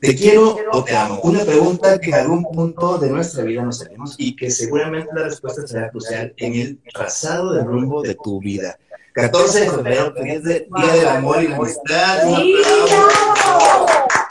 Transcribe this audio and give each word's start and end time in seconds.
¿Te 0.00 0.14
quiero 0.14 0.56
o 0.72 0.84
te 0.84 0.96
amo? 0.96 1.20
Una 1.22 1.44
pregunta 1.44 1.98
que 1.98 2.10
en 2.10 2.16
algún 2.16 2.44
punto 2.44 2.98
de 2.98 3.08
nuestra 3.10 3.44
vida 3.44 3.62
nos 3.62 3.80
haremos 3.82 4.14
y 4.18 4.36
que 4.36 4.50
seguramente 4.50 5.10
la 5.14 5.24
respuesta 5.24 5.66
será 5.66 5.90
crucial 5.90 6.34
en 6.36 6.54
el 6.54 6.78
trazado 6.92 7.54
del 7.54 7.64
rumbo 7.64 8.02
de 8.02 8.14
tu 8.14 8.40
vida. 8.40 8.78
14 9.14 9.60
de 9.60 9.70
febrero, 9.70 10.12
feliz 10.14 10.42
de 10.44 10.68
Día 10.76 10.92
del 10.92 11.08
Amor 11.08 11.42
y 11.42 11.48
la 11.48 11.56
Amistad. 11.56 12.24
Sí, 12.24 12.54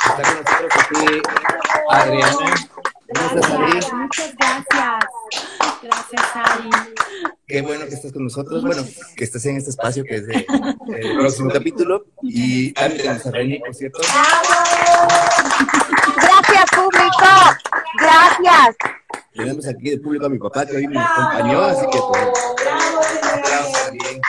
Está 0.06 0.22
con 0.22 0.44
nosotros 0.44 0.72
aquí 0.80 1.22
Adriana. 1.90 2.38
Gracias, 3.08 3.94
muchas 3.94 4.36
gracias. 4.36 5.15
Gracias, 5.86 6.24
Ari. 6.34 6.70
Qué 7.48 7.62
bueno 7.62 7.86
que 7.88 7.94
estés 7.94 8.12
con 8.12 8.24
nosotros. 8.24 8.64
Bueno, 8.64 8.84
que 9.16 9.24
estés 9.24 9.46
en 9.46 9.58
este 9.58 9.70
espacio 9.70 10.04
que 10.04 10.16
es 10.16 10.26
de- 10.28 10.46
el 10.98 11.18
próximo 11.20 11.52
capítulo. 11.52 12.06
Y 12.24 12.74
antes 12.80 13.02
tenemos 13.04 13.26
a 13.28 13.32
Reni, 13.32 13.60
por 13.60 13.76
cierto. 13.76 14.00
Gracias, 16.16 16.66
público. 16.76 17.30
Gracias. 18.00 18.76
Tenemos 19.34 19.68
aquí 19.68 19.90
de 19.92 19.98
público 20.00 20.26
a 20.26 20.30
mi 20.30 20.40
papá 20.40 20.66
que 20.66 20.78
hoy 20.78 20.88
me 20.88 21.00
acompañó, 21.00 21.62
así 21.62 21.86
que 21.92 22.00
pues, 22.08 22.30
también. 23.86 24.22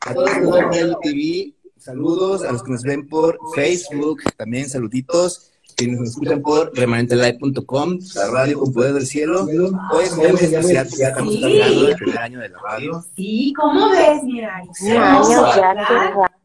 A 0.00 0.14
todos 0.14 0.36
los 0.36 0.56
que 0.56 0.66
ven 0.78 0.88
en 0.90 0.94
TV, 1.00 1.54
saludos. 1.78 2.42
A 2.44 2.52
los 2.52 2.62
que 2.62 2.70
nos 2.72 2.82
ven 2.82 3.08
por 3.08 3.38
Facebook, 3.54 4.20
también 4.36 4.68
saluditos. 4.68 5.51
Que 5.76 5.86
nos 5.88 6.08
escuchan 6.10 6.40
por 6.42 6.72
remanentelive.com, 6.74 7.98
la 8.14 8.30
radio 8.30 8.58
con 8.60 8.72
poder 8.72 8.94
del 8.94 9.06
cielo. 9.06 9.44
Hoy 9.44 10.04
es 10.04 10.16
muy 10.16 10.26
especial, 10.26 10.86
ya 10.88 11.08
estamos 11.08 11.34
Sí. 11.34 11.40
terminando 11.40 11.88
el 11.88 11.96
primer 11.96 12.18
año 12.18 12.40
de 12.40 12.48
la 12.50 12.58
radio. 12.58 13.04
Sí, 13.16 13.52
¿cómo 13.56 13.88
ves, 13.90 14.22
mi 14.24 14.42
Ari? 14.44 14.68
Un 14.82 14.90
año 14.96 15.54
ya, 15.56 15.74
qué 15.88 15.94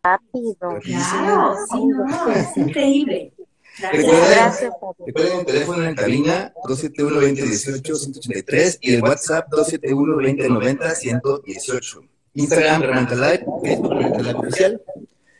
rápido. 0.03 0.79
Claro, 0.83 1.55
sí, 1.71 1.85
no, 1.85 2.31
es 2.31 2.57
increíble. 2.57 3.33
Gracias. 3.79 4.63
Recuerden, 5.05 5.39
el 5.39 5.45
teléfono 5.45 5.83
en 5.83 5.93
cabina 5.95 6.51
271-2018-183 6.63 8.79
y 8.81 8.95
el 8.95 9.03
WhatsApp 9.03 9.47
271-2090-118. 9.51 12.01
Instagram 12.33 12.81
Remanente 12.81 13.15
Live, 13.15 13.45
Facebook 13.63 13.89
Remanente 13.93 14.23
Live 14.23 14.39
Oficial. 14.39 14.81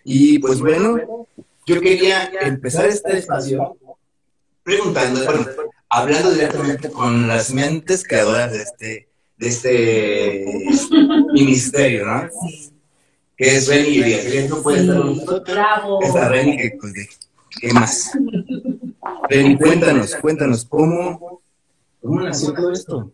Y 0.03 0.37
pues 0.39 0.59
bueno, 0.59 1.27
yo 1.67 1.81
quería 1.81 2.31
empezar 2.41 2.85
este 2.85 3.17
espacio 3.17 3.77
preguntando, 4.63 5.23
bueno, 5.25 5.45
hablando 5.89 6.31
directamente 6.31 6.89
con 6.89 7.27
las 7.27 7.53
mentes 7.53 8.05
creadoras 8.07 8.53
de 8.53 8.61
este, 8.61 9.09
de 9.37 9.47
este 9.47 11.25
ministerio, 11.33 12.05
¿no? 12.05 12.29
Que 13.35 13.57
es 13.57 13.67
Reni 13.67 13.89
y 13.89 14.01
Elías. 14.01 14.25
Elías 14.25 14.49
no 14.49 14.61
puede 14.63 14.79
estar 14.79 14.97
con 14.97 15.17
nosotros. 15.17 15.55
Bravo. 15.55 16.01
Esta 16.01 16.29
Reni 16.29 16.57
que, 16.57 16.77
pues, 16.79 16.93
¿qué 17.59 17.73
más? 17.73 18.11
Reni, 19.29 19.57
cuéntanos, 19.57 20.15
cuéntanos, 20.15 20.65
¿cómo, 20.65 21.41
cómo 22.01 22.21
nació 22.21 22.53
todo 22.53 22.71
esto? 22.71 23.11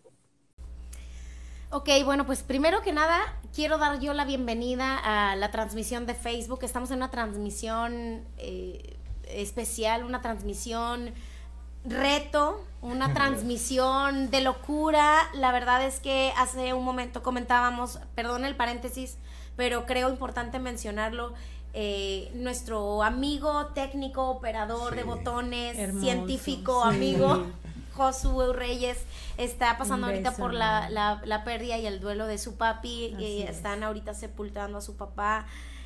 Ok, 1.71 1.89
bueno, 2.05 2.27
pues 2.27 2.43
primero 2.43 2.83
que 2.83 2.93
nada 2.93 3.41
quiero 3.53 3.77
dar 3.77 3.99
yo 3.99 4.13
la 4.13 4.25
bienvenida 4.25 4.97
a 4.97 5.35
la 5.35 5.51
transmisión 5.51 6.05
de 6.05 6.15
Facebook. 6.15 6.59
Estamos 6.63 6.89
en 6.91 6.97
una 6.97 7.11
transmisión 7.11 8.23
eh, 8.37 8.97
especial, 9.27 10.03
una 10.03 10.21
transmisión 10.21 11.13
reto, 11.85 12.63
una 12.81 13.13
transmisión 13.13 14.31
de 14.31 14.41
locura. 14.41 15.29
La 15.33 15.51
verdad 15.51 15.85
es 15.85 15.99
que 15.99 16.33
hace 16.37 16.73
un 16.73 16.83
momento 16.83 17.21
comentábamos, 17.21 17.99
perdón 18.15 18.45
el 18.45 18.55
paréntesis, 18.55 19.17
pero 19.55 19.85
creo 19.85 20.09
importante 20.09 20.59
mencionarlo. 20.59 21.33
eh, 21.75 22.29
nuestro 22.35 23.01
amigo 23.01 23.67
técnico, 23.73 24.29
operador 24.29 24.95
de 24.95 25.03
botones, 25.03 25.75
Hermoso, 25.77 26.05
científico, 26.05 26.83
sí. 26.83 26.95
amigo, 26.95 27.47
Josué 27.95 28.53
Reyes, 28.53 28.97
está 29.37 29.77
pasando 29.77 30.07
ahorita 30.07 30.35
por 30.35 30.53
la, 30.53 30.89
la, 30.89 31.21
la 31.25 31.43
pérdida 31.43 31.77
y 31.77 31.85
el 31.85 31.99
duelo 31.99 32.27
de 32.27 32.37
su 32.37 32.55
papi. 32.55 33.15
Y 33.17 33.43
es. 33.43 33.51
están 33.57 33.83
ahorita 33.83 34.13
sepultando 34.13 34.77
a 34.77 34.81
su 34.81 34.95
papá. 34.95 35.45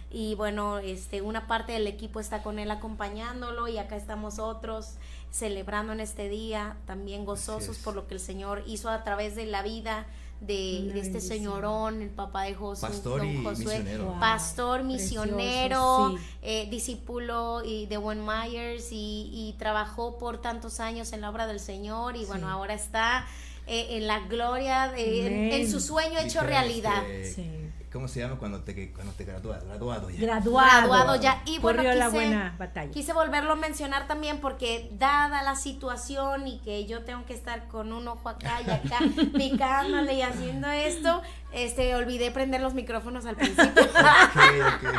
Y 0.09 0.35
bueno, 0.35 0.79
este, 0.79 1.21
una 1.21 1.47
parte 1.47 1.73
del 1.73 1.85
equipo 1.85 2.19
está 2.19 2.41
con 2.41 2.59
él 2.59 2.71
acompañándolo 2.71 3.67
y 3.67 3.77
acá 3.77 3.97
estamos 3.97 4.39
otros 4.39 4.95
celebrando 5.31 5.91
en 5.91 5.99
este 5.99 6.29
día, 6.29 6.77
también 6.85 7.25
gozosos 7.25 7.77
es. 7.77 7.83
por 7.83 7.93
lo 7.93 8.07
que 8.07 8.13
el 8.13 8.21
Señor 8.21 8.63
hizo 8.65 8.89
a 8.89 9.03
través 9.03 9.35
de 9.35 9.45
la 9.45 9.61
vida 9.61 10.05
de, 10.39 10.91
de 10.93 10.99
este 10.99 11.19
señorón, 11.19 12.01
el 12.01 12.09
papá 12.09 12.43
de 12.43 12.53
Josué, 12.53 12.89
Pastor 12.89 13.25
y 13.25 13.33
don 13.33 13.43
Josué, 13.43 13.65
misionero. 13.79 14.05
Wow. 14.05 14.19
pastor, 14.19 14.81
Precioso, 14.83 15.25
misionero, 15.25 16.13
sí. 16.17 16.23
eh, 16.43 16.67
discípulo 16.69 17.63
y 17.65 17.87
de 17.87 17.97
Wayne 17.97 18.21
Myers 18.23 18.91
y, 18.91 19.29
y 19.33 19.55
trabajó 19.57 20.17
por 20.17 20.39
tantos 20.41 20.79
años 20.79 21.11
en 21.13 21.21
la 21.21 21.29
obra 21.29 21.47
del 21.47 21.59
Señor 21.59 22.15
y 22.15 22.25
bueno, 22.25 22.47
ahora 22.49 22.73
está 22.75 23.25
eh, 23.65 23.97
en 23.97 24.07
la 24.07 24.19
gloria, 24.27 24.89
de- 24.89 25.59
en, 25.61 25.69
su 25.71 25.79
sueño 25.81 26.19
hecho 26.19 26.41
realidad. 26.41 27.09
este, 27.09 27.33
Sí. 27.33 27.51
¿Cómo 27.91 28.07
se 28.09 28.19
llama 28.19 28.35
cuando 28.37 28.61
te, 28.61 28.91
cuando 28.91 29.13
te 29.13 29.23
gradúas? 29.23 29.63
Graduado 29.63 30.09
ya. 30.09 30.19
Graduado. 30.19 30.87
Graduado 30.89 31.15
ya. 31.15 31.41
Y 31.45 31.59
bueno, 31.59 31.79
Corrió 31.83 31.95
la 31.95 32.05
quise- 32.07 32.15
buena 32.15 32.55
batalla. 32.59 32.91
Quise 32.91 33.13
volverlo 33.13 33.53
a 33.53 33.55
mencionar 33.55 34.07
también 34.07 34.39
porque 34.41 34.89
dada 34.93 35.41
la 35.41 35.55
situación 35.55 36.47
y 36.47 36.59
que 36.59 36.85
yo 36.85 37.03
tengo 37.05 37.25
que 37.25 37.33
estar 37.33 37.67
con 37.69 37.93
un 37.93 38.07
ojo 38.07 38.27
acá 38.29 38.59
y 38.65 38.69
acá 38.69 38.99
picándole 39.37 40.15
y 40.15 40.21
haciendo 40.21 40.69
esto, 40.69 41.21
este 41.53 41.95
olvidé 41.95 42.29
prender 42.31 42.59
los 42.61 42.73
micrófonos 42.73 43.25
al 43.25 43.35
principio. 43.37 43.83
Ok, 43.83 44.83
ok. 44.83 44.97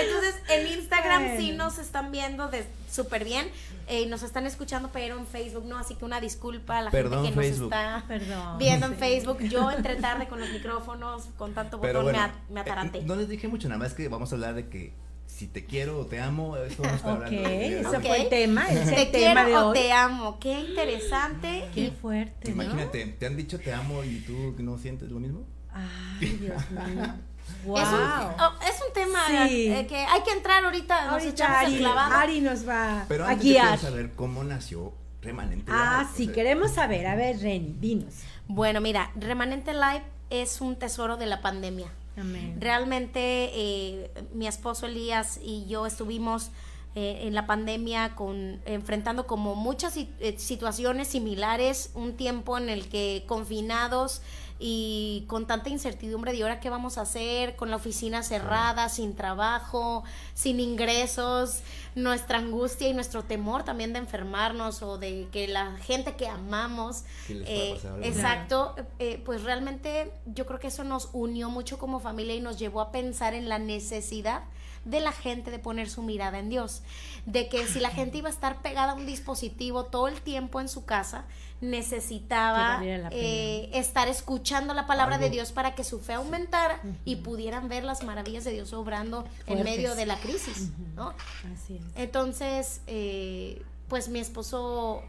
Entonces, 0.00 0.34
en 0.50 0.66
Instagram 0.78 1.36
sí 1.38 1.52
nos 1.52 1.78
están 1.78 2.10
viendo 2.12 2.48
de 2.48 2.64
súper 2.90 3.24
bien, 3.24 3.48
eh, 3.86 4.06
nos 4.06 4.22
están 4.22 4.46
escuchando, 4.46 4.90
pero 4.92 5.18
en 5.18 5.26
Facebook 5.26 5.64
no, 5.66 5.78
así 5.78 5.94
que 5.94 6.04
una 6.04 6.20
disculpa 6.20 6.78
a 6.78 6.82
la 6.82 6.90
Perdón, 6.90 7.24
gente 7.24 7.40
que 7.40 7.46
Facebook. 7.48 7.70
nos 7.70 7.78
está 7.78 8.04
Perdón. 8.08 8.58
viendo 8.58 8.86
en 8.86 8.94
Facebook. 8.96 9.38
Yo 9.42 9.70
entré 9.70 9.96
tarde 9.96 10.26
con 10.28 10.40
los 10.40 10.50
micrófonos, 10.50 11.24
con 11.36 11.54
tanto 11.54 11.80
Pero 11.80 12.00
botón 12.00 12.12
bueno, 12.14 12.18
me, 12.28 12.32
a- 12.32 12.52
me 12.54 12.60
eh, 12.60 12.62
ataranté. 12.62 13.02
no 13.02 13.16
les 13.16 13.28
dije 13.28 13.48
mucho, 13.48 13.68
nada 13.68 13.78
más 13.78 13.94
que 13.94 14.08
vamos 14.08 14.32
a 14.32 14.34
hablar 14.36 14.54
de 14.54 14.68
que 14.68 14.92
si 15.26 15.46
te 15.46 15.66
quiero 15.66 15.98
o 16.00 16.06
te 16.06 16.20
amo, 16.20 16.56
eso 16.56 16.82
vamos 16.82 16.94
a 16.94 16.96
estar 16.96 17.16
Ok, 17.18 17.22
hablando. 17.26 17.48
ese 17.50 18.00
fue 18.00 18.22
el 18.22 18.28
tema. 18.30 18.66
Ese 18.68 18.82
es 18.82 18.88
Te 18.94 19.02
el 19.02 19.10
tema 19.10 19.40
de 19.44 19.46
quiero 19.52 19.68
o 19.68 19.72
te 19.72 19.92
amo, 19.92 20.38
qué 20.40 20.60
interesante. 20.60 21.68
Qué 21.74 21.80
y 21.82 21.90
fuerte, 21.90 22.50
¿no? 22.54 22.62
Imagínate, 22.62 23.04
¿te 23.06 23.26
han 23.26 23.36
dicho 23.36 23.58
te 23.60 23.72
amo 23.72 24.02
y 24.04 24.20
tú 24.20 24.54
no 24.58 24.78
sientes 24.78 25.10
lo 25.10 25.20
mismo? 25.20 25.46
Ay, 25.72 26.28
Dios 26.40 26.62
mío. 26.70 27.14
Wow. 27.64 27.76
Es, 27.78 27.88
un, 27.88 27.94
oh, 28.00 28.52
es 28.62 28.80
un 28.86 28.92
tema 28.94 29.26
Sí. 29.48 29.68
eh, 29.72 29.86
que 29.88 29.96
hay 29.96 30.22
que 30.22 30.30
entrar 30.32 30.64
ahorita, 30.64 31.04
nos 31.04 31.12
Ahorita 31.14 31.30
echamos 31.30 31.58
el 31.62 31.66
Ari, 31.66 31.76
clavado. 31.78 32.14
Ari 32.14 32.40
nos 32.40 32.68
va 32.68 33.04
Pero 33.08 33.24
a 33.24 33.28
antes 33.30 33.42
quiero 33.42 33.64
guiar. 33.66 33.78
saber 33.78 34.12
cómo 34.14 34.44
nació 34.44 34.92
Remanente 35.20 35.70
Ah, 35.74 35.98
Live, 36.02 36.10
o 36.12 36.16
sí, 36.16 36.24
sea, 36.26 36.34
queremos 36.34 36.70
saber. 36.72 37.06
A 37.06 37.16
ver, 37.16 37.38
Reni, 37.40 37.74
dinos. 37.80 38.14
Bueno, 38.46 38.80
mira, 38.80 39.10
Remanente 39.16 39.72
Live 39.74 40.02
es 40.30 40.60
un 40.60 40.76
tesoro 40.76 41.16
de 41.16 41.26
la 41.26 41.40
pandemia. 41.42 41.88
Amén. 42.16 42.56
Realmente 42.60 43.20
eh, 43.54 44.10
mi 44.32 44.46
esposo 44.46 44.86
Elías 44.86 45.38
y 45.42 45.66
yo 45.68 45.86
estuvimos 45.86 46.50
eh, 46.94 47.20
en 47.26 47.34
la 47.34 47.46
pandemia 47.46 48.14
con 48.16 48.60
enfrentando 48.64 49.26
como 49.26 49.54
muchas 49.54 49.92
si- 49.94 50.10
situaciones 50.36 51.08
similares, 51.08 51.90
un 51.94 52.16
tiempo 52.16 52.56
en 52.58 52.68
el 52.70 52.88
que 52.88 53.24
confinados 53.28 54.22
y 54.58 55.24
con 55.28 55.46
tanta 55.46 55.68
incertidumbre 55.68 56.32
de 56.32 56.42
ahora 56.42 56.58
qué 56.58 56.68
vamos 56.68 56.98
a 56.98 57.02
hacer, 57.02 57.54
con 57.56 57.70
la 57.70 57.76
oficina 57.76 58.22
cerrada, 58.22 58.88
sin 58.88 59.14
trabajo, 59.14 60.04
sin 60.34 60.58
ingresos, 60.58 61.60
nuestra 61.94 62.38
angustia 62.38 62.88
y 62.88 62.94
nuestro 62.94 63.22
temor 63.24 63.62
también 63.62 63.92
de 63.92 64.00
enfermarnos 64.00 64.82
o 64.82 64.98
de 64.98 65.28
que 65.30 65.46
la 65.46 65.76
gente 65.76 66.16
que 66.16 66.28
amamos 66.28 67.04
Que 67.26 67.34
les 67.34 67.48
pueda 67.80 67.96
eh, 67.98 68.08
exacto, 68.08 68.74
eh, 68.98 69.22
pues 69.24 69.44
realmente 69.44 70.12
yo 70.26 70.46
creo 70.46 70.58
que 70.58 70.68
eso 70.68 70.84
nos 70.84 71.10
unió 71.12 71.50
mucho 71.50 71.78
como 71.78 72.00
familia 72.00 72.34
y 72.34 72.40
nos 72.40 72.58
llevó 72.58 72.80
a 72.80 72.90
pensar 72.90 73.34
en 73.34 73.48
la 73.48 73.58
necesidad 73.58 74.42
de 74.84 75.00
la 75.00 75.12
gente 75.12 75.50
de 75.50 75.58
poner 75.58 75.88
su 75.88 76.02
mirada 76.02 76.38
en 76.38 76.48
Dios, 76.48 76.82
de 77.26 77.48
que 77.48 77.66
si 77.66 77.80
la 77.80 77.90
gente 77.90 78.18
iba 78.18 78.28
a 78.28 78.32
estar 78.32 78.62
pegada 78.62 78.92
a 78.92 78.94
un 78.94 79.06
dispositivo 79.06 79.84
todo 79.84 80.08
el 80.08 80.20
tiempo 80.20 80.60
en 80.60 80.68
su 80.68 80.84
casa, 80.84 81.24
necesitaba 81.60 82.80
eh, 83.10 83.70
estar 83.72 84.08
escuchando 84.08 84.74
la 84.74 84.86
palabra 84.86 85.18
de. 85.18 85.28
Dios 85.28 85.52
para 85.52 85.74
que 85.74 85.84
su 85.84 86.00
fe 86.00 86.14
aumentara 86.14 86.80
y 87.04 87.16
pudieran 87.16 87.68
ver 87.68 87.84
las 87.84 88.02
maravillas 88.02 88.44
de 88.44 88.52
Dios 88.52 88.72
obrando 88.72 89.26
en 89.46 89.62
medio 89.62 89.94
de 89.94 90.06
la 90.06 90.18
crisis. 90.18 90.70
¿no? 90.96 91.12
Así 91.52 91.76
es. 91.76 91.82
Entonces, 91.96 92.80
eh, 92.86 93.62
pues 93.88 94.08
mi 94.08 94.20
esposo, 94.20 95.02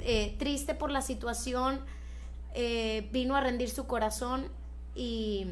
eh, 0.00 0.34
triste 0.38 0.74
por 0.74 0.90
la 0.90 1.00
situación, 1.00 1.80
vino 3.12 3.36
a 3.36 3.40
rendir 3.40 3.70
su 3.70 3.86
corazón 3.86 4.48
y 4.96 5.48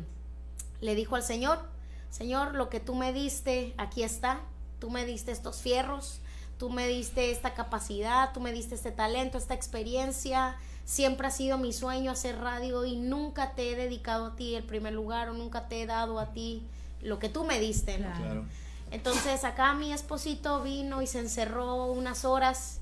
le 0.81 0.95
dijo 0.95 1.17
al 1.17 1.23
Señor, 1.23 1.74
Señor, 2.15 2.55
lo 2.55 2.69
que 2.69 2.79
tú 2.79 2.95
me 2.95 3.13
diste, 3.13 3.75
aquí 3.77 4.05
está, 4.05 4.41
tú 4.79 4.89
me 4.89 5.05
diste 5.05 5.33
estos 5.33 5.61
fierros, 5.61 6.21
tú 6.59 6.71
me 6.71 6.87
diste 6.87 7.33
esta 7.33 7.55
capacidad, 7.55 8.33
tú 8.33 8.39
me 8.39 8.53
diste 8.53 8.77
este 8.77 8.93
talento, 8.93 9.37
esta 9.37 9.55
experiencia. 9.55 10.55
Siempre 10.85 11.27
ha 11.27 11.33
sido 11.33 11.59
mi 11.59 11.73
sueño 11.73 12.13
hacer 12.13 12.39
radio 12.39 12.85
y 12.85 12.95
nunca 12.95 13.57
te 13.57 13.73
he 13.73 13.75
dedicado 13.75 14.27
a 14.27 14.37
ti 14.37 14.55
el 14.55 14.63
primer 14.63 14.93
lugar 14.93 15.29
o 15.29 15.33
nunca 15.33 15.67
te 15.67 15.83
he 15.83 15.87
dado 15.87 16.21
a 16.21 16.33
ti 16.33 16.63
lo 17.03 17.19
que 17.19 17.29
tú 17.29 17.43
me 17.43 17.59
diste. 17.59 17.99
¿no? 17.99 18.07
Claro. 18.07 18.23
Claro. 18.23 18.45
Entonces 18.93 19.43
acá 19.43 19.75
mi 19.75 19.93
esposito 19.93 20.63
vino 20.63 21.03
y 21.03 21.09
se 21.09 21.19
encerró 21.19 21.87
unas 21.87 22.25
horas 22.25 22.79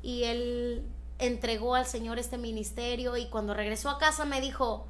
y 0.00 0.22
él 0.22 0.86
entregó 1.18 1.74
al 1.74 1.86
Señor 1.86 2.20
este 2.20 2.38
ministerio 2.38 3.16
y 3.16 3.26
cuando 3.26 3.52
regresó 3.52 3.90
a 3.90 3.98
casa 3.98 4.24
me 4.26 4.40
dijo, 4.40 4.86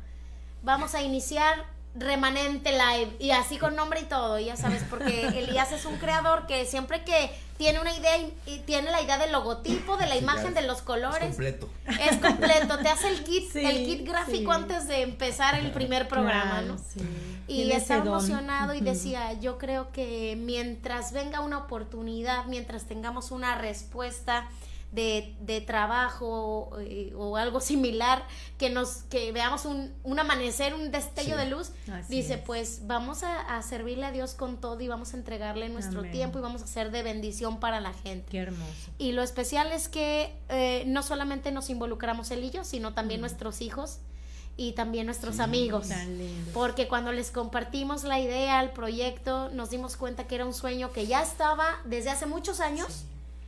vamos 0.63 0.95
a 0.95 1.01
iniciar 1.01 1.76
Remanente 1.99 2.73
Live 2.73 3.17
y 3.19 3.31
así 3.31 3.59
con 3.59 3.75
nombre 3.77 4.01
y 4.01 4.05
todo, 4.05 4.39
ya 4.39 4.57
sabes, 4.57 4.83
porque 4.89 5.29
Elías 5.39 5.73
es 5.73 5.85
un 5.87 5.97
creador 5.97 6.47
que 6.47 6.65
siempre 6.67 7.05
que 7.05 7.31
tiene 7.57 7.81
una 7.81 7.95
idea 7.97 8.19
y, 8.19 8.59
tiene 8.67 8.91
la 8.91 9.01
idea 9.01 9.17
del 9.17 9.33
logotipo, 9.33 9.97
de 9.97 10.07
la 10.07 10.13
Sí, 10.15 10.19
imagen, 10.21 10.53
de 10.53 10.63
los 10.63 10.79
Es 10.79 10.83
colores, 10.85 11.29
completo. 11.29 11.71
es 11.87 12.17
completo, 12.19 12.79
te 12.79 12.89
hace 12.89 13.09
el 13.09 13.25
kit, 13.25 13.51
Sí, 13.51 13.65
el 13.65 13.87
kit 13.87 14.07
gráfico 14.07 14.53
sí. 14.55 14.61
antes 14.61 14.87
de 14.89 15.01
empezar 15.03 15.55
el 15.55 15.71
primer 15.73 16.07
programa, 16.07 16.51
Claro, 16.61 16.67
¿no? 16.67 16.79
sí. 16.79 17.01
Y 17.49 17.71
estaba 17.73 18.01
don. 18.05 18.09
emocionado 18.09 18.75
y 18.75 18.81
decía, 18.81 19.33
yo 19.35 19.57
creo 19.57 19.91
que 19.93 20.37
mientras 20.39 21.13
venga 21.13 21.41
una 21.41 21.59
oportunidad, 21.59 22.45
mientras 22.47 22.85
tengamos 22.85 23.31
una 23.31 23.55
respuesta 23.57 24.49
de, 24.97 25.37
de 25.41 25.61
trabajo 25.61 26.71
eh, 26.81 27.13
o 27.17 27.37
algo 27.37 27.61
similar, 27.61 28.27
que 28.59 28.71
nos 28.71 29.03
que 29.11 29.31
veamos 29.31 29.65
un, 29.67 29.93
un 30.03 30.19
amanecer, 30.19 30.75
un 30.75 30.91
destello 30.91 31.37
Sí. 31.37 31.41
de 31.45 31.47
luz, 31.51 31.71
dice, 32.09 32.35
es. 32.35 32.41
pues 32.41 32.81
vamos 32.87 33.23
a, 33.23 33.57
a 33.57 33.63
servirle 33.63 34.07
a 34.07 34.11
Dios 34.11 34.33
con 34.35 34.59
todo 34.61 34.81
y 34.81 34.89
vamos 34.89 35.13
a 35.15 35.19
entregarle 35.19 35.69
nuestro 35.69 36.01
Amén. 36.01 36.13
tiempo 36.13 36.39
y 36.39 36.43
vamos 36.43 36.63
a 36.63 36.67
ser 36.67 36.91
de 36.91 37.03
bendición 37.03 37.61
para 37.61 37.81
la 37.81 37.93
gente. 37.93 38.27
Qué 38.31 38.39
hermoso. 38.39 38.91
Y 38.99 39.13
lo 39.13 39.23
especial 39.23 39.71
es 39.71 39.89
que 39.89 40.35
eh, 40.49 40.85
no 40.87 41.03
solamente 41.03 41.53
nos 41.53 41.69
involucramos 41.71 42.31
él 42.31 42.43
y 42.45 42.51
yo, 42.51 42.65
sino 42.65 42.95
también 42.95 43.21
nuestros 43.21 43.61
hijos 43.61 43.99
y 44.57 44.73
también 44.73 45.05
nuestros 45.05 45.39
amigos. 45.41 45.89
Porque 46.55 46.89
cuando 46.89 47.13
les 47.13 47.31
compartimos 47.31 48.05
la 48.05 48.19
idea, 48.19 48.63
el 48.63 48.71
proyecto, 48.71 49.51
nos 49.51 49.69
dimos 49.69 49.97
cuenta 49.99 50.27
que 50.27 50.37
era 50.37 50.47
un 50.47 50.55
sueño 50.55 50.93
que 50.93 51.07
ya 51.07 51.23
estaba 51.23 51.67
desde 51.85 52.09
hace 52.09 52.25
muchos 52.25 52.61
años 52.61 53.05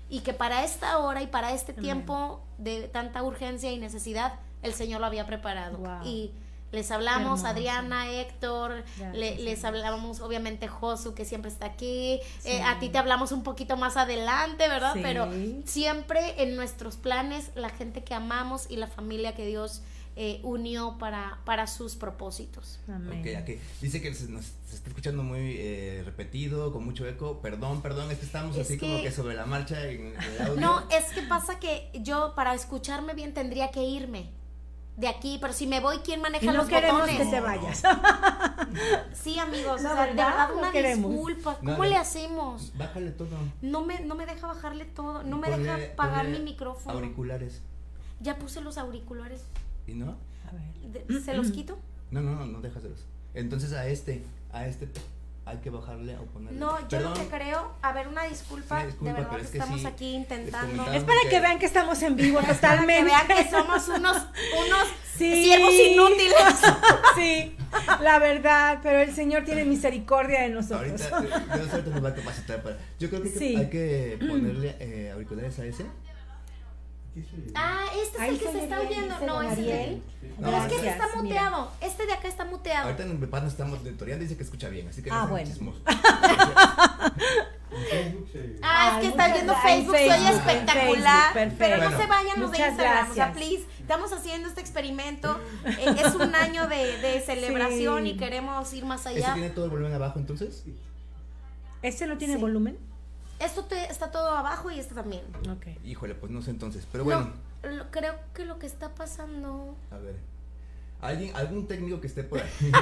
y 0.09 0.21
que 0.21 0.33
para 0.33 0.65
esta 0.65 0.99
hora 0.99 1.23
y 1.23 1.27
para 1.27 1.53
este 1.53 1.73
Amén. 1.73 1.83
tiempo 1.85 2.41
de 2.59 2.89
tanta 2.89 3.23
urgencia 3.23 3.71
y 3.73 3.79
necesidad, 3.79 4.35
el 4.63 4.73
Señor 4.75 5.01
lo 5.01 5.07
había 5.07 5.27
preparado. 5.27 5.79
Wow. 5.79 6.05
Y 6.05 6.33
les 6.71 6.91
hablamos, 6.91 7.41
Hermoso. 7.41 7.47
Adriana, 7.47 8.11
Héctor, 8.11 8.85
Gracias, 8.99 9.15
le- 9.17 9.37
les 9.37 9.65
hablamos 9.65 10.21
obviamente 10.21 10.69
Josu, 10.69 11.15
que 11.15 11.25
siempre 11.25 11.51
está 11.51 11.65
aquí, 11.67 12.21
Sí. 12.41 12.51
Eh, 12.51 12.63
a 12.63 12.79
ti 12.79 12.91
te 12.91 12.99
hablamos 12.99 13.33
un 13.33 13.43
poquito 13.43 13.77
más 13.79 13.97
adelante, 13.97 14.69
¿verdad? 14.69 14.93
Sí. 14.95 15.01
Pero 15.03 15.29
siempre 15.65 16.43
en 16.43 16.57
nuestros 16.57 16.97
planes, 16.97 17.51
la 17.55 17.71
gente 17.71 18.03
que 18.05 18.15
amamos 18.15 18.67
y 18.71 18.77
la 18.77 18.87
familia 18.87 19.35
que 19.35 19.47
Dios 19.47 19.83
eh, 20.21 20.41
unió 20.43 20.99
para, 20.99 21.39
para 21.45 21.67
sus 21.69 21.95
propósitos. 21.95 22.81
Amén. 22.89 23.21
Ok, 23.21 23.43
ok. 23.49 23.61
Dice 23.81 24.03
que 24.03 24.13
se, 24.13 24.29
nos, 24.29 24.45
se 24.69 24.75
está 24.77 24.89
escuchando 24.89 25.23
muy 25.23 25.55
eh, 25.59 26.03
repetido, 26.05 26.73
con 26.73 26.85
mucho 26.85 27.07
eco. 27.07 27.41
Perdón, 27.41 27.81
perdón, 27.83 28.11
es 28.11 28.19
que 28.19 28.27
estamos 28.27 28.57
Es 28.57 28.67
así 28.67 28.79
como 28.79 29.01
que- 29.01 29.13
sobre 29.13 29.35
la 29.37 29.47
marcha 29.47 29.85
en 29.87 30.15
el 30.17 30.41
audio. 30.47 30.61
No, 30.61 30.83
es 30.91 31.05
que 31.15 31.23
pasa 31.23 31.61
que 31.61 31.91
yo 32.03 32.35
para 32.35 32.55
escucharme 32.55 33.15
bien 33.15 33.33
tendría 33.33 33.71
que 33.71 33.85
irme 33.85 34.31
de 34.97 35.07
aquí, 35.07 35.39
pero 35.41 35.53
si 35.53 35.69
me 35.69 35.79
voy, 35.79 35.99
¿quién 35.99 36.21
maneja 36.21 36.45
Y 36.45 36.49
no 36.49 36.55
los 36.55 36.67
queremos 36.69 37.03
botones? 37.03 37.19
que 37.19 37.27
te 37.27 37.41
vayas. 37.41 37.83
Sí, 39.13 39.39
amigos, 39.39 39.83
La 39.83 39.93
o 39.93 39.95
sea, 39.95 40.03
de 40.05 40.11
verdad, 40.11 40.27
verdad 40.31 40.49
no 40.51 40.59
una 40.59 40.73
queremos. 40.73 41.11
disculpa. 41.13 41.57
¿Cómo 41.59 41.73
no. 41.77 41.85
le 41.85 41.97
hacemos? 41.97 42.73
Bájale 42.77 43.11
todo. 43.13 43.37
No 43.63 43.85
me, 43.85 44.01
no 44.01 44.15
me 44.15 44.27
deja 44.27 44.47
bajarle 44.47 44.85
todo, 44.85 45.23
no 45.23 45.39
me 45.39 45.49
Ponle- 45.49 45.59
deja 45.79 45.97
pagar 45.97 46.25
ponle 46.25 46.39
mi 46.39 46.45
micrófono. 46.45 46.95
Auriculares. 46.97 47.63
Ya 48.21 48.37
puse 48.39 48.61
los 48.61 48.79
auriculares. 48.79 49.43
¿Y 49.89 49.95
no? 49.95 50.17
A 50.47 50.53
ver. 50.53 51.05
De- 51.07 51.21
¿Se 51.21 51.35
los 51.35 51.51
quito? 51.51 51.77
No, 52.13 52.21
no, 52.21 52.35
no, 52.37 52.47
no 52.47 52.61
déjaselos. 52.61 53.05
Entonces 53.35 53.73
a 53.73 53.87
este, 53.89 54.23
a 54.53 54.67
este 54.67 54.89
hay 55.45 55.57
que 55.59 55.71
bajarle 55.71 56.15
o 56.19 56.25
ponerle. 56.27 56.59
No, 56.61 56.79
yo 56.81 56.89
Perdón, 56.89 57.15
lo 57.15 57.21
que 57.21 57.29
creo, 57.29 57.73
a 57.81 57.93
ver, 57.93 58.07
una 58.09 58.25
disculpa, 58.25 58.81
Sí, 58.83 58.87
disculpa, 58.89 59.07
de 59.07 59.13
verdad 59.15 59.29
pero 59.31 59.41
que 59.41 59.47
es 59.47 59.51
que 59.53 59.59
estamos 59.59 59.81
sí, 59.81 59.87
aquí 59.87 60.15
intentando. 60.15 60.93
Es 60.93 61.05
para 61.05 61.21
que 61.31 61.41
vean 61.41 61.59
que 61.59 61.65
estamos 61.67 62.03
en 62.03 62.17
vivo 62.17 62.39
Para 62.41 62.53
totalmente. 62.55 62.97
que 62.97 63.05
vean 63.05 63.27
que 63.45 63.51
somos 63.51 63.89
unos, 63.89 64.17
unos 64.17 64.89
Sí. 65.17 65.45
siervos 65.45 65.73
inútiles. 65.73 66.35
Sí, 67.17 67.57
la 68.01 68.19
verdad, 68.21 68.79
pero 68.83 69.01
el 69.01 69.13
Señor 69.15 69.45
tiene 69.45 69.65
misericordia 69.65 70.43
de 70.43 70.51
nosotros. 70.51 71.03
Ahorita, 71.13 71.57
Dios 71.57 71.87
nos 71.87 72.05
va 72.05 72.09
a 72.11 72.15
capacitar 72.15 72.63
para. 72.63 72.79
Yo 73.01 73.09
creo 73.11 73.23
que 73.23 73.29
Sí. 73.31 73.57
hay 73.57 73.69
que 73.69 74.17
ponerle 74.21 74.77
eh, 74.79 75.11
auriculares 75.13 75.59
a 75.59 75.65
ese. 75.67 75.85
Ah, 77.55 77.85
este 78.03 78.17
es 78.17 78.23
Ahí 78.23 78.31
el 78.31 78.39
que 78.39 78.53
se 78.53 78.63
está 78.65 78.81
oyendo. 78.81 79.15
No, 79.27 79.43
ese 79.43 79.53
es 79.53 79.89
el- 79.89 80.03
No, 80.39 80.51
No, 80.53 80.57
es 80.59 80.65
que 80.69 80.75
ese 80.77 80.85
Gracias, 80.85 80.95
está 80.95 81.23
mira. 81.23 81.23
muteado. 81.51 81.73
Este 81.81 82.07
de 82.07 82.13
acá 82.13 82.29
está 82.29 82.45
muteado. 82.45 82.85
Ahorita 82.87 83.03
en 83.03 83.21
mi 83.21 83.27
papá 83.27 83.41
nos 83.41 83.53
estamos 83.53 83.83
tutorial 83.83 84.21
dice 84.21 84.37
que 84.37 84.43
escucha 84.45 84.69
bien, 84.69 84.89
así 84.89 85.03
que 85.03 85.11
Ah, 85.11 85.27
bueno. 85.27 85.51
Ah, 88.63 88.95
es 88.95 89.01
que 89.03 89.09
está 89.09 89.33
viendo 89.33 89.55
Facebook, 89.57 89.95
en 89.97 90.27
espectacular. 90.27 91.33
Facebook, 91.33 91.57
pero 91.59 91.77
no 91.91 91.97
se 91.99 92.07
vayan 92.07 92.41
los 92.41 92.51
de 92.51 92.59
Instagram. 92.59 93.11
O 93.11 93.15
sea, 93.15 93.27
gracias. 93.27 93.37
please, 93.37 93.67
estamos 93.81 94.13
haciendo 94.13 94.49
este 94.49 94.61
experimento. 94.61 95.39
Eh, 95.67 95.95
es 96.05 96.15
un 96.15 96.35
año 96.35 96.67
de, 96.67 96.99
de 96.99 97.21
celebración 97.21 98.05
Sí. 98.05 98.11
y 98.11 98.17
queremos 98.17 98.73
ir 98.73 98.85
más 98.85 99.01
¿Ese 99.07 99.19
allá. 99.19 99.35
tiene 99.35 99.51
todo 99.51 99.67
el 99.67 99.71
volumen 99.71 99.93
abajo 99.93 100.19
entonces? 100.19 100.65
¿Este 101.83 102.07
no 102.07 102.17
tiene 102.19 102.35
Sí. 102.35 102.41
volumen? 102.41 102.77
Esto 103.39 103.65
te- 103.65 103.87
está 103.91 104.11
todo 104.11 104.31
abajo 104.37 104.71
y 104.71 104.79
este 104.81 104.95
también. 104.95 105.23
Ok. 105.51 105.67
Híjole, 105.85 106.15
pues 106.15 106.33
no 106.33 106.43
sé 106.43 106.51
entonces. 106.51 106.87
Pero 106.91 107.05
No, 107.05 107.11
bueno, 107.11 107.33
lo- 107.77 107.91
creo 107.91 108.15
que 108.35 108.45
lo 108.45 108.59
que 108.59 108.67
está 108.67 108.95
pasando. 108.95 109.77
a 109.91 109.99
ver. 109.99 110.17
¿Alguien, 111.01 111.35
algún 111.37 111.69
técnico 111.69 112.01
que 112.01 112.09
esté 112.09 112.25
por 112.25 112.41
ahí. 112.41 112.73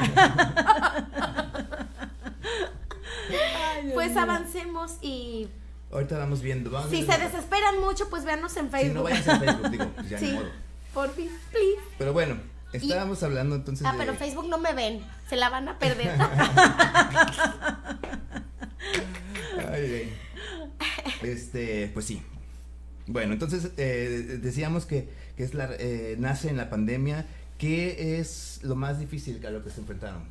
Pues 3.95 4.17
avancemos 4.17 4.97
y 5.03 5.49
Ahorita 5.93 6.19
vamos 6.19 6.41
viendo. 6.43 6.71
Vamos 6.71 6.89
si 6.91 6.97
viendo. 6.97 7.13
se 7.13 7.21
desesperan 7.21 7.81
mucho, 7.81 8.09
pues 8.11 8.25
véanos 8.25 8.57
en 8.57 8.67
Si 8.67 8.71
Facebook. 8.73 8.95
no 8.95 9.03
vayas 9.05 9.29
a 9.29 9.39
Facebook, 9.39 9.71
digo, 9.71 9.87
pues 9.95 10.09
ya 10.09 10.19
Sí. 10.19 10.27
ni 10.27 10.33
modo. 10.33 10.49
Por 10.95 11.11
fin, 11.11 11.31
please. 11.53 11.81
Pero 11.99 12.13
bueno, 12.13 12.37
estábamos 12.73 13.23
hablando 13.23 13.55
entonces 13.57 13.87
Ah, 13.87 13.93
de. 13.93 13.99
pero 13.99 14.15
Facebook 14.15 14.49
no 14.49 14.59
me 14.59 14.73
ven. 14.73 15.05
Se 15.29 15.37
la 15.37 15.49
van 15.51 15.69
a 15.69 15.79
perder. 15.79 16.11
Ay, 19.73 19.83
ay. 19.95 20.19
Este, 21.23 21.91
pues 21.95 22.07
sí. 22.07 22.23
Bueno, 23.07 23.33
entonces 23.33 23.71
eh, 23.77 24.39
decíamos 24.43 24.85
que, 24.87 25.09
que 25.37 25.45
es 25.45 25.55
la, 25.55 25.71
eh, 25.79 26.17
nace 26.19 26.49
en 26.49 26.57
la 26.57 26.69
pandemia. 26.71 27.27
¿Qué 27.59 28.19
es 28.21 28.61
lo 28.63 28.75
más 28.75 28.99
difícil 28.99 29.45
a 29.47 29.51
lo 29.51 29.63
que 29.65 29.71
se 29.71 29.81
enfrentaron? 29.81 30.25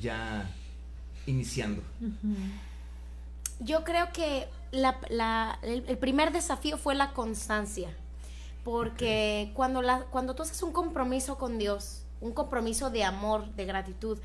Ya 0.00 0.50
iniciando. 1.26 1.82
Yo 3.60 3.84
creo 3.84 4.12
que 4.12 4.46
la- 4.72 4.98
la- 5.08 5.58
el, 5.62 5.84
el 5.86 5.98
primer 5.98 6.32
desafío 6.32 6.78
fue 6.78 6.94
la 6.94 7.12
constancia. 7.12 7.88
Porque 8.64 9.50
cuando, 9.54 9.82
la, 9.82 10.00
cuando 10.10 10.34
tú 10.34 10.42
haces 10.42 10.62
un 10.62 10.72
compromiso 10.72 11.36
con 11.36 11.58
Dios, 11.58 12.02
un 12.22 12.32
compromiso 12.32 12.88
de 12.90 13.04
amor, 13.04 13.46
de 13.56 13.66
gratitud, 13.66 14.18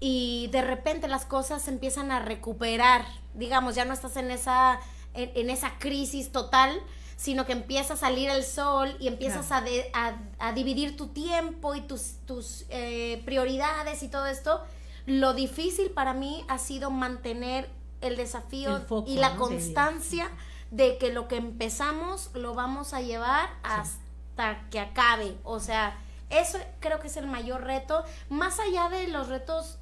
y 0.00 0.48
de 0.50 0.62
repente 0.62 1.08
las 1.08 1.26
cosas 1.26 1.62
se 1.62 1.70
empiezan 1.70 2.10
a 2.10 2.20
recuperar, 2.20 3.04
digamos, 3.34 3.74
ya 3.74 3.84
no 3.84 3.92
estás 3.92 4.16
en 4.16 4.30
esa, 4.30 4.78
en, 5.16 5.30
en 5.34 5.50
esa 5.50 5.78
crisis 5.78 6.30
total, 6.32 6.80
sino 7.16 7.46
que 7.46 7.52
empieza 7.52 7.94
a 7.94 7.96
salir 7.96 8.28
el 8.30 8.44
sol 8.44 8.94
y 9.00 9.08
empiezas 9.08 9.50
a, 9.52 9.60
de- 9.62 9.90
a- 9.94 10.16
a 10.38 10.52
dividir 10.52 10.96
tu 10.96 11.08
tiempo 11.08 11.74
y 11.74 11.80
tus, 11.80 12.16
tus 12.26 12.66
eh, 12.68 13.22
prioridades 13.24 14.02
y 14.02 14.08
todo 14.08 14.26
esto. 14.26 14.62
Lo 15.06 15.32
difícil 15.34 15.90
para 15.90 16.12
mí 16.12 16.44
ha 16.48 16.58
sido 16.58 16.90
mantener 16.90 17.70
el 18.00 18.16
desafío 18.16 18.76
El 18.76 18.82
foco, 18.82 19.08
y 19.10 19.16
la 19.16 19.30
¿no? 19.30 19.36
constancia 19.38 20.30
de 20.70 20.98
que 20.98 21.12
lo 21.12 21.28
que 21.28 21.36
empezamos 21.36 22.30
lo 22.34 22.54
vamos 22.54 22.92
a 22.92 23.00
llevar 23.00 23.48
hasta 23.62 24.68
que 24.70 24.80
acabe. 24.80 25.36
O 25.44 25.60
sea, 25.60 25.96
eso 26.28 26.58
creo 26.80 26.98
que 27.00 27.06
es 27.06 27.16
el 27.16 27.28
mayor 27.28 27.62
reto, 27.62 28.04
más 28.28 28.58
allá 28.58 28.88
de 28.90 29.06
los 29.08 29.28
retos 29.28 29.78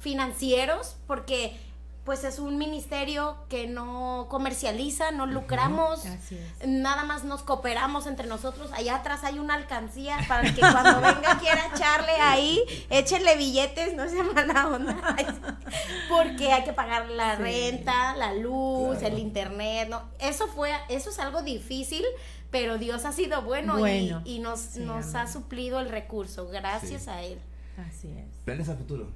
financieros, 0.00 0.96
porque 1.06 1.58
pues 2.04 2.24
es 2.24 2.38
un 2.38 2.56
ministerio 2.56 3.36
que 3.48 3.66
no 3.66 4.26
comercializa, 4.30 5.10
no 5.10 5.26
lucramos, 5.26 6.02
nada 6.66 7.04
más 7.04 7.24
nos 7.24 7.42
cooperamos 7.42 8.06
entre 8.06 8.26
nosotros. 8.26 8.70
Allá 8.72 8.96
atrás 8.96 9.22
hay 9.22 9.38
una 9.38 9.54
alcancía 9.54 10.16
para 10.26 10.52
que 10.54 10.60
cuando 10.60 11.00
venga 11.00 11.38
quiera 11.38 11.66
echarle 11.74 12.12
ahí, 12.20 12.60
échenle 12.88 13.36
billetes, 13.36 13.94
no 13.94 14.08
se 14.08 14.22
mala 14.22 14.66
onda. 14.68 15.16
Porque 16.08 16.50
hay 16.52 16.64
que 16.64 16.72
pagar 16.72 17.08
la 17.10 17.36
Sí. 17.36 17.42
renta, 17.42 18.16
la 18.16 18.34
luz, 18.34 18.98
Claro. 18.98 19.14
el 19.14 19.20
internet, 19.20 19.88
¿no? 19.90 20.02
Eso 20.18 20.48
fue, 20.48 20.72
eso 20.88 21.10
es 21.10 21.18
algo 21.18 21.42
difícil, 21.42 22.04
pero 22.50 22.78
Dios 22.78 23.04
ha 23.04 23.12
sido 23.12 23.42
bueno, 23.42 23.76
y- 23.76 23.80
Bueno. 23.80 24.22
y, 24.24 24.38
nos, 24.40 24.58
Sí, 24.60 24.80
nos 24.80 25.04
amén. 25.08 25.16
ha 25.16 25.26
suplido 25.32 25.78
el 25.80 25.88
recurso, 25.90 26.48
gracias 26.48 27.02
Sí. 27.04 27.10
a 27.10 27.22
Él. 27.22 27.38
Así 27.88 28.08
es. 28.10 28.26
Planes 28.44 28.68
a 28.68 28.74
futuro. 28.74 29.08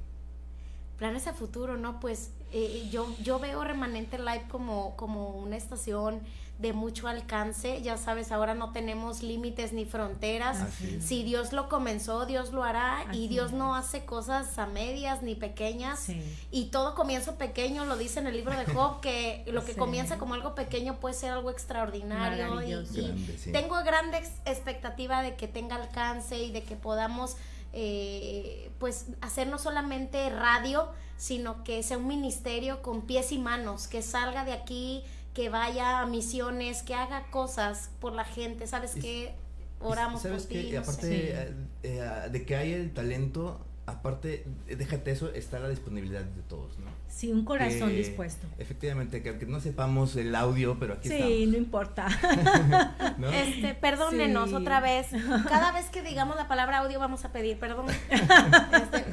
Planes 0.99 1.27
a 1.27 1.33
futuro, 1.35 1.77
¿no? 1.77 1.99
Pues 1.99 2.31
eh, 2.57 2.89
yo, 2.91 3.07
yo 3.23 3.39
veo 3.41 3.65
Remanente 3.65 4.17
Live 4.19 4.45
como, 4.49 4.95
como 4.97 5.29
una 5.31 5.57
estación 5.57 6.21
de 6.59 6.73
mucho 6.73 7.09
alcance. 7.09 7.83
Ya 7.83 7.97
sabes, 7.97 8.31
ahora 8.31 8.55
no 8.55 8.71
tenemos 8.71 9.25
límites 9.25 9.73
ni 9.73 9.85
fronteras. 9.87 10.59
Si 11.01 11.25
Dios 11.25 11.53
lo 11.53 11.69
comenzó, 11.69 12.27
Dios 12.27 12.53
lo 12.53 12.63
hará. 12.63 13.01
Así 13.01 13.25
y 13.25 13.29
Dios 13.29 13.49
es. 13.49 13.53
no 13.55 13.75
hace 13.75 14.05
cosas 14.05 14.57
a 14.57 14.67
medias 14.67 15.21
ni 15.25 15.35
pequeñas. 15.35 15.99
Sí. 15.99 16.23
Y 16.53 16.67
todo 16.67 16.95
comienzo 16.95 17.35
pequeño, 17.35 17.85
lo 17.87 17.97
dice 17.97 18.21
en 18.21 18.29
el 18.29 18.37
libro 18.37 18.57
de 18.57 18.67
Job, 18.67 19.01
que 19.01 19.43
lo 19.49 19.65
que 19.65 19.73
Sí. 19.73 19.79
comienza 19.79 20.17
como 20.17 20.35
algo 20.35 20.55
pequeño 20.55 21.01
puede 21.01 21.17
ser 21.17 21.33
algo 21.33 21.51
extraordinario. 21.51 22.47
Y, 22.47 22.51
Maravilloso. 22.51 23.01
y 23.01 23.03
Grande, 23.09 23.37
sí. 23.39 23.51
tengo 23.51 23.75
gran 23.83 24.15
ex- 24.15 24.31
expectativa 24.45 25.23
de 25.23 25.35
que 25.35 25.49
tenga 25.49 25.75
alcance 25.75 26.39
y 26.39 26.53
de 26.53 26.63
que 26.63 26.77
podamos 26.77 27.37
eh, 27.77 28.71
pues 28.79 29.07
hacer 29.21 29.49
no 29.49 29.59
solamente 29.59 30.31
radio, 30.31 30.89
sino 31.17 31.65
que 31.65 31.83
sea 31.83 31.99
un 31.99 32.07
ministerio 32.07 32.83
con 32.83 33.03
pies 33.03 33.33
y 33.33 33.39
manos, 33.39 33.89
que 33.89 34.03
salga 34.03 34.45
de 34.45 34.53
aquí, 34.53 35.05
que 35.35 35.49
vaya 35.49 36.01
a 36.01 36.07
misiones, 36.07 36.83
que 36.83 36.95
haga 36.95 37.31
cosas 37.31 37.91
por 38.01 38.13
la 38.13 38.25
gente. 38.25 38.67
¿Sabes 38.67 38.95
qué? 38.95 39.35
Oramos 39.81 40.23
¿Sabes 40.23 40.43
por 40.43 40.53
ti. 40.53 40.59
Y 40.59 40.73
no 40.73 40.81
aparte 40.81 41.33
eh, 41.33 41.55
eh, 41.83 42.29
de 42.31 42.47
que 42.47 42.57
hay 42.57 42.73
el 42.73 42.93
talento, 42.93 43.61
aparte, 43.87 44.47
déjate 44.67 45.11
eso, 45.11 45.33
está 45.33 45.59
la 45.59 45.69
disponibilidad 45.69 46.23
de 46.23 46.43
todos, 46.43 46.79
¿no? 46.79 46.87
Sí, 47.15 47.31
un 47.31 47.45
corazón 47.45 47.91
Que, 47.91 47.97
dispuesto. 47.99 48.49
Efectivamente, 48.59 49.23
que 49.23 49.29
aunque 49.29 49.47
no 49.47 49.61
sepamos 49.61 50.17
el 50.17 50.35
audio, 50.35 50.77
pero 50.81 50.95
aquí 50.95 51.09
Sí, 51.09 51.47
no 51.47 51.57
importa. 51.57 52.09
Este, 53.33 53.75
perdónenos 53.75 54.49
Sí. 54.51 54.55
otra 54.57 54.81
vez. 54.81 55.07
Cada 55.49 55.71
vez 55.73 55.87
que 55.87 56.03
digamos 56.03 56.35
la 56.37 56.49
palabra 56.49 56.79
audio 56.79 56.99
vamos 56.99 57.25
a 57.25 57.31
pedir 57.33 57.59
perdón. 57.59 57.87
Este, 58.11 59.05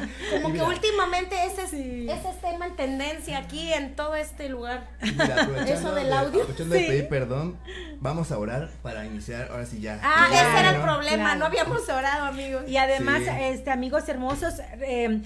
como 0.41 0.53
que 0.53 0.61
últimamente 0.63 1.35
ese 1.45 1.63
es, 1.63 1.69
Sí. 1.69 2.07
ese 2.09 2.29
es 2.29 2.41
tema 2.41 2.65
en 2.67 2.75
tendencia 2.75 3.37
aquí 3.37 3.71
en 3.71 3.95
todo 3.95 4.15
este 4.15 4.49
lugar. 4.49 4.87
Mira, 5.01 5.47
Eso 5.67 5.93
del 5.93 6.07
de- 6.07 6.13
audio. 6.13 6.41
aprovechando 6.41 6.73
de 6.75 6.81
pedir 6.81 7.07
perdón, 7.07 7.57
vamos 7.99 8.31
a 8.31 8.37
orar 8.39 8.71
para 8.81 9.05
iniciar, 9.05 9.49
ahora 9.51 9.65
sí 9.67 9.79
ya. 9.79 9.99
Ah, 10.03 10.27
ese 10.31 10.59
era 10.59 10.75
el 10.75 10.81
problema, 10.81 11.23
Claro. 11.23 11.39
no 11.39 11.45
habíamos 11.45 11.87
orado, 11.87 12.25
amigos. 12.25 12.63
Y 12.67 12.77
además, 12.77 13.19
Sí. 13.23 13.29
este 13.39 13.69
amigos 13.71 14.09
hermosos, 14.09 14.55
eh, 14.81 15.21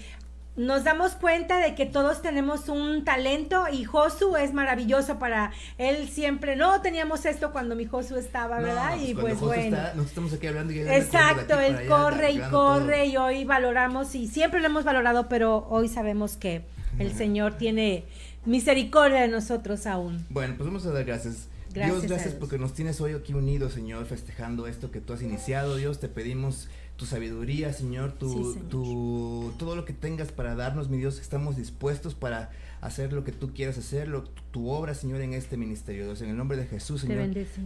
nos 0.56 0.84
damos 0.84 1.12
cuenta 1.12 1.58
de 1.58 1.74
que 1.74 1.84
todos 1.86 2.22
tenemos 2.22 2.68
un 2.68 3.04
talento 3.04 3.64
y 3.70 3.84
Josu 3.84 4.36
es 4.36 4.54
maravilloso 4.54 5.18
para 5.18 5.52
él 5.76 6.08
siempre. 6.08 6.56
No 6.56 6.80
teníamos 6.80 7.26
esto 7.26 7.52
cuando 7.52 7.76
mi 7.76 7.84
Josu 7.84 8.16
estaba, 8.16 8.56
No, 8.60 8.66
¿verdad? 8.66 8.96
y 8.98 9.12
cuando 9.12 9.20
pues 9.20 9.34
Josu 9.34 9.46
bueno. 9.46 9.62
está- 9.64 9.82
nosotros 9.88 10.06
estamos 10.08 10.32
aquí 10.32 10.46
hablando 10.46 10.72
y 10.72 10.78
Exacto, 10.80 11.60
él 11.60 11.76
allá, 11.76 11.88
corre 11.88 12.30
y 12.32 12.38
corre 12.38 12.96
todo. 13.02 13.04
y 13.04 13.16
hoy 13.16 13.44
valoramos 13.44 14.14
y 14.14 14.26
siempre 14.28 14.60
lo 14.60 14.66
hemos 14.66 14.84
valorado, 14.84 15.28
pero 15.28 15.66
hoy 15.68 15.88
sabemos 15.88 16.36
que 16.36 16.62
el 16.98 17.12
Señor 17.14 17.58
tiene 17.58 18.04
misericordia 18.46 19.20
de 19.20 19.28
nosotros 19.28 19.86
aún. 19.86 20.24
Bueno, 20.30 20.54
pues 20.56 20.66
vamos 20.66 20.86
a 20.86 20.90
dar 20.92 21.04
gracias. 21.04 21.48
Gracias 21.74 22.00
Dios, 22.00 22.10
gracias 22.10 22.30
Dios. 22.32 22.40
porque 22.40 22.58
nos 22.58 22.72
tienes 22.72 23.00
hoy 23.02 23.12
aquí 23.12 23.34
unidos, 23.34 23.74
Señor, 23.74 24.06
festejando 24.06 24.66
esto 24.66 24.90
que 24.90 25.00
tú 25.02 25.12
has 25.12 25.20
iniciado. 25.20 25.76
Dios, 25.76 26.00
te 26.00 26.08
pedimos 26.08 26.68
tu 26.96 27.04
sabiduría, 27.06 27.72
Señor, 27.72 28.12
tu, 28.12 28.28
Sí, 28.28 28.52
Señor. 28.54 28.68
tu 28.70 29.52
todo 29.58 29.76
lo 29.76 29.84
que 29.84 29.92
tengas 29.92 30.32
para 30.32 30.54
darnos, 30.54 30.88
mi 30.88 30.96
Dios, 30.96 31.18
estamos 31.20 31.56
dispuestos 31.56 32.14
para 32.14 32.50
hacer 32.80 33.12
lo 33.12 33.24
que 33.24 33.32
tú 33.32 33.52
quieras 33.52 33.76
hacer, 33.78 34.06
lo- 34.08 34.24
tu 34.24 34.70
obra, 34.70 34.94
Señor, 34.94 35.20
en 35.20 35.32
este 35.34 35.56
ministerio. 35.56 36.04
Dios, 36.06 36.22
en 36.22 36.30
el 36.30 36.36
nombre 36.36 36.56
de 36.56 36.66
Jesús, 36.66 37.02
Señor, 37.02 37.18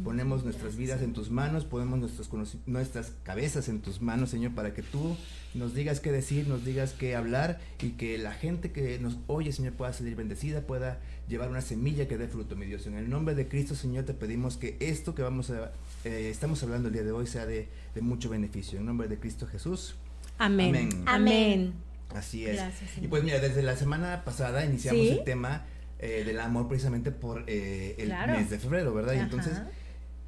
ponemos 0.03 0.45
nuestras 0.45 0.77
vidas 0.77 1.03
en 1.03 1.13
tus 1.13 1.31
manos, 1.31 1.65
ponemos 1.65 1.99
nuestros 2.01 2.29
nuestras 2.67 3.13
cabezas 3.23 3.69
en 3.69 3.81
tus 3.81 4.01
manos, 4.01 4.31
Señor, 4.31 4.53
para 4.55 4.73
que 4.75 4.83
tú 4.83 5.17
nos 5.55 5.75
digas 5.75 6.01
qué 6.01 6.11
decir, 6.13 6.49
nos 6.49 6.65
digas 6.65 6.93
qué 6.99 7.15
hablar 7.17 7.61
y 7.83 7.91
que 7.91 8.19
la 8.19 8.33
gente 8.33 8.73
que 8.73 8.99
nos 8.99 9.19
oye, 9.27 9.53
Señor, 9.53 9.75
pueda 9.75 9.93
salir 9.93 10.17
bendecida, 10.17 10.63
pueda 10.63 11.01
llevar 11.31 11.49
una 11.49 11.63
semilla 11.63 12.07
que 12.07 12.19
dé 12.19 12.29
fruto, 12.29 12.57
mi 12.57 12.67
Dios. 12.67 12.87
En 12.87 12.97
el 12.97 13.09
nombre 13.09 13.35
de 13.35 13.49
Cristo, 13.49 13.75
Señor, 13.75 14.05
te 14.05 14.13
pedimos 14.13 14.57
que 14.59 14.77
esto 14.81 15.15
que 15.15 15.23
vamos 15.23 15.49
a, 15.51 15.73
eh, 16.05 16.29
estamos 16.31 16.63
hablando 16.63 16.89
el 16.89 16.95
día 16.95 17.05
de 17.05 17.13
hoy 17.13 17.27
sea 17.27 17.47
de, 17.47 17.69
de 17.95 18.01
mucho 18.03 18.29
beneficio. 18.29 18.79
En 18.79 18.85
nombre 18.87 19.09
de 19.09 19.19
Cristo 19.19 19.47
Jesús. 19.47 19.95
Amén. 20.37 20.75
Amén. 20.75 21.03
Amén. 21.07 21.73
Así 22.15 22.45
es. 22.45 22.57
Gracias, 22.57 22.91
y 23.01 23.07
pues 23.07 23.23
mira, 23.23 23.39
desde 23.39 23.63
la 23.63 23.77
semana 23.77 24.25
pasada 24.25 24.65
iniciamos 24.65 25.07
¿Sí? 25.07 25.13
el 25.13 25.25
tema 25.25 25.65
eh, 26.01 26.25
del 26.27 26.41
amor 26.41 26.67
precisamente 26.67 27.13
por 27.13 27.45
eh, 27.47 27.95
el 27.99 28.07
Claro. 28.09 28.33
mes 28.35 28.51
de 28.51 28.59
febrero, 28.59 28.93
¿verdad? 28.93 29.15
Y 29.15 29.19
entonces 29.19 29.53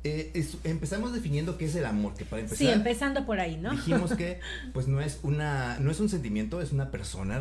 eh, 0.05 0.31
es- 0.35 0.59
empezamos 0.65 1.13
definiendo 1.13 1.59
qué 1.59 1.65
es 1.65 1.75
el 1.75 1.85
amor, 1.87 2.15
que 2.15 2.25
para 2.25 2.43
empezar 2.43 2.59
Sí, 2.59 2.69
empezando 2.73 3.25
por 3.27 3.41
ahí, 3.41 3.57
¿no? 3.57 3.73
dijimos 3.73 4.13
que 4.15 4.39
pues 4.73 4.87
no 4.87 5.01
es 5.01 5.19
una 5.25 5.79
no 5.81 5.91
es 5.91 5.99
un 5.99 6.09
sentimiento, 6.09 6.61
es 6.63 6.71
una 6.73 6.91
persona. 6.93 7.41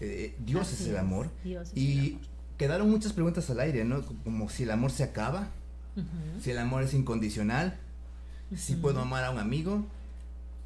eh, 0.00 0.34
Dios 0.38 0.62
Así 0.72 0.84
es 0.84 0.88
el 0.88 0.94
es, 0.94 1.00
amor. 1.00 1.28
Dios 1.44 1.68
es 1.68 1.72
el 1.74 1.78
y 1.82 2.18
quedaron 2.62 2.90
muchas 2.90 3.12
preguntas 3.12 3.50
al 3.50 3.58
aire, 3.60 3.84
¿no? 3.84 4.02
Como 4.24 4.48
si 4.48 4.62
el 4.62 4.70
amor 4.70 4.90
se 4.92 5.02
acaba, 5.02 5.48
si 6.40 6.52
el 6.52 6.58
amor 6.58 6.84
es 6.84 6.94
incondicional, 6.94 7.76
si 8.56 8.76
puedo 8.76 9.00
amar 9.00 9.24
a 9.24 9.30
un 9.30 9.38
amigo 9.38 9.84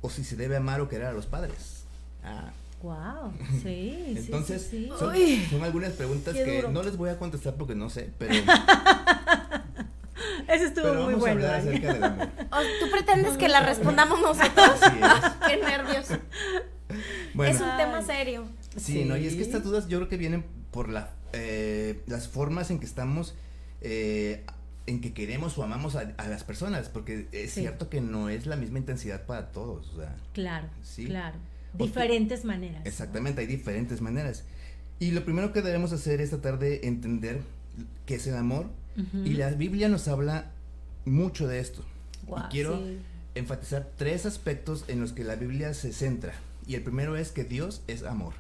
o 0.03 0.11
si 0.11 0.23
se 0.25 0.37
debe 0.37 0.57
amar 0.57 0.81
o 0.83 0.89
querer 0.91 1.07
a 1.07 1.13
los 1.13 1.27
padres. 1.27 1.85
Ah, 2.23 2.51
Wow, 2.83 3.33
sí, 3.63 3.63
sí, 3.63 4.15
entonces 4.19 4.63
sí, 4.71 4.85
sí. 4.85 4.91
Son, 4.99 5.15
Uy, 5.17 5.47
son 5.51 5.65
algunas 5.65 5.93
preguntas 5.93 6.35
que 6.35 6.57
duro. 6.57 6.71
no 6.71 6.83
les 6.83 6.97
voy 6.99 7.09
a 7.09 7.19
contestar 7.19 7.55
porque 7.55 7.75
no 7.75 7.89
sé, 7.89 8.11
pero, 8.19 8.35
Eso 10.49 10.65
estuvo 10.65 10.85
pero 10.85 10.95
muy 11.05 11.15
vamos 11.15 11.21
bueno. 11.21 11.47
a 11.47 11.57
hablar 11.57 11.65
Dani. 11.65 11.77
acerca 11.79 11.93
del 11.95 12.05
amor. 12.05 12.29
¿O 12.53 12.57
¿Tú 12.85 12.91
pretendes 12.93 13.37
que 13.39 13.49
la 13.49 13.61
respondamos 13.61 14.21
nosotros? 14.21 14.71
Así 14.83 14.99
es. 15.01 15.49
Qué 15.49 15.57
nervios. 15.57 16.07
Bueno, 17.35 17.53
Es 17.55 17.61
un 17.61 17.69
Ay. 17.71 17.79
tema 17.85 18.03
serio. 18.03 18.45
Sí, 18.77 19.05
¿no? 19.07 19.17
Y 19.17 19.27
es 19.27 19.33
que 19.35 19.41
Sí. 19.41 19.47
estas 19.47 19.65
dudas 19.65 19.89
yo 19.89 19.99
creo 19.99 20.09
que 20.09 20.17
vienen 20.19 20.45
por 20.77 20.91
la, 20.91 21.09
eh, 21.33 22.03
las 22.07 22.29
formas 22.29 22.71
en 22.71 22.79
que 22.79 22.85
estamos, 22.85 23.35
eh, 23.81 24.45
en 24.87 25.01
que 25.01 25.15
queremos 25.15 25.57
o 25.57 25.63
amamos 25.63 25.97
a, 25.97 26.13
a 26.19 26.29
las 26.29 26.45
personas, 26.45 26.91
porque 26.91 27.29
es 27.33 27.53
Sí. 27.53 27.63
cierto 27.63 27.89
que 27.89 28.03
no 28.03 28.29
es 28.29 28.45
la 28.45 28.57
misma 28.57 28.79
intensidad 28.79 29.25
para 29.25 29.53
todos. 29.53 29.89
O 29.95 29.97
sea, 29.97 30.15
Claro, 30.35 30.69
Sí. 30.83 31.07
claro. 31.07 31.39
Diferentes 31.73 32.45
maneras. 32.45 32.83
¿no? 32.85 32.89
exactamente, 32.91 33.41
hay 33.41 33.47
diferentes 33.47 34.03
maneras. 34.03 34.45
Y 35.01 35.13
lo 35.13 35.25
primero 35.25 35.51
que 35.55 35.63
debemos 35.63 35.93
hacer 35.93 36.21
es 36.21 36.29
tratar 36.31 36.59
de 36.59 36.87
entender 36.87 37.41
qué 38.05 38.17
es 38.17 38.27
el 38.27 38.37
amor. 38.37 38.67
Ujú. 38.99 39.25
Y 39.25 39.33
la 39.33 39.49
Biblia 39.51 39.89
nos 39.89 40.09
habla 40.09 40.51
mucho 41.07 41.49
de 41.49 41.59
esto. 41.61 41.83
Guau, 42.27 42.45
y 42.47 42.49
quiero 42.51 42.77
sí. 42.85 42.99
enfatizar 43.35 43.89
tres 43.97 44.27
aspectos 44.27 44.85
en 44.89 45.01
los 45.01 45.13
que 45.15 45.25
la 45.25 45.37
Biblia 45.37 45.73
se 45.73 45.95
centra. 45.95 46.35
Y 46.67 46.75
el 46.75 46.83
primero 46.83 47.17
es 47.17 47.33
que 47.33 47.45
Dios 47.45 47.83
es 47.87 48.03
amor. 48.03 48.35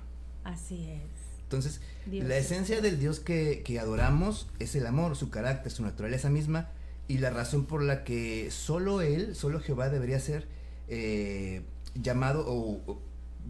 Así 0.44 0.88
es. 0.90 1.15
Entonces, 1.46 1.80
Dios 2.06 2.26
la 2.26 2.36
es 2.36 2.46
esencia 2.46 2.80
del 2.80 2.98
Dios 2.98 3.20
que, 3.20 3.62
que 3.64 3.78
adoramos 3.78 4.48
es 4.58 4.74
el 4.74 4.86
amor, 4.86 5.16
su 5.16 5.30
carácter, 5.30 5.70
su 5.72 5.82
naturaleza 5.84 6.28
misma 6.28 6.68
y 7.08 7.18
la 7.18 7.30
razón 7.30 7.66
por 7.66 7.82
la 7.82 8.02
que 8.04 8.50
solo 8.50 9.00
Él, 9.00 9.34
solo 9.36 9.60
Jehová 9.60 9.88
debería 9.88 10.18
ser 10.18 10.46
eh, 10.88 11.62
llamado 11.94 12.44
o, 12.48 12.82
o 12.90 13.00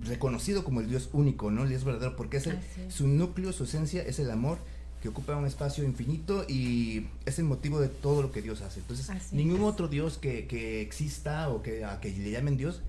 reconocido 0.02 0.62
como 0.62 0.80
el 0.82 0.88
Dios 0.90 1.08
único, 1.14 1.50
¿no? 1.50 1.62
El 1.62 1.70
Dios 1.70 1.84
verdadero, 1.84 2.16
porque 2.16 2.36
es 2.36 2.46
el- 2.46 2.58
su 2.90 3.08
núcleo, 3.08 3.52
su 3.52 3.64
esencia 3.64 4.02
es 4.02 4.18
el 4.18 4.30
amor 4.30 4.58
que 5.00 5.08
ocupa 5.08 5.36
un 5.36 5.46
espacio 5.46 5.84
infinito 5.84 6.44
y 6.48 7.06
es 7.24 7.38
el 7.38 7.44
motivo 7.46 7.80
de 7.80 7.88
todo 7.88 8.20
lo 8.22 8.30
que 8.32 8.42
Dios 8.42 8.60
hace. 8.60 8.80
Entonces, 8.80 9.08
Así 9.08 9.34
ningún 9.36 9.60
es. 9.60 9.66
otro 9.66 9.88
Dios 9.88 10.18
que, 10.18 10.46
que 10.46 10.82
exista 10.82 11.48
o 11.48 11.62
que, 11.62 11.84
a 11.84 11.98
que 12.00 12.10
le 12.10 12.30
llamen 12.30 12.56
Dios 12.58 12.82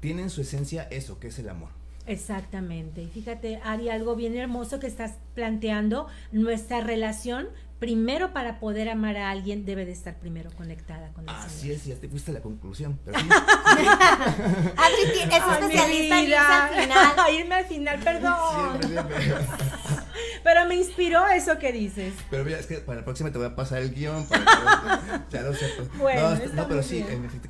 tiene 0.00 0.22
en 0.22 0.30
su 0.30 0.40
esencia 0.40 0.84
eso, 0.84 1.18
que 1.18 1.28
es 1.28 1.38
el 1.40 1.48
amor. 1.48 1.70
Exactamente. 2.06 3.02
Y 3.02 3.06
fíjate, 3.08 3.60
Ari, 3.64 3.88
algo 3.88 4.16
bien 4.16 4.36
hermoso 4.36 4.78
que 4.80 4.86
estás 4.86 5.12
planteando, 5.34 6.06
nuestra 6.32 6.80
relación, 6.80 7.48
primero 7.78 8.32
para 8.32 8.58
poder 8.60 8.88
amar 8.88 9.16
a 9.16 9.30
alguien, 9.30 9.64
debe 9.64 9.84
de 9.86 9.92
estar 9.92 10.18
primero 10.18 10.50
conectada 10.56 11.08
con 11.12 11.24
el 11.24 11.30
Así 11.34 11.60
Señor. 11.60 11.76
es, 11.76 11.84
ya 11.84 11.94
te 11.96 12.08
fuiste 12.08 12.30
a 12.30 12.34
la 12.34 12.40
conclusión. 12.40 12.98
Pero 13.04 13.18
sí, 13.18 13.26
Adri 14.76 15.12
ti- 15.12 15.20
es 15.20 15.42
especialista 15.52 16.18
en 16.18 16.24
irse 16.24 16.26
vida. 16.26 16.64
al 16.66 16.74
final. 16.82 17.16
Irme 17.34 17.54
al 17.54 17.64
final, 17.66 17.98
perdón. 18.00 18.34
siempre, 18.80 18.88
siempre. 18.88 19.16
Pero 20.44 20.66
me 20.66 20.74
inspiró 20.74 21.26
eso 21.28 21.58
que 21.58 21.72
dices. 21.72 22.14
Pero 22.30 22.44
mira, 22.44 22.58
es 22.58 22.66
que 22.66 22.78
para 22.78 22.98
la 23.00 23.04
próxima 23.04 23.30
te 23.30 23.38
voy 23.38 23.46
a 23.46 23.54
pasar 23.54 23.80
el 23.80 23.94
guion 23.94 24.26
para 24.26 25.22
que 25.30 25.36
ya 25.36 25.42
lo 25.42 25.54
sepas. 25.54 25.86
Bueno, 25.98 26.20
no, 26.30 26.34
está 26.34 26.48
no, 26.56 26.62
pero 26.68 26.80
muy 26.80 26.84
sí, 26.84 27.04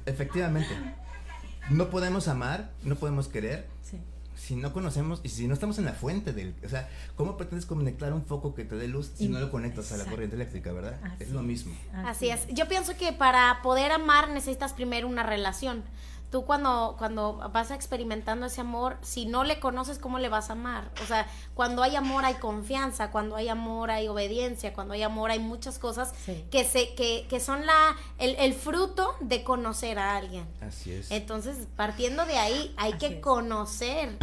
efectivamente. 0.07 0.69
No 1.71 1.89
podemos 1.91 2.29
amar, 2.29 2.71
no 2.83 2.97
podemos 2.97 3.29
querer 3.29 3.67
Sí. 3.83 3.99
Si 4.43 4.57
no 4.57 4.73
conocemos 4.73 5.21
y 5.23 5.29
si 5.29 5.47
no 5.47 5.55
estamos 5.55 5.79
en 5.79 5.85
la 5.85 5.93
fuente 5.93 6.33
del, 6.33 6.55
o 6.65 6.69
sea, 6.69 6.89
¿cómo 7.15 7.37
pretendes 7.37 7.65
conectar 7.65 8.13
un 8.13 8.25
foco 8.25 8.55
que 8.55 8.65
te 8.65 8.75
dé 8.75 8.89
luz 8.89 9.13
si 9.15 9.29
no 9.29 9.39
lo 9.39 9.51
conectas 9.53 9.93
a 9.93 9.97
la 9.97 10.05
corriente 10.05 10.35
eléctrica, 10.35 10.73
verdad? 10.73 10.99
Así 11.05 11.23
es 11.25 11.31
lo 11.31 11.43
mismo. 11.43 11.75
Así 12.05 12.29
es. 12.29 12.49
Yo 12.49 12.67
pienso 12.67 12.97
que 12.97 13.13
para 13.13 13.61
poder 13.63 13.93
amar 13.93 14.31
necesitas 14.31 14.73
primero 14.73 15.07
una 15.07 15.23
relación. 15.23 15.85
Tú 16.33 16.47
cuando, 16.47 16.95
cuando 16.99 17.35
vas 17.53 17.71
experimentando 17.71 18.47
ese 18.47 18.63
amor, 18.63 18.97
si 19.03 19.27
no 19.27 19.45
le 19.45 19.61
conoces, 19.61 19.99
¿cómo 19.99 20.19
le 20.19 20.31
vas 20.31 20.49
a 20.49 20.55
amar? 20.55 20.91
O 21.05 21.07
sea, 21.07 21.27
cuando 21.53 21.83
hay 21.83 21.95
amor 21.95 22.25
hay 22.25 22.35
confianza, 22.37 23.11
cuando 23.11 23.37
hay 23.37 23.49
amor 23.51 23.91
hay 23.91 24.09
obediencia, 24.09 24.73
cuando 24.73 24.95
hay 24.95 25.03
amor 25.03 25.31
hay 25.31 25.41
muchas 25.41 25.79
cosas 25.79 26.15
Sí. 26.25 26.43
que, 26.51 26.65
se, 26.65 26.95
que, 26.95 27.27
que 27.29 27.39
son 27.39 27.67
la, 27.67 27.97
el, 28.19 28.35
el 28.37 28.55
fruto 28.55 29.15
de 29.21 29.45
conocer 29.45 29.99
a 29.99 30.17
alguien. 30.17 30.47
Así 30.63 30.91
es. 30.91 31.11
Entonces, 31.11 31.69
partiendo 31.77 32.25
de 32.25 32.39
ahí, 32.39 32.75
hay 32.79 32.93
Así 32.95 32.99
que 32.99 33.15
es. 33.17 33.21
conocer 33.21 34.17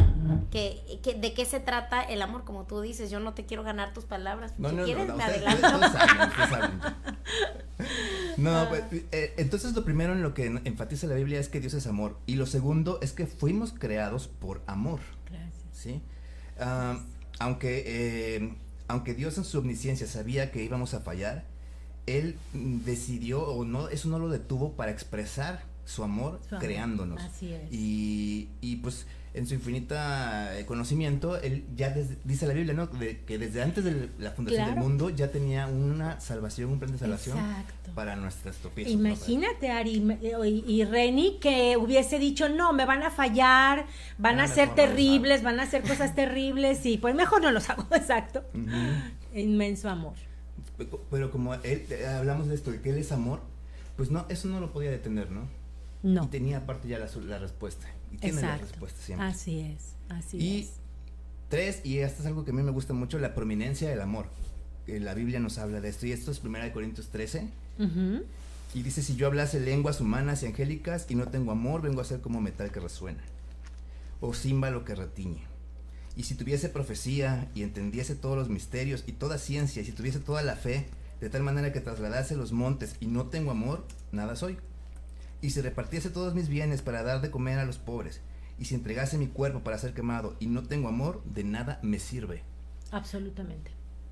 que, 0.51 0.99
que- 1.03 1.15
de 1.15 1.33
qué 1.33 1.45
se 1.45 1.59
trata 1.59 2.01
el 2.01 2.21
amor, 2.21 2.43
como 2.43 2.65
tú 2.65 2.81
dices, 2.81 3.09
yo 3.11 3.19
no 3.19 3.33
te 3.33 3.45
quiero 3.45 3.63
ganar 3.63 3.93
tus 3.93 4.05
palabras. 4.05 4.53
No, 4.57 4.69
si 4.69 4.75
no, 4.75 4.83
quieres, 4.85 5.07
no, 5.07 5.11
no, 5.13 5.17
me 5.17 5.23
adelanto. 5.23 5.67
saben, 5.69 6.49
saben. 6.49 6.71
No, 8.37 8.67
pues, 8.69 8.83
eh, 9.11 9.33
entonces 9.37 9.73
lo 9.73 9.83
primero 9.83 10.13
en 10.13 10.21
lo 10.21 10.33
que 10.33 10.45
enfatiza 10.65 11.07
la 11.07 11.15
Biblia 11.15 11.39
es 11.39 11.49
que 11.49 11.59
Dios 11.59 11.73
es 11.73 11.87
amor. 11.87 12.17
Y 12.25 12.35
lo 12.35 12.45
segundo 12.45 12.99
es 13.01 13.11
que 13.11 13.25
fuimos 13.27 13.73
creados 13.73 14.27
por 14.27 14.61
amor. 14.67 14.99
Gracias. 15.29 15.63
¿sí? 15.73 16.01
Aunque, 17.39 17.83
eh, 17.85 18.53
aunque 18.87 19.13
Dios 19.13 19.37
en 19.37 19.43
su 19.45 19.59
omnisciencia 19.59 20.07
sabía 20.07 20.51
que 20.51 20.63
íbamos 20.63 20.93
a 20.93 20.99
fallar, 21.01 21.45
Él 22.05 22.37
decidió, 22.53 23.41
o 23.47 23.63
no, 23.65 23.87
eso 23.89 24.09
no 24.09 24.19
lo 24.19 24.29
detuvo 24.29 24.73
para 24.73 24.91
expresar 24.91 25.63
su 25.85 26.03
amor, 26.03 26.39
Su 26.47 26.55
amor, 26.55 26.65
creándonos. 26.67 27.21
así 27.21 27.53
es. 27.53 27.71
Y, 27.71 28.49
y, 28.61 28.77
pues 28.77 29.05
en 29.33 29.45
su 29.45 29.53
infinita 29.53 30.57
eh, 30.59 30.65
conocimiento, 30.65 31.37
Él 31.39 31.63
ya 31.75 31.89
des- 31.89 32.17
dice 32.25 32.47
la 32.47 32.53
Biblia, 32.53 32.73
¿no? 32.73 32.87
De- 32.87 33.21
que 33.25 33.37
desde 33.37 33.61
antes 33.61 33.83
de 33.83 34.09
la 34.17 34.31
fundación 34.31 34.65
del 34.65 34.75
mundo 34.75 35.09
ya 35.11 35.29
tenía 35.31 35.67
una 35.67 36.19
salvación, 36.19 36.71
un 36.71 36.79
plan 36.79 36.91
de 36.91 36.97
salvación 36.97 37.37
Exacto. 37.37 37.91
para 37.93 38.15
nuestras 38.15 38.57
tropiezos. 38.57 38.95
¿no? 38.95 39.07
Imagínate, 39.07 39.69
Ari 39.71 39.99
me- 39.99 40.19
y, 40.47 40.63
y 40.67 40.83
Reni, 40.83 41.37
que 41.39 41.77
hubiese 41.77 42.17
dicho, 42.19 42.49
no, 42.49 42.73
me 42.73 42.85
van 42.85 43.03
a 43.03 43.11
fallar, 43.11 43.85
van 44.17 44.39
Ah, 44.39 44.43
a 44.45 44.47
ser 44.47 44.67
los 44.69 44.75
terribles, 44.75 45.43
van 45.43 45.59
a 45.59 45.63
hacer 45.63 45.83
cosas 45.83 46.15
terribles, 46.15 46.85
y 46.85 46.97
pues 46.97 47.13
mejor 47.15 47.41
no 47.41 47.51
los 47.51 47.69
hago, 47.69 47.85
exacto. 47.95 48.43
Inmenso 49.33 49.89
amor. 49.89 50.13
Pero 51.11 51.29
como 51.29 51.53
él, 51.53 51.85
eh, 51.89 52.05
hablamos 52.07 52.47
de 52.47 52.55
esto, 52.55 52.71
de 52.71 52.81
que 52.81 52.89
Él 52.89 52.97
es 52.97 53.11
amor, 53.11 53.41
pues 53.97 54.09
no, 54.11 54.25
eso 54.29 54.47
no 54.47 54.59
lo 54.59 54.71
podía 54.71 54.89
detener, 54.91 55.29
¿no? 55.29 55.41
Y 56.01 56.07
No. 56.07 56.29
tenía 56.29 56.59
aparte 56.59 56.87
ya 56.87 56.97
la, 56.99 57.07
la 57.27 57.37
respuesta. 57.37 57.85
Y 58.11 58.17
tiene 58.17 58.41
la 58.41 58.53
Exacto. 58.53 58.67
respuesta 58.71 59.01
siempre. 59.01 59.27
Así 59.27 59.59
es, 59.61 59.95
así 60.09 60.37
y 60.37 60.59
es. 60.61 60.71
tres, 61.49 61.81
y 61.83 61.99
esto 61.99 62.21
es 62.21 62.27
algo 62.27 62.43
que 62.45 62.51
a 62.51 62.53
mí 62.53 62.63
me 62.63 62.71
gusta 62.71 62.93
mucho, 62.93 63.19
la 63.19 63.35
prominencia 63.35 63.89
del 63.89 64.01
amor. 64.01 64.27
La 64.87 65.13
Biblia 65.13 65.39
nos 65.39 65.59
habla 65.59 65.81
de 65.81 65.89
esto. 65.89 66.07
Y 66.07 66.11
esto 66.11 66.31
es 66.31 66.43
1 66.43 66.71
Corintios 66.73 67.09
13. 67.09 67.47
Ujú. 67.77 68.23
Y 68.73 68.81
dice, 68.83 69.03
si 69.03 69.15
yo 69.15 69.27
hablase 69.27 69.59
lenguas 69.59 70.01
humanas 70.01 70.41
y 70.41 70.47
angélicas 70.47 71.05
y 71.09 71.15
no 71.15 71.27
tengo 71.27 71.51
amor, 71.51 71.81
vengo 71.81 72.01
a 72.01 72.05
ser 72.05 72.21
como 72.21 72.41
metal 72.41 72.71
que 72.71 72.79
resuena. 72.79 73.21
O 74.19 74.33
címbalo 74.33 74.85
que 74.85 74.95
retiñe. 74.95 75.43
Y 76.15 76.23
si 76.23 76.35
tuviese 76.35 76.69
profecía 76.69 77.49
y 77.53 77.61
entendiese 77.63 78.15
todos 78.15 78.35
los 78.35 78.49
misterios 78.49 79.03
y 79.07 79.13
toda 79.13 79.37
ciencia, 79.37 79.81
y 79.81 79.85
si 79.85 79.91
tuviese 79.91 80.19
toda 80.19 80.41
la 80.41 80.55
fe, 80.55 80.87
de 81.21 81.29
tal 81.29 81.43
manera 81.43 81.71
que 81.71 81.81
trasladase 81.81 82.35
los 82.35 82.51
montes 82.51 82.95
y 82.99 83.05
no 83.07 83.27
tengo 83.27 83.51
amor, 83.51 83.85
nada 84.11 84.35
soy. 84.35 84.57
Y 85.41 85.51
si 85.51 85.61
repartiese 85.61 86.09
todos 86.09 86.33
mis 86.35 86.49
bienes 86.49 86.81
para 86.81 87.03
dar 87.03 87.21
de 87.21 87.31
comer 87.31 87.59
a 87.59 87.65
los 87.65 87.77
pobres, 87.77 88.21
y 88.57 88.65
si 88.65 88.75
entregase 88.75 89.17
mi 89.17 89.27
cuerpo 89.27 89.61
para 89.61 89.77
ser 89.77 89.93
quemado 89.93 90.35
y 90.39 90.47
no 90.47 90.63
tengo 90.63 90.89
amor, 90.89 91.23
de 91.23 91.43
nada 91.45 91.79
me 91.81 91.97
sirve. 91.99 92.43
Absolutamente, 92.91 93.71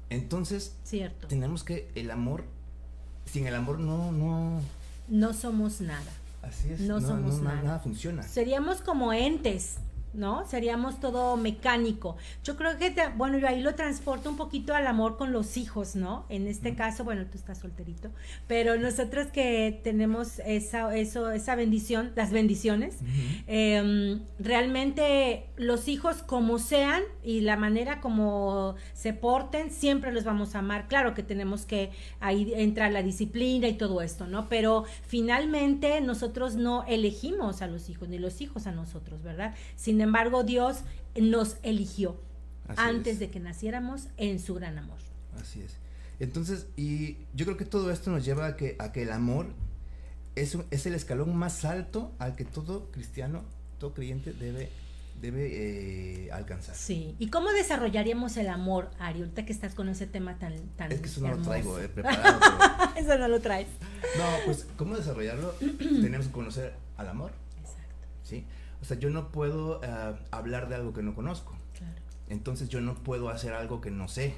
Entonces, 0.09 0.75
cierto. 0.83 1.27
tenemos 1.27 1.63
que 1.63 1.89
el 1.95 2.11
amor, 2.11 2.45
sin 3.25 3.45
el 3.47 3.55
amor 3.55 3.79
no, 3.79 4.11
no, 4.11 4.61
No 5.09 5.33
somos 5.33 5.81
nada. 5.81 6.11
así 6.43 6.69
es, 6.71 6.79
No 6.81 7.01
somos 7.01 7.41
na- 7.41 7.49
nada. 7.55 7.61
nada 7.63 7.79
funciona. 7.79 8.23
Seríamos 8.23 8.81
como 8.81 9.11
entes, 9.11 9.77
¿no? 10.13 10.47
Seríamos 10.47 10.99
todo 10.99 11.37
mecánico. 11.37 12.17
Yo 12.43 12.55
creo 12.57 12.77
que, 12.77 12.91
te- 12.91 13.09
bueno, 13.15 13.37
yo 13.37 13.47
ahí 13.47 13.61
lo 13.61 13.75
transporto 13.75 14.29
un 14.29 14.37
poquito 14.37 14.73
al 14.75 14.87
amor 14.87 15.17
con 15.17 15.31
los 15.31 15.57
hijos, 15.57 15.95
¿no? 15.95 16.25
En 16.29 16.47
este 16.47 16.75
caso, 16.75 17.03
bueno, 17.03 17.25
tú 17.25 17.37
estás 17.37 17.59
solterito, 17.59 18.09
pero 18.47 18.77
nosotros 18.77 19.27
que 19.27 19.79
tenemos 19.83 20.39
esa, 20.45 20.95
eso, 20.95 21.31
esa 21.31 21.55
bendición, 21.55 22.11
las 22.15 22.31
bendiciones, 22.31 22.97
eh, 23.47 24.19
realmente 24.39 25.47
los 25.57 25.87
hijos 25.87 26.23
como 26.23 26.59
sean 26.59 27.03
y 27.23 27.41
la 27.41 27.57
manera 27.57 28.01
como 28.01 28.75
se 28.93 29.13
porten, 29.13 29.71
siempre 29.71 30.11
los 30.11 30.23
vamos 30.23 30.55
a 30.55 30.59
amar. 30.59 30.87
Claro 30.87 31.13
que 31.13 31.23
tenemos 31.23 31.65
que 31.65 31.91
ahí 32.19 32.53
entra 32.55 32.89
la 32.89 33.03
disciplina 33.03 33.67
y 33.67 33.73
todo 33.73 34.01
esto, 34.01 34.27
¿no? 34.27 34.49
Pero 34.49 34.85
finalmente 35.05 35.99
nosotros 36.01 36.55
no 36.55 36.83
elegimos 36.87 37.61
a 37.61 37.67
los 37.67 37.89
hijos, 37.89 38.09
ni 38.09 38.17
los 38.17 38.41
hijos 38.41 38.67
a 38.67 38.71
nosotros, 38.71 39.23
¿verdad? 39.23 39.53
Sin 39.75 40.01
embargo, 40.07 40.43
Dios 40.43 40.79
nos 41.19 41.57
eligió 41.63 42.19
Así 42.67 42.79
antes 42.81 43.13
es. 43.13 43.19
de 43.19 43.29
que 43.29 43.39
naciéramos 43.39 44.07
en 44.17 44.39
su 44.39 44.55
gran 44.55 44.77
amor. 44.77 44.97
Así 45.39 45.61
es. 45.61 45.77
Entonces, 46.19 46.67
y 46.75 47.17
yo 47.33 47.45
creo 47.45 47.57
que 47.57 47.65
todo 47.65 47.91
esto 47.91 48.09
nos 48.11 48.25
lleva 48.25 48.47
a 48.47 48.55
que, 48.57 48.75
a 48.79 48.91
que 48.91 49.03
el 49.03 49.11
amor 49.11 49.47
es, 50.35 50.55
un- 50.55 50.65
es 50.71 50.85
el 50.85 50.95
escalón 50.95 51.35
más 51.35 51.63
alto 51.65 52.11
al 52.19 52.35
que 52.35 52.43
todo 52.45 52.89
cristiano, 52.91 53.43
todo 53.79 53.93
creyente 53.93 54.33
debe, 54.33 54.69
debe 55.21 56.25
eh, 56.25 56.31
alcanzar. 56.31 56.75
Sí. 56.75 57.15
¿Y 57.19 57.29
cómo 57.29 57.51
desarrollaríamos 57.51 58.35
el 58.37 58.49
amor, 58.49 58.89
Ari? 58.99 59.19
Ahorita 59.21 59.45
que 59.45 59.53
estás 59.53 59.75
con 59.75 59.89
ese 59.89 60.07
tema 60.07 60.37
tan, 60.39 60.55
tan 60.75 60.91
Es 60.91 60.99
que 61.01 61.07
eso 61.07 61.21
no 61.21 61.35
lo 61.35 61.41
traigo 61.41 61.79
eh, 61.79 61.87
preparado. 61.89 62.39
pero- 62.95 63.07
Eso 63.07 63.17
no 63.19 63.27
lo 63.27 63.39
traes. 63.39 63.67
no, 64.17 64.23
pues, 64.45 64.65
¿cómo 64.75 64.95
desarrollarlo? 64.97 65.53
Tenemos 65.79 66.27
que 66.27 66.33
conocer 66.33 66.73
al 66.97 67.09
amor, 67.09 67.31
Exacto, 67.59 68.07
¿sí? 68.23 68.45
O 68.81 68.85
sea, 68.85 68.97
yo 68.97 69.09
no 69.09 69.31
puedo 69.31 69.81
ah, 69.83 70.19
hablar 70.31 70.69
de 70.69 70.75
algo 70.75 70.93
que 70.93 71.01
no 71.03 71.15
conozco. 71.15 71.57
claro. 71.77 71.93
Entonces 72.29 72.67
yo 72.69 72.81
no 72.81 72.95
puedo 72.95 73.29
hacer 73.29 73.53
algo 73.53 73.79
que 73.81 73.89
no 73.91 74.07
sé. 74.07 74.35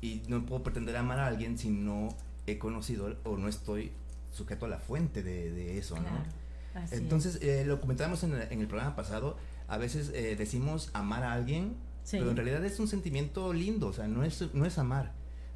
Y 0.00 0.22
no 0.28 0.44
puedo 0.44 0.62
pretender 0.62 0.96
amar 0.96 1.18
a 1.20 1.26
alguien 1.26 1.56
si 1.58 1.70
no 1.70 2.08
he 2.46 2.58
conocido 2.58 3.16
o 3.24 3.36
no 3.36 3.48
estoy 3.48 3.92
sujeto 4.30 4.66
a 4.66 4.68
la 4.68 4.78
fuente 4.78 5.22
de, 5.22 5.50
de 5.52 5.78
eso, 5.78 5.94
Claro, 5.94 6.10
¿no? 6.74 6.80
así 6.80 6.94
es. 6.94 7.00
Entonces, 7.00 7.38
eh, 7.42 7.64
lo 7.66 7.80
comentábamos 7.80 8.22
en, 8.24 8.34
el- 8.34 8.52
en 8.52 8.60
el 8.60 8.66
programa 8.68 8.94
pasado, 8.94 9.36
a 9.68 9.78
veces 9.78 10.10
eh, 10.14 10.36
decimos 10.36 10.90
amar 10.92 11.22
a 11.22 11.32
alguien, 11.32 11.76
Sí. 12.04 12.18
pero 12.18 12.30
en 12.30 12.36
realidad 12.36 12.64
es 12.64 12.78
un 12.78 12.86
sentimiento 12.88 13.52
lindo, 13.52 13.88
o 13.88 13.92
sea, 13.92 14.06
no 14.06 14.22
es, 14.22 14.44
no 14.54 14.64
es 14.66 14.78
amar, 14.78 15.12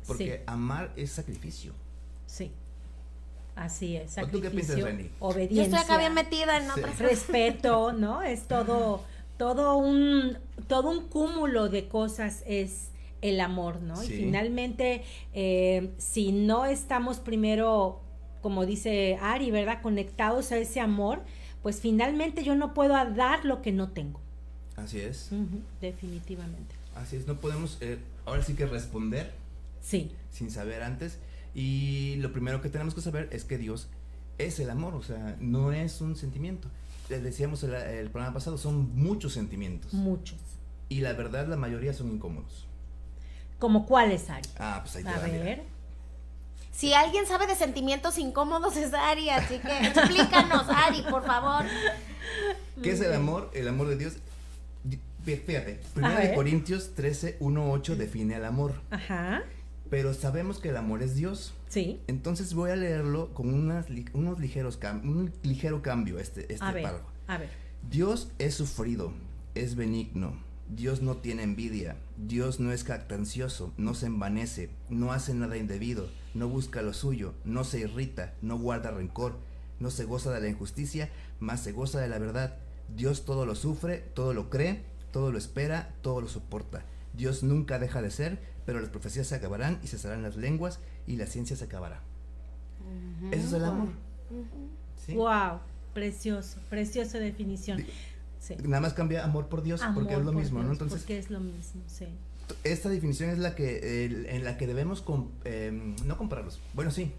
porque 0.06 0.38
Sí. 0.38 0.42
amar 0.46 0.92
es 0.96 1.12
sacrificio. 1.12 1.74
Sí. 2.26 2.52
Así 3.56 3.96
es. 3.96 4.16
¿O 4.18 4.26
tú 4.26 4.40
qué 4.40 4.50
piensas, 4.50 4.76
Sacrificio, 4.76 4.86
Reni? 4.86 5.02
Yo 5.04 5.10
obediencia. 5.20 5.62
estoy 5.64 5.78
acá 5.80 5.98
bien 5.98 6.14
metida 6.14 6.56
en 6.56 6.64
Sí. 6.64 6.70
otras 6.80 6.98
respeto, 6.98 7.92
¿no? 7.98 8.22
Es 8.22 8.44
todo, 8.48 9.02
todo 9.36 9.76
un, 9.76 10.38
todo 10.68 10.90
un 10.90 11.08
cúmulo 11.08 11.68
de 11.68 11.88
cosas 11.88 12.42
es 12.46 12.88
el 13.22 13.40
amor, 13.40 13.80
¿no? 13.82 13.96
Sí. 13.96 14.14
Y 14.14 14.16
finalmente, 14.18 15.02
eh, 15.34 15.90
si 15.98 16.32
no 16.32 16.64
estamos 16.64 17.18
primero, 17.18 18.00
como 18.40 18.64
dice 18.64 19.18
Ari, 19.20 19.50
¿verdad? 19.50 19.82
Conectados 19.82 20.52
a 20.52 20.56
ese 20.56 20.80
amor, 20.80 21.22
pues 21.62 21.80
finalmente 21.80 22.42
yo 22.42 22.54
no 22.54 22.72
puedo 22.72 22.94
dar 22.94 23.44
lo 23.44 23.60
que 23.60 23.72
no 23.72 23.90
tengo. 23.90 24.20
Así 24.76 24.98
es, 25.00 25.28
definitivamente. 25.82 26.74
así 26.94 27.16
es, 27.16 27.26
no 27.26 27.38
podemos 27.38 27.76
eh, 27.82 27.98
ahora 28.24 28.42
sí 28.42 28.54
que 28.54 28.64
responder 28.66 29.30
Sí, 29.82 30.10
sin 30.30 30.50
saber 30.50 30.82
antes. 30.82 31.18
Y 31.54 32.16
lo 32.16 32.32
primero 32.32 32.60
que 32.60 32.68
tenemos 32.68 32.94
que 32.94 33.00
saber 33.00 33.28
es 33.32 33.44
que 33.44 33.58
Dios 33.58 33.88
es 34.38 34.58
el 34.60 34.70
amor, 34.70 34.94
o 34.94 35.02
sea, 35.02 35.36
no 35.40 35.72
es 35.72 36.00
un 36.00 36.16
sentimiento. 36.16 36.68
Les 37.08 37.22
decíamos 37.22 37.62
el, 37.64 37.74
el 37.74 38.08
programa 38.10 38.34
pasado, 38.34 38.56
son 38.56 38.94
muchos 38.96 39.32
sentimientos. 39.32 39.92
muchos. 39.92 40.38
Y 40.88 41.00
la 41.00 41.12
verdad, 41.12 41.46
la 41.48 41.56
mayoría 41.56 41.92
son 41.92 42.10
incómodos. 42.12 42.66
¿Como 43.58 43.84
cuáles, 43.86 44.30
Ari? 44.30 44.48
Ah, 44.58 44.80
pues 44.82 44.96
ahí 44.96 45.02
te 45.04 45.10
A 45.10 45.18
va, 45.18 45.26
mira. 45.26 45.44
ver. 45.44 45.62
Si 46.72 46.94
alguien 46.94 47.26
sabe 47.26 47.46
de 47.46 47.56
sentimientos 47.56 48.16
incómodos 48.16 48.76
es 48.76 48.94
Ari, 48.94 49.28
así 49.28 49.58
que 49.58 49.78
explícanos, 49.88 50.66
Ari, 50.68 51.02
por 51.10 51.26
favor. 51.26 51.64
¿Qué 52.82 52.92
es 52.92 53.00
el 53.00 53.12
amor? 53.12 53.50
El 53.54 53.68
amor 53.68 53.88
de 53.88 53.96
Dios. 53.96 54.14
Fí- 55.26 55.42
Fíjate, 55.44 55.80
1 55.96 56.08
ver. 56.08 56.34
Corintios 56.34 56.94
13, 56.94 57.36
1, 57.40 57.70
8 57.72 57.96
define 57.96 58.36
el 58.36 58.44
amor. 58.46 58.80
Ajá. 58.90 59.42
Pero 59.90 60.14
sabemos 60.14 60.58
que 60.58 60.68
el 60.70 60.76
amor 60.76 61.02
es 61.02 61.16
Dios. 61.16 61.52
Sí. 61.68 62.00
Entonces 62.06 62.54
voy 62.54 62.70
a 62.70 62.76
leerlo 62.76 63.34
con 63.34 63.52
unas, 63.52 63.86
unos 64.12 64.38
ligeros 64.38 64.78
un 65.02 65.32
ligero 65.42 65.82
cambio 65.82 66.18
este, 66.18 66.52
este 66.52 66.64
A 66.64 66.72
ver. 66.72 66.84
párrafo. 66.84 67.10
A 67.26 67.38
ver. 67.38 67.48
Dios 67.90 68.30
es 68.38 68.54
sufrido, 68.54 69.12
es 69.54 69.74
benigno. 69.74 70.34
Dios 70.68 71.02
no 71.02 71.16
tiene 71.16 71.42
envidia. 71.42 71.96
Dios 72.16 72.60
no 72.60 72.72
es 72.72 72.84
jactancioso, 72.84 73.72
no 73.76 73.94
se 73.94 74.06
envanece, 74.06 74.70
no 74.88 75.12
hace 75.12 75.34
nada 75.34 75.56
indebido, 75.56 76.08
no 76.34 76.48
busca 76.48 76.82
lo 76.82 76.92
suyo, 76.92 77.34
no 77.44 77.64
se 77.64 77.80
irrita, 77.80 78.34
no 78.40 78.56
guarda 78.56 78.92
rencor, 78.92 79.38
no 79.80 79.90
se 79.90 80.04
goza 80.04 80.30
de 80.30 80.40
la 80.40 80.48
injusticia, 80.48 81.08
más 81.40 81.62
se 81.62 81.72
goza 81.72 82.00
de 82.00 82.08
la 82.08 82.18
verdad. 82.18 82.58
Dios 82.94 83.24
todo 83.24 83.46
lo 83.46 83.56
sufre, 83.56 83.98
todo 84.14 84.34
lo 84.34 84.50
cree, 84.50 84.84
todo 85.10 85.32
lo 85.32 85.38
espera, 85.38 85.94
todo 86.02 86.20
lo 86.20 86.28
soporta. 86.28 86.84
Dios 87.14 87.42
nunca 87.42 87.80
deja 87.80 88.00
de 88.02 88.10
ser, 88.10 88.38
pero 88.70 88.78
las 88.78 88.90
profecías 88.90 89.26
se 89.26 89.34
acabarán 89.34 89.80
y 89.82 89.88
cesarán 89.88 90.22
las 90.22 90.36
lenguas 90.36 90.78
y 91.04 91.16
la 91.16 91.26
ciencia 91.26 91.56
se 91.56 91.64
acabará. 91.64 92.00
Eso 93.32 93.48
es 93.48 93.52
el 93.52 93.64
amor. 93.64 93.88
¿sí? 95.04 95.14
Wow, 95.14 95.58
precioso, 95.92 96.60
preciosa 96.70 97.18
definición. 97.18 97.84
Sí. 98.38 98.54
Nada 98.62 98.80
más 98.80 98.94
cambia 98.94 99.24
amor 99.24 99.48
por 99.48 99.64
Dios 99.64 99.82
porque 99.92 100.14
es 100.14 100.24
lo 100.24 100.30
mismo, 100.30 100.62
¿no? 100.62 100.70
Entonces, 100.70 101.00
porque 101.00 101.18
es 101.18 101.30
lo 101.30 101.40
mismo, 101.40 101.82
sí. 101.88 102.06
esta 102.62 102.88
definición 102.88 103.30
es 103.30 103.38
la 103.38 103.56
que 103.56 104.04
en 104.04 104.44
la 104.44 104.56
que 104.56 104.68
debemos 104.68 105.04
em, 105.42 105.96
no 106.06 106.16
compararlos. 106.16 106.60
Bueno, 106.72 106.92
sí, 106.92 107.12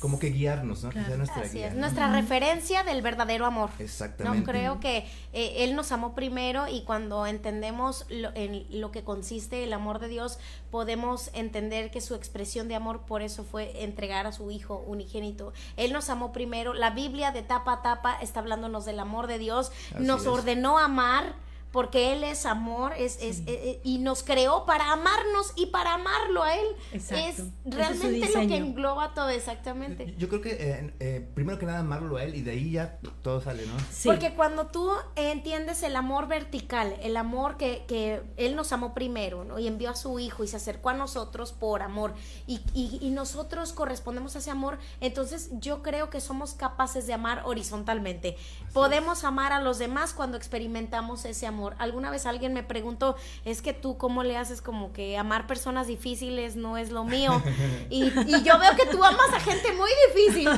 como 0.00 0.18
que 0.18 0.30
guiarnos, 0.30 0.84
¿no? 0.84 0.90
Claro. 0.90 1.16
nuestra 1.16 1.42
Así 1.42 1.58
guía. 1.58 1.68
es, 1.68 1.74
¿no? 1.74 1.80
nuestra 1.80 2.12
referencia 2.12 2.82
del 2.84 3.02
verdadero 3.02 3.46
amor. 3.46 3.70
Exactamente. 3.78 4.38
No 4.38 4.44
creo 4.44 4.80
que 4.80 5.06
eh, 5.32 5.64
Él 5.64 5.74
nos 5.74 5.92
amó 5.92 6.14
primero 6.14 6.68
y 6.68 6.82
cuando 6.82 7.26
entendemos 7.26 8.04
lo, 8.08 8.30
en 8.34 8.66
lo 8.70 8.92
que 8.92 9.04
consiste 9.04 9.64
el 9.64 9.72
amor 9.72 9.98
de 9.98 10.08
Dios, 10.08 10.38
podemos 10.70 11.30
entender 11.32 11.90
que 11.90 12.00
su 12.00 12.14
expresión 12.14 12.68
de 12.68 12.74
amor 12.74 13.02
por 13.06 13.22
eso 13.22 13.44
fue 13.44 13.82
entregar 13.84 14.26
a 14.26 14.32
su 14.32 14.50
Hijo 14.50 14.84
unigénito. 14.86 15.52
Él 15.76 15.92
nos 15.92 16.10
amó 16.10 16.32
primero. 16.32 16.74
La 16.74 16.90
Biblia 16.90 17.32
de 17.32 17.42
tapa 17.42 17.72
a 17.74 17.82
tapa 17.82 18.18
está 18.20 18.40
hablándonos 18.40 18.84
del 18.84 19.00
amor 19.00 19.26
de 19.26 19.38
Dios. 19.38 19.72
Así 19.94 20.04
nos 20.04 20.22
es. 20.22 20.26
ordenó 20.26 20.78
amar. 20.78 21.34
Porque 21.76 22.14
Él 22.14 22.24
es 22.24 22.46
amor 22.46 22.94
es, 22.96 23.18
es- 23.20 23.36
Sí. 23.36 23.44
eh, 23.46 23.60
eh, 23.64 23.80
y 23.84 23.98
nos 23.98 24.22
creó 24.22 24.64
para 24.64 24.92
amarnos 24.92 25.52
y 25.56 25.66
para 25.66 25.92
amarlo 25.92 26.42
a 26.42 26.54
Él. 26.56 26.66
Exacto. 26.92 27.22
Es 27.26 27.42
realmente 27.66 28.26
lo 28.32 28.48
que 28.48 28.56
engloba 28.56 29.12
todo, 29.12 29.28
exactamente. 29.28 30.14
Yo 30.16 30.30
creo 30.30 30.40
que 30.40 30.52
eh, 30.58 30.94
eh, 31.00 31.28
primero 31.34 31.58
que 31.58 31.66
nada 31.66 31.80
amarlo 31.80 32.16
a 32.16 32.24
él 32.24 32.34
y 32.34 32.40
de 32.40 32.52
ahí 32.52 32.70
ya 32.70 32.98
todo 33.20 33.42
sale, 33.42 33.66
¿no? 33.66 33.74
Sí. 33.92 34.08
Porque 34.08 34.32
cuando 34.34 34.68
tú 34.68 34.90
entiendes 35.16 35.82
el 35.82 35.96
amor 35.96 36.28
vertical, 36.28 36.96
el 37.02 37.14
amor 37.18 37.58
que, 37.58 37.84
que 37.86 38.22
Él 38.38 38.56
nos 38.56 38.72
amó 38.72 38.94
primero, 38.94 39.44
¿no? 39.44 39.58
Y 39.58 39.66
envió 39.66 39.90
a 39.90 39.96
su 39.96 40.18
Hijo 40.18 40.44
y 40.44 40.48
se 40.48 40.56
acercó 40.56 40.88
a 40.88 40.94
nosotros 40.94 41.52
por 41.52 41.82
amor, 41.82 42.14
y, 42.46 42.60
y- 42.72 43.00
y 43.02 43.10
nosotros 43.10 43.74
correspondemos 43.74 44.34
a 44.34 44.38
ese 44.38 44.50
amor, 44.50 44.78
entonces 45.02 45.50
yo 45.60 45.82
creo 45.82 46.08
que 46.08 46.22
somos 46.22 46.54
capaces 46.54 47.06
de 47.06 47.12
amar 47.12 47.42
horizontalmente. 47.44 48.38
Podemos 48.72 49.24
amar 49.24 49.52
a 49.52 49.60
los 49.60 49.76
demás 49.78 50.14
cuando 50.14 50.38
experimentamos 50.38 51.24
ese 51.26 51.46
amor. 51.46 51.65
Alguna 51.78 52.10
vez 52.10 52.26
alguien 52.26 52.52
me 52.52 52.62
preguntó, 52.62 53.16
es 53.44 53.62
que 53.62 53.72
tú 53.72 53.98
cómo 53.98 54.22
le 54.22 54.36
haces 54.36 54.62
como 54.62 54.92
que 54.92 55.18
amar 55.18 55.46
personas 55.46 55.86
difíciles 55.86 56.56
no 56.56 56.76
es 56.76 56.90
lo 56.90 57.04
mío. 57.04 57.42
Y, 57.88 58.04
y 58.04 58.42
yo 58.42 58.58
veo 58.58 58.74
que 58.76 58.86
tú 58.86 59.02
amas 59.02 59.32
a 59.32 59.40
gente 59.40 59.72
muy 59.72 59.90
difícil, 60.08 60.48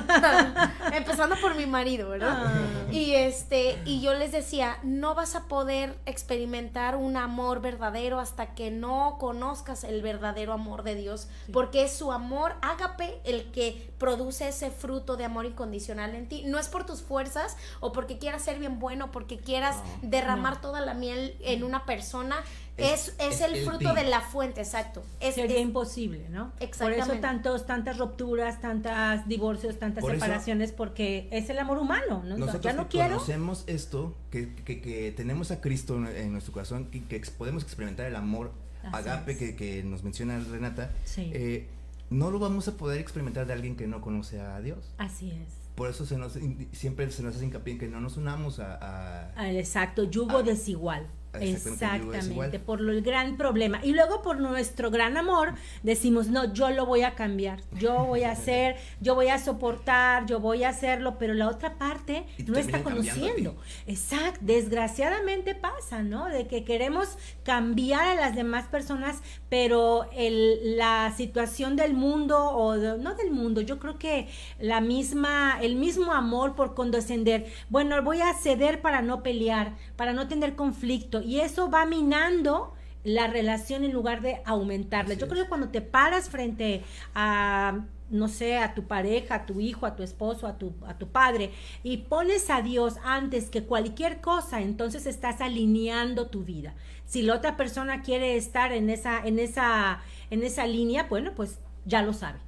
empezando 0.92 1.36
por 1.40 1.54
mi 1.54 1.66
marido, 1.66 2.08
¿verdad? 2.10 2.44
Ah. 2.46 2.92
Y 2.92 3.12
este, 3.14 3.78
y 3.84 4.00
yo 4.00 4.14
les 4.14 4.32
decía, 4.32 4.78
no 4.82 5.14
vas 5.14 5.34
a 5.34 5.46
poder 5.46 5.98
experimentar 6.06 6.96
un 6.96 7.16
amor 7.16 7.60
verdadero 7.60 8.18
hasta 8.18 8.54
que 8.54 8.70
no 8.70 9.16
conozcas 9.18 9.84
el 9.84 10.00
verdadero 10.02 10.52
amor 10.52 10.82
de 10.84 10.94
Dios, 10.94 11.28
porque 11.52 11.84
es 11.84 11.92
su 11.92 12.12
amor 12.12 12.54
ágape 12.62 13.20
el 13.24 13.50
que 13.50 13.90
produce 13.98 14.48
ese 14.48 14.70
fruto 14.70 15.16
de 15.16 15.24
amor 15.24 15.44
incondicional 15.46 16.14
en 16.14 16.28
ti. 16.28 16.44
No 16.46 16.58
es 16.58 16.68
por 16.68 16.86
tus 16.86 17.02
fuerzas 17.02 17.56
o 17.80 17.92
porque 17.92 18.18
quieras 18.18 18.42
ser 18.42 18.58
bien 18.58 18.78
bueno, 18.78 19.10
porque 19.10 19.38
quieras 19.38 19.76
derramar 20.02 20.60
toda 20.60 20.80
la 20.80 20.94
miel 20.94 21.36
en 21.40 21.64
una 21.64 21.84
persona. 21.84 22.36
Es, 22.76 23.12
Es- 23.18 23.40
el 23.40 23.56
el 23.56 23.64
fruto 23.66 23.92
de 23.92 24.04
la 24.04 24.20
fuente, 24.20 24.60
exacto. 24.60 25.02
Es, 25.18 25.34
Sería 25.34 25.56
es- 25.56 25.62
imposible, 25.62 26.28
¿no? 26.30 26.50
Por 26.52 26.62
Exactamente. 26.62 27.12
eso 27.12 27.20
tantos, 27.20 27.66
tantas 27.66 27.98
rupturas, 27.98 28.60
tantas 28.60 29.26
divorcios, 29.26 29.80
tantas 29.80 30.00
Por 30.00 30.12
eso- 30.14 30.20
separaciones, 30.24 30.70
porque 30.70 31.28
es 31.32 31.50
el 31.50 31.58
amor 31.58 31.78
humano, 31.78 32.22
¿no? 32.24 32.36
Nosotros 32.36 32.62
ya 32.62 32.72
no 32.74 32.84
que 32.84 32.98
quiero. 32.98 33.14
conocemos 33.16 33.64
esto, 33.66 34.14
que, 34.30 34.54
que- 34.54 34.80
que 34.80 35.10
tenemos 35.10 35.50
a 35.50 35.60
Cristo 35.60 35.96
en, 35.96 36.06
en 36.06 36.30
nuestro 36.32 36.52
corazón, 36.52 36.84
que, 36.92 37.04
que 37.04 37.18
podemos 37.36 37.64
experimentar 37.64 38.06
el 38.06 38.14
amor 38.14 38.52
Así 38.84 38.94
agape 39.08 39.32
es. 39.32 39.38
que, 39.38 39.56
que 39.56 39.82
nos 39.82 40.04
menciona 40.04 40.38
Renata, 40.38 40.92
Sí. 41.04 41.32
eh, 41.34 41.68
no 42.10 42.30
lo 42.30 42.38
vamos 42.38 42.68
a 42.68 42.76
poder 42.76 43.00
experimentar 43.00 43.46
de 43.46 43.52
alguien 43.52 43.76
que 43.76 43.86
no 43.86 44.00
conoce 44.00 44.40
a 44.40 44.60
Dios. 44.60 44.94
Así 44.98 45.30
es. 45.30 45.54
Por 45.74 45.88
eso 45.90 46.04
se 46.06 46.18
nos, 46.18 46.36
siempre 46.72 47.10
se 47.10 47.22
nos 47.22 47.36
hace 47.36 47.44
hincapié 47.44 47.74
en 47.74 47.78
que 47.78 47.88
no 47.88 48.00
nos 48.00 48.16
unamos 48.16 48.58
a... 48.58 49.30
a- 49.36 49.52
Exacto, 49.52 50.04
yugo 50.04 50.38
Ah, 50.38 50.42
desigual. 50.42 51.06
Exactamente, 51.34 52.16
Exactamente, 52.16 52.58
por 52.58 52.80
lo, 52.80 52.92
el 52.92 53.02
gran 53.02 53.36
problema. 53.36 53.80
Y 53.84 53.92
luego 53.92 54.22
por 54.22 54.40
nuestro 54.40 54.90
gran 54.90 55.16
amor 55.16 55.54
decimos, 55.82 56.28
no, 56.28 56.52
yo 56.52 56.70
lo 56.70 56.86
voy 56.86 57.02
a 57.02 57.14
cambiar, 57.14 57.60
yo 57.78 58.04
voy 58.04 58.22
a 58.24 58.32
hacer, 58.32 58.76
yo 59.00 59.14
voy 59.14 59.28
a 59.28 59.38
soportar, 59.38 60.26
yo 60.26 60.40
voy 60.40 60.64
a 60.64 60.70
hacerlo, 60.70 61.16
pero 61.18 61.34
la 61.34 61.48
otra 61.48 61.74
parte 61.74 62.24
no 62.46 62.58
está 62.58 62.82
conociendo. 62.82 63.56
Exacto, 63.86 64.40
desgraciadamente 64.42 65.54
pasa, 65.54 66.02
¿no? 66.02 66.26
De 66.26 66.46
que 66.46 66.64
queremos 66.64 67.18
cambiar 67.44 68.06
a 68.08 68.14
las 68.14 68.34
demás 68.34 68.66
personas, 68.66 69.18
pero 69.48 70.08
el, 70.16 70.76
la 70.76 71.12
situación 71.16 71.76
del 71.76 71.94
mundo, 71.94 72.38
o 72.52 72.74
de- 72.78 72.98
no 72.98 73.14
del 73.14 73.30
mundo, 73.30 73.60
yo 73.60 73.78
creo 73.78 73.98
que 73.98 74.28
la 74.58 74.80
misma, 74.80 75.58
el 75.60 75.76
mismo 75.76 76.12
amor 76.12 76.54
por 76.54 76.74
condescender, 76.74 77.46
bueno, 77.68 78.02
voy 78.02 78.20
a 78.20 78.32
ceder 78.34 78.80
para 78.80 79.02
no 79.02 79.22
pelear, 79.22 79.76
para 79.96 80.12
no 80.12 80.28
tener 80.28 80.54
conflicto, 80.54 81.17
y 81.22 81.40
eso 81.40 81.70
va 81.70 81.86
minando 81.86 82.74
la 83.04 83.26
relación 83.26 83.84
en 83.84 83.92
lugar 83.92 84.22
de 84.22 84.40
aumentarla. 84.44 85.14
Yo 85.14 85.28
creo 85.28 85.44
que 85.44 85.48
cuando 85.48 85.68
te 85.68 85.80
paras 85.80 86.28
frente 86.28 86.82
a 87.14 87.84
no 88.10 88.28
sé, 88.28 88.58
a 88.58 88.74
tu 88.74 88.84
pareja, 88.86 89.34
a 89.36 89.46
tu 89.46 89.60
hijo, 89.60 89.86
a 89.86 89.96
tu 89.96 90.02
esposo, 90.02 90.46
a 90.46 90.56
tu, 90.56 90.72
a 90.86 90.96
tu 90.96 91.08
padre, 91.08 91.52
y 91.82 91.98
pones 91.98 92.50
a 92.50 92.62
Dios 92.62 92.94
antes 93.04 93.50
que 93.50 93.64
cualquier 93.64 94.20
cosa, 94.20 94.60
entonces 94.60 95.06
estás 95.06 95.40
alineando 95.40 96.28
tu 96.28 96.44
vida. 96.44 96.74
Si 97.06 97.22
la 97.22 97.34
otra 97.34 97.56
persona 97.56 98.02
quiere 98.02 98.36
estar 98.36 98.72
en 98.72 98.90
esa, 98.90 99.26
en 99.26 99.38
esa, 99.38 100.00
en 100.30 100.42
esa 100.42 100.66
línea, 100.66 101.04
bueno, 101.04 101.32
pues 101.34 101.58
ya 101.84 102.02
lo 102.02 102.12
sabe. 102.12 102.38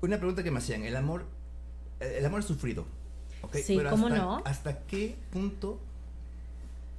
Una 0.00 0.18
pregunta 0.18 0.42
que 0.42 0.50
me 0.50 0.58
hacían, 0.58 0.82
el 0.82 0.96
amor, 0.96 1.26
eh, 2.00 2.16
el 2.18 2.26
amor 2.26 2.40
es 2.40 2.46
sufrido. 2.46 2.86
Sí, 3.52 3.78
¿cómo 3.90 4.06
hasta, 4.06 4.18
no? 4.18 4.42
¿Hasta 4.44 4.80
qué 4.86 5.16
punto 5.30 5.78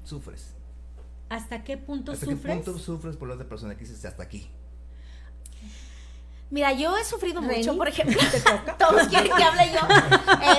sufres? 0.04 0.55
¿Hasta 1.36 1.66
qué 1.66 1.76
punto 1.76 2.14
¿Hasta 2.14 2.28
sufres? 2.28 2.42
qué 2.42 2.64
punto 2.64 2.80
sufres 2.80 3.18
por 3.18 3.28
la 3.28 3.34
otra 3.34 3.46
persona 3.46 3.76
que 3.76 3.82
dices 3.82 4.06
hasta 4.06 4.24
aquí? 4.24 4.48
Mira, 6.50 6.72
yo 6.72 6.96
he 6.96 7.04
sufrido 7.04 7.42
Reni, 7.42 7.58
mucho, 7.58 7.76
por 7.76 7.90
ejemplo. 7.90 8.18
¿te 8.32 8.40
toca? 8.40 8.78
Todos 8.80 9.10
quieren 9.10 9.36
que 9.36 9.44
hable 9.44 9.70
yo. 9.74 9.82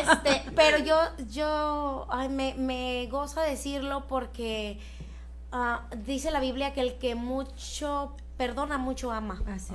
Este, 0.02 0.42
pero 0.54 0.76
yo, 0.84 0.98
yo, 1.30 2.06
ay, 2.10 2.28
me, 2.28 2.52
me 2.58 3.06
goza 3.10 3.40
decirlo 3.40 4.06
porque 4.06 4.78
ah, 5.50 5.88
dice 6.04 6.30
la 6.30 6.40
Biblia 6.40 6.74
que 6.74 6.82
el 6.82 6.98
que 6.98 7.14
mucho 7.14 8.14
perdona, 8.36 8.76
mucho 8.76 9.12
ama. 9.12 9.42
Así 9.46 9.72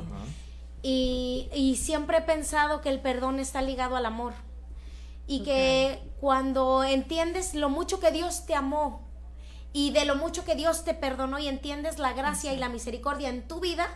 y 0.83 1.77
siempre 1.77 2.19
he 2.19 2.21
pensado 2.21 2.81
que 2.81 2.89
el 2.89 2.99
perdón 2.99 3.39
está 3.39 3.63
ligado 3.63 3.95
al 3.95 4.05
amor. 4.05 4.33
Y 5.25 5.41
que 5.41 5.99
cuando 6.19 6.83
entiendes 6.83 7.55
lo 7.55 7.69
mucho 7.69 7.99
que 7.99 8.11
Dios 8.11 8.45
te 8.45 8.53
amó 8.53 9.10
y 9.73 9.91
de 9.91 10.05
lo 10.05 10.15
mucho 10.15 10.43
que 10.43 10.55
Dios 10.55 10.83
te 10.83 10.93
perdonó 10.93 11.39
y 11.39 11.47
entiendes 11.47 11.97
la 11.99 12.13
gracia 12.13 12.53
y 12.53 12.57
la 12.57 12.69
misericordia 12.69 13.29
en 13.29 13.47
tu 13.47 13.59
vida, 13.59 13.87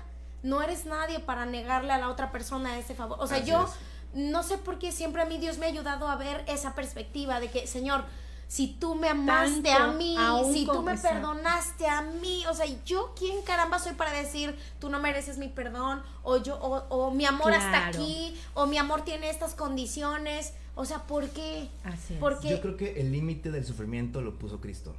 no 0.44 0.62
eres 0.62 0.86
nadie 0.86 1.20
para 1.20 1.46
negarle 1.46 1.92
a 1.92 1.98
la 1.98 2.10
otra 2.10 2.32
persona 2.32 2.78
ese 2.78 2.96
favor. 2.96 3.18
O 3.20 3.28
sea, 3.28 3.38
Así 3.38 3.50
yo 3.50 3.64
es. 3.64 3.72
no 4.14 4.44
sé 4.44 4.58
por 4.58 4.78
qué 4.80 4.92
siempre 4.92 5.22
a 5.22 5.26
mí 5.26 5.38
Dios 5.38 5.58
me 5.58 5.66
ha 5.66 5.70
ayudado 5.70 6.08
a 6.08 6.16
ver 6.16 6.44
esa 6.48 6.76
perspectiva 6.76 7.40
de 7.40 7.50
que, 7.50 7.68
Señor, 7.68 8.06
si 8.48 8.68
tú 8.68 8.94
me 8.94 9.10
amaste 9.10 9.64
Tanto, 9.64 9.84
a 9.84 9.92
mí, 9.94 10.16
si 10.54 10.68
tú 10.68 10.84
me 10.84 10.96
perdonaste 10.96 11.88
a 11.88 12.04
mí, 12.04 12.46
o 12.46 12.54
sea, 12.54 12.68
yo 12.86 13.16
quién 13.18 13.42
caramba 13.42 13.80
soy 13.80 13.94
para 13.94 14.12
decir 14.12 14.56
tú 14.80 14.90
no 14.90 15.00
mereces 15.00 15.40
mi 15.40 15.48
perdón 15.48 16.04
o 16.22 16.38
yo 16.38 16.56
o, 16.58 16.86
o 16.96 17.10
mi 17.12 17.26
amor 17.26 17.54
hasta 17.54 17.72
Claro. 17.90 17.98
aquí 17.98 18.40
o 18.54 18.68
mi 18.68 18.78
amor 18.78 19.04
tiene 19.04 19.32
estas 19.32 19.56
condiciones, 19.56 20.54
o 20.76 20.86
sea, 20.86 21.00
¿por 21.08 21.28
qué? 21.32 21.70
Así 21.84 22.14
es. 22.14 22.20
Porque 22.20 22.50
Yo 22.50 22.62
creo 22.62 22.78
que 22.78 23.02
el 23.02 23.12
límite 23.12 23.50
del 23.50 23.66
sufrimiento 23.66 24.22
lo 24.22 24.38
puso 24.38 24.62
Cristo. 24.62 24.96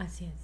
Así 0.00 0.24
es. 0.26 0.34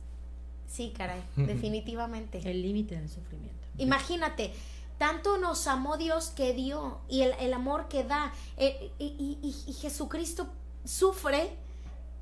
sí, 0.72 0.92
caray, 0.96 1.22
definitivamente. 1.36 2.38
El 2.48 2.62
límite 2.62 2.96
del 2.96 3.08
sufrimiento. 3.08 3.66
Imagínate, 3.78 4.52
tanto 4.98 5.36
nos 5.38 5.66
amó 5.66 5.96
Dios 5.96 6.28
que 6.28 6.52
dio 6.54 6.98
y 7.08 7.22
el, 7.22 7.32
el 7.40 7.52
amor 7.52 7.88
que 7.88 8.04
da. 8.04 8.32
eh, 8.56 8.90
y, 8.98 9.04
y- 9.06 9.38
y- 9.42 9.70
y 9.70 9.72
Jesucristo 9.74 10.48
sufre 10.84 11.50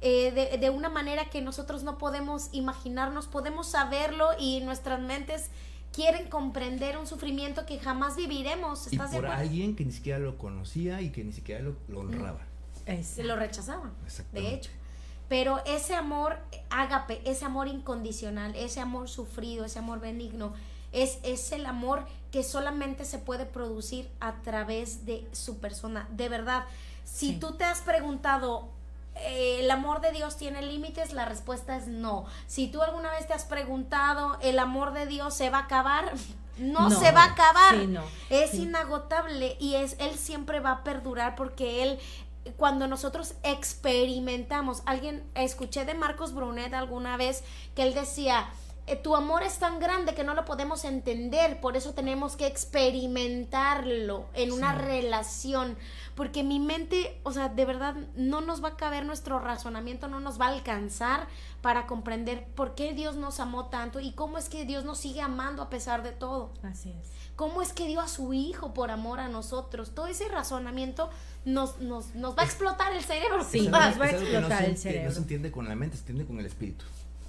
eh, 0.01 0.31
de, 0.33 0.59
de 0.59 0.71
una 0.71 0.89
manera 0.89 1.31
que 1.31 1.41
nosotros 1.41 1.83
no 1.83 1.97
podemos 1.99 2.49
imaginarnos, 2.53 3.27
podemos 3.27 3.67
saberlo 3.69 4.29
y 4.39 4.61
nuestras 4.61 5.01
mentes 5.01 5.51
quieren 5.93 6.29
comprender 6.29 6.99
un 6.99 7.07
sufrimiento 7.07 7.65
que 7.67 7.79
jamás 7.79 8.17
viviremos. 8.17 8.87
Y 8.93 8.97
¿Estás 8.97 9.13
de 9.13 9.17
por 9.19 9.27
alguien 9.27 9.77
que 9.77 9.85
ni 9.85 9.93
siquiera 9.93 10.19
lo 10.19 10.37
conocía 10.39 11.01
y 11.01 11.11
que 11.11 11.23
ni 11.25 11.33
siquiera 11.33 11.63
lo, 11.63 11.77
lo 11.89 12.01
honraba. 12.01 12.41
Se 13.03 13.23
lo 13.25 13.37
rechazaban, 13.37 13.93
de 14.33 14.55
hecho. 14.55 14.71
Pero 15.35 15.61
ese 15.67 15.97
amor 15.97 16.39
ágape, 16.71 17.21
ese 17.25 17.45
amor 17.45 17.67
incondicional, 17.67 18.55
ese 18.55 18.79
amor 18.79 19.09
sufrido, 19.09 19.65
ese 19.65 19.81
amor 19.81 19.99
benigno, 19.99 20.53
es, 20.93 21.19
es 21.25 21.51
el 21.51 21.67
amor 21.67 22.07
que 22.31 22.45
solamente 22.45 23.05
se 23.05 23.19
puede 23.19 23.45
producir 23.45 24.09
a 24.21 24.35
través 24.45 25.07
de 25.07 25.27
su 25.33 25.59
persona. 25.59 26.07
De 26.13 26.29
verdad, 26.29 26.67
si 27.05 27.31
Sí. 27.33 27.41
tú 27.41 27.55
te 27.55 27.65
has 27.65 27.81
preguntado, 27.81 28.69
eh, 29.17 29.59
¿el 29.59 29.73
amor 29.73 30.01
de 30.01 30.13
Dios 30.13 30.37
tiene 30.37 30.63
límites? 30.63 31.13
La 31.13 31.25
respuesta 31.25 31.77
es 31.77 31.89
no. 31.89 32.27
Si 32.47 32.69
tú 32.69 32.81
alguna 32.83 33.11
vez 33.11 33.27
te 33.27 33.33
has 33.33 33.45
preguntado, 33.45 34.39
¿el 34.41 34.61
amor 34.61 34.93
de 34.93 35.07
Dios 35.07 35.35
se 35.35 35.51
va 35.51 35.59
a 35.59 35.63
acabar? 35.63 36.13
No, 36.59 36.89
No. 36.91 37.01
se 37.01 37.11
va 37.11 37.25
a 37.25 37.33
acabar. 37.33 37.75
Sí, 37.75 37.89
no. 37.89 38.05
Es 38.31 38.53
Sí. 38.53 38.63
inagotable 38.63 39.57
y 39.59 39.75
es 39.75 39.97
él 39.99 40.15
siempre 40.17 40.61
va 40.61 40.71
a 40.71 40.85
perdurar 40.85 41.35
porque 41.35 41.83
él 41.83 41.99
cuando 42.57 42.87
nosotros 42.87 43.35
experimentamos, 43.43 44.83
alguien 44.87 45.25
escuché 45.35 45.85
de 45.85 45.95
Marcos 45.95 46.35
Brunet 46.35 46.75
alguna 46.75 47.17
vez 47.17 47.43
que 47.75 47.83
él 47.83 47.95
decía 47.95 48.49
eh, 48.87 48.97
tu 48.97 49.17
amor 49.17 49.43
es 49.43 49.59
tan 49.59 49.81
grande 49.81 50.15
que 50.15 50.25
no 50.25 50.35
lo 50.35 50.45
podemos 50.45 50.85
entender, 50.85 51.59
por 51.61 51.75
eso 51.75 51.95
tenemos 51.95 52.37
que 52.37 52.47
experimentarlo 52.47 54.27
en 54.35 54.53
una 54.53 54.75
relación, 54.75 55.79
porque 56.15 56.43
mi 56.43 56.61
mente, 56.61 57.19
o 57.23 57.33
sea, 57.33 57.49
de 57.49 57.65
verdad 57.65 57.95
no 58.15 58.43
nos 58.43 58.63
va 58.63 58.69
a 58.69 58.77
caber 58.77 59.07
nuestro 59.07 59.39
razonamiento, 59.39 60.07
no 60.07 60.21
nos 60.21 60.39
va 60.39 60.49
a 60.49 60.53
alcanzar 60.53 61.29
para 61.63 61.87
comprender 61.87 62.47
por 62.55 62.75
qué 62.75 62.93
Dios 62.93 63.17
nos 63.17 63.41
amó 63.41 63.67
tanto 63.67 64.01
y 64.01 64.13
cómo 64.13 64.37
es 64.37 64.51
que 64.51 64.67
Dios 64.67 64.85
nos 64.85 64.99
sigue 64.99 65.23
amando 65.23 65.63
a 65.63 65.71
pesar 65.71 66.03
de 66.03 66.13
todo. 66.13 66.53
Así 66.63 66.91
es. 66.91 67.09
¿Cómo 67.37 67.63
es 67.63 67.73
que 67.73 67.87
dio 67.87 68.01
a 68.01 68.09
su 68.09 68.33
hijo 68.33 68.73
por 68.75 68.91
amor 68.91 69.19
a 69.21 69.29
nosotros? 69.29 69.91
Todo 69.95 70.07
ese 70.07 70.29
razonamiento 70.29 71.11
nos, 71.45 71.79
nos, 71.81 72.15
nos 72.15 72.37
va 72.39 72.43
a 72.43 72.45
explotar 72.45 72.93
el 72.95 73.03
cerebro. 73.03 73.45
Sí, 73.45 73.63
nos 73.63 73.73
va 73.73 73.87
a 73.87 73.91
no 73.97 74.05
explotar 74.05 74.59
se 74.59 74.65
el 74.67 74.75
enti- 74.75 74.77
cerebro. 74.77 75.09
No 75.09 75.15
se 75.15 75.19
entiende 75.21 75.51
con 75.53 75.69
la 75.69 75.75
mente, 75.75 75.97
se 75.97 76.03
entiende 76.03 76.27
con 76.27 76.39
el 76.39 76.47
espíritu. 76.47 76.85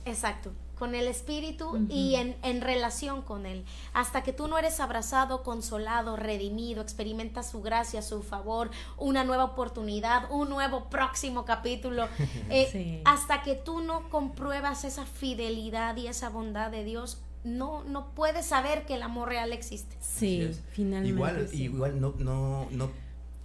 Exacto, 0.08 0.52
con 0.78 0.94
el 0.94 1.08
espíritu 1.08 1.88
y 1.90 2.14
en, 2.14 2.36
en 2.44 2.62
relación 2.62 3.24
con 3.24 3.48
él. 3.48 3.66
Hasta 3.94 4.22
que 4.22 4.34
tú 4.34 4.48
no 4.48 4.60
eres 4.60 4.80
abrazado, 4.80 5.42
consolado, 5.42 6.16
redimido, 6.16 6.84
experimentas 6.84 7.50
su 7.50 7.64
gracia, 7.64 8.04
su 8.04 8.22
favor, 8.22 8.70
una 8.98 9.24
nueva 9.24 9.46
oportunidad, 9.46 10.30
un 10.30 10.50
nuevo 10.50 10.86
próximo 10.92 11.44
capítulo. 11.46 12.08
eh, 12.52 12.70
Sí. 12.72 13.02
Hasta 13.06 13.42
que 13.42 13.56
tú 13.56 13.80
no 13.82 14.08
compruebas 14.10 14.84
esa 14.86 15.08
fidelidad 15.08 15.96
y 15.98 16.06
esa 16.06 16.30
bondad 16.30 16.70
de 16.70 16.84
Dios, 16.84 17.18
no, 17.46 17.84
no 17.86 18.14
puedes 18.14 18.46
saber 18.48 18.86
que 18.86 18.96
el 18.96 19.04
amor 19.04 19.30
real 19.30 19.54
existe. 19.54 19.96
Sí, 20.02 20.52
finalmente. 20.72 21.16
Igual, 21.16 21.48
sí. 21.48 21.64
igual 21.64 22.02
no, 22.02 22.16
no, 22.20 22.68
no, 22.72 22.92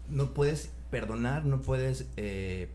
no 0.09 0.35
puedes 0.35 0.73
perdonar, 0.91 1.45
no 1.45 1.61
puedes, 1.61 2.07
eh, 2.17 2.69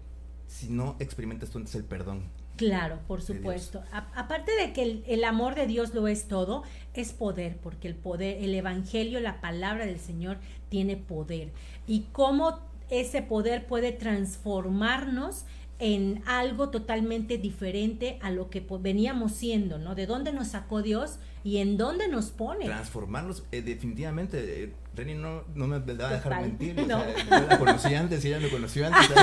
si 0.47 0.69
no 0.69 0.95
experimentas 0.99 1.49
tú 1.49 1.57
antes 1.57 1.75
el 1.75 1.83
perdón. 1.83 2.23
Claro, 2.57 2.99
por 3.07 3.21
supuesto. 3.21 3.83
A- 3.91 4.07
aparte 4.15 4.53
de 4.55 4.71
que 4.71 4.83
el, 4.83 5.03
el 5.07 5.25
amor 5.25 5.55
de 5.55 5.67
Dios 5.67 5.93
lo 5.93 6.07
es 6.07 6.29
todo, 6.29 6.63
es 6.93 7.11
poder, 7.11 7.57
porque 7.57 7.89
el 7.89 7.95
poder, 7.95 8.41
el 8.41 8.53
evangelio, 8.55 9.19
la 9.19 9.41
palabra 9.41 9.85
del 9.85 9.99
Señor 9.99 10.37
tiene 10.69 10.95
poder. 10.95 11.51
Y 11.85 12.05
cómo 12.13 12.59
ese 12.89 13.21
poder 13.21 13.65
puede 13.65 13.91
transformarnos 13.91 15.43
en 15.79 16.23
algo 16.25 16.69
totalmente 16.69 17.37
diferente 17.37 18.17
a 18.21 18.31
lo 18.31 18.49
que 18.49 18.65
veníamos 18.79 19.33
siendo, 19.33 19.77
¿no? 19.77 19.93
De 19.95 20.05
dónde 20.05 20.31
nos 20.31 20.47
sacó 20.49 20.81
Dios 20.81 21.19
y 21.43 21.57
en 21.57 21.77
dónde 21.77 22.07
nos 22.07 22.27
pone. 22.31 22.65
Transformarlos, 22.65 23.43
eh, 23.51 23.61
definitivamente, 23.61 24.63
eh, 24.63 24.73
Reni 24.95 25.15
no, 25.15 25.43
no 25.53 25.67
me 25.67 25.79
va 25.79 26.07
a 26.07 26.11
dejar 26.13 26.23
Total. 26.23 26.41
mentir. 26.41 26.79
o 26.79 26.87
No. 26.87 27.03
sea, 27.03 27.41
yo 27.41 27.47
la 27.47 27.59
conocí 27.59 27.93
antes 27.93 28.23
y 28.23 28.27
ella 28.29 28.39
me 28.39 28.49
conoció 28.49 28.87
antes. 28.87 29.09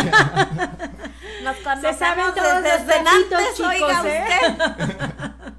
Nos 1.42 1.56
Se 1.80 1.92
saben 1.94 2.26
todos 2.36 2.54
los 2.62 2.86
datos, 2.86 3.56
chicos, 3.56 4.04
¿eh? 4.06 4.26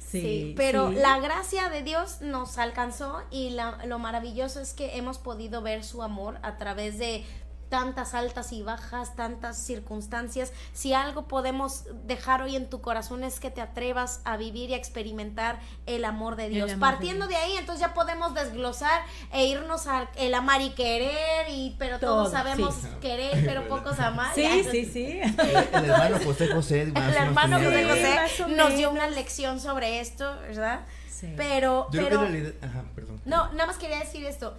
Sí, 0.00 0.54
pero 0.56 0.90
la 0.90 1.20
gracia 1.20 1.68
de 1.70 1.82
Dios 1.82 2.20
nos 2.20 2.58
alcanzó 2.58 3.22
y 3.30 3.50
la- 3.50 3.78
lo 3.86 3.98
maravilloso 3.98 4.60
es 4.60 4.72
que 4.74 4.96
hemos 4.96 5.18
podido 5.18 5.62
ver 5.62 5.84
su 5.84 6.02
amor 6.02 6.38
a 6.42 6.58
través 6.58 6.98
de 6.98 7.24
tantas 7.72 8.12
altas 8.12 8.52
y 8.52 8.60
bajas, 8.62 9.16
tantas 9.16 9.56
circunstancias. 9.56 10.52
Si 10.74 10.92
algo 10.92 11.26
podemos 11.26 11.84
dejar 12.04 12.42
hoy 12.42 12.54
en 12.54 12.68
tu 12.68 12.82
corazón 12.82 13.24
es 13.24 13.40
que 13.40 13.50
te 13.50 13.62
atrevas 13.62 14.20
a 14.24 14.36
vivir 14.36 14.68
y 14.68 14.74
a 14.74 14.76
experimentar 14.76 15.58
el 15.86 16.04
amor 16.04 16.36
de 16.36 16.50
Dios. 16.50 16.64
amor 16.70 16.74
de 16.74 16.80
Partiendo 16.80 17.26
de, 17.28 17.36
ahí, 17.36 17.56
entonces 17.56 17.80
ya 17.80 17.94
podemos 17.94 18.34
desglosar 18.34 19.00
e 19.32 19.46
irnos 19.46 19.86
al 19.86 20.06
el 20.16 20.34
amar 20.34 20.60
y 20.60 20.74
querer, 20.74 21.46
y 21.48 21.74
pero 21.78 21.98
todos 21.98 22.30
Todo, 22.30 22.30
sabemos 22.30 22.74
sí. 22.74 22.88
querer, 23.00 23.42
pero 23.46 23.66
pocos 23.68 23.98
amar. 24.00 24.34
Sí, 24.34 24.42
Ya. 24.42 24.70
sí, 24.70 24.84
sí. 24.84 25.06
El, 25.22 25.84
el 25.84 25.90
hermano 25.90 26.18
José 26.26 26.48
José. 26.48 26.84
más 26.92 27.04
o 27.06 27.08
El 27.08 27.16
hermano 27.16 27.56
José 27.58 27.86
José 27.88 28.54
nos 28.54 28.76
dio 28.76 28.90
una 28.90 29.08
lección 29.08 29.60
sobre 29.60 30.00
esto, 30.00 30.30
¿verdad? 30.42 30.80
Sí. 31.08 31.32
Pero, 31.38 31.86
Yo 31.90 32.00
creo 32.04 32.04
pero, 32.10 32.20
que 32.20 32.26
en 32.26 32.32
realidad. 32.32 32.52
Ajá, 32.68 32.84
perdón. 32.94 33.18
no, 33.24 33.50
nada 33.52 33.64
más 33.68 33.78
quería 33.78 33.98
decir 34.00 34.26
esto. 34.26 34.58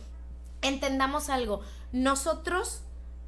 Entendamos 0.64 1.30
algo. 1.30 1.62
Nosotros 1.92 2.82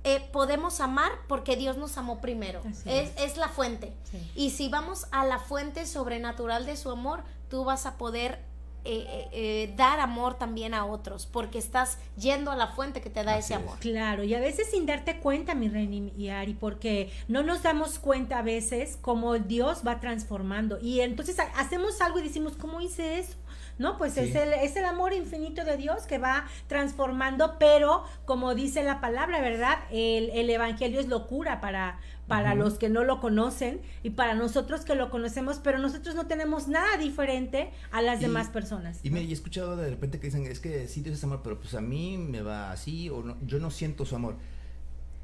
eh, 0.05 0.21
podemos 0.31 0.79
amar 0.79 1.11
porque 1.27 1.55
Dios 1.57 1.77
nos 1.77 1.97
amó 1.97 2.21
primero. 2.21 2.61
Es, 2.85 3.11
es 3.17 3.35
la 3.37 3.49
fuente. 3.49 3.91
Sí. 4.09 4.31
Y 4.35 4.49
si 4.51 4.69
vamos 4.69 5.07
a 5.11 5.25
la 5.25 5.39
fuente 5.39 5.85
sobrenatural 5.85 6.65
de 6.65 6.77
su 6.77 6.89
amor, 6.91 7.23
tú 7.49 7.65
vas 7.65 7.85
a 7.85 7.97
poder 7.97 8.39
eh, 8.87 9.03
eh, 9.09 9.29
eh, 9.31 9.73
dar 9.75 9.99
amor 9.99 10.35
también 10.35 10.75
a 10.75 10.85
otros, 10.85 11.25
porque 11.25 11.57
estás 11.57 11.97
yendo 12.17 12.51
a 12.51 12.55
la 12.55 12.67
fuente 12.67 13.01
que 13.01 13.09
te 13.09 13.23
da 13.23 13.31
Así 13.33 13.39
ese 13.51 13.53
es. 13.55 13.59
amor. 13.61 13.79
Claro, 13.79 14.23
y 14.23 14.35
a 14.35 14.39
veces 14.39 14.69
sin 14.69 14.85
darte 14.85 15.17
cuenta, 15.19 15.55
mi 15.55 15.69
Reina 15.69 16.11
y 16.15 16.29
Ari, 16.29 16.53
porque 16.53 17.11
no 17.27 17.41
nos 17.41 17.63
damos 17.63 17.97
cuenta 17.97 18.37
a 18.37 18.41
veces 18.43 18.99
cómo 19.01 19.39
Dios 19.39 19.81
va 19.87 19.99
transformando. 19.99 20.77
Y 20.79 20.99
entonces 21.01 21.39
ha- 21.39 21.51
hacemos 21.59 21.99
algo 21.99 22.19
y 22.19 22.21
decimos, 22.21 22.53
¿cómo 22.57 22.79
hice 22.79 23.17
eso? 23.17 23.33
No, 23.77 23.97
pues 23.97 24.13
Sí. 24.13 24.21
es, 24.21 24.35
el, 24.35 24.53
es 24.53 24.75
el 24.77 24.85
amor 24.85 25.13
infinito 25.13 25.65
de 25.65 25.75
Dios 25.77 26.03
que 26.03 26.17
va 26.17 26.45
transformando, 26.67 27.57
pero 27.59 28.03
como 28.25 28.55
dice 28.55 28.83
la 28.83 29.01
palabra, 29.01 29.41
¿verdad? 29.41 29.79
El, 29.91 30.29
el 30.29 30.49
Evangelio 30.49 30.99
es 30.99 31.07
locura 31.07 31.59
para, 31.59 31.99
para 32.27 32.55
los 32.55 32.75
que 32.77 32.87
no 32.89 33.03
lo 33.03 33.19
conocen 33.19 33.81
y 34.01 34.11
para 34.11 34.33
nosotros 34.33 34.85
que 34.85 34.95
lo 34.95 35.09
conocemos, 35.09 35.59
pero 35.61 35.77
nosotros 35.79 36.15
no 36.15 36.25
tenemos 36.27 36.67
nada 36.69 36.97
diferente 36.97 37.69
a 37.91 38.01
las 38.01 38.19
Y- 38.19 38.23
demás 38.23 38.47
personas. 38.47 38.99
Y 39.03 39.09
mira, 39.09 39.25
y 39.25 39.31
he 39.31 39.33
escuchado 39.33 39.75
de 39.75 39.89
repente 39.89 40.19
que 40.19 40.27
dicen, 40.27 40.45
es 40.45 40.59
que 40.59 40.87
sí 40.87 41.01
Dios 41.01 41.17
es 41.17 41.23
amor, 41.23 41.41
pero 41.43 41.59
pues 41.59 41.73
a 41.75 41.81
mí 41.81 42.17
me 42.17 42.41
va 42.41 42.71
así, 42.71 43.09
o 43.09 43.23
no, 43.23 43.35
yo 43.45 43.59
no 43.59 43.71
siento 43.71 44.05
su 44.05 44.15
amor. 44.15 44.35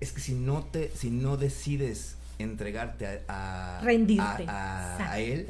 Es 0.01 0.11
que 0.11 0.19
si 0.19 0.33
no 0.33 0.63
te, 0.65 0.89
si 0.89 1.09
no 1.09 1.37
decides 1.37 2.17
entregarte 2.39 3.23
a, 3.27 3.77
a- 3.77 3.81
Rendirte. 3.81 4.45
a, 4.47 4.97
a- 4.97 5.11
a 5.13 5.19
él, 5.19 5.47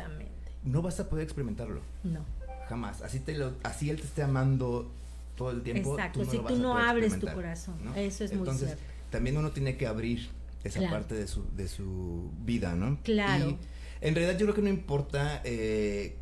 no 0.63 0.81
vas 0.81 0.99
a 0.99 1.09
poder 1.09 1.23
experimentarlo. 1.23 1.81
No. 2.03 2.19
Jamás. 2.71 3.01
Así 3.01 3.19
te 3.19 3.37
lo, 3.37 3.51
así 3.63 3.89
él 3.89 3.97
te 3.99 4.07
esté 4.07 4.23
amando 4.23 4.89
todo 5.35 5.51
el 5.51 5.61
tiempo. 5.61 5.93
Exacto, 5.95 6.19
tú 6.21 6.25
no 6.25 6.31
si 6.31 6.37
lo 6.37 6.43
tú 6.43 6.49
vas 6.53 6.59
no 6.59 6.77
abres 6.77 7.19
tu 7.19 7.27
corazón, 7.27 7.75
eso 7.97 8.23
es 8.23 8.31
muy 8.31 8.39
Entonces, 8.39 8.67
cierto. 8.69 8.83
también 9.09 9.35
uno 9.35 9.51
tiene 9.51 9.75
que 9.75 9.87
abrir 9.87 10.29
esa 10.63 10.79
Claro. 10.79 10.93
parte 10.95 11.15
de 11.15 11.27
su, 11.27 11.43
de 11.57 11.67
su 11.67 12.31
vida, 12.45 12.75
¿no? 12.75 12.97
Claro. 13.03 13.49
Y 14.01 14.07
en 14.07 14.15
realidad 14.15 14.37
yo 14.39 14.45
creo 14.45 14.55
que 14.55 14.61
no 14.61 14.69
importa 14.69 15.41
eh, 15.43 16.15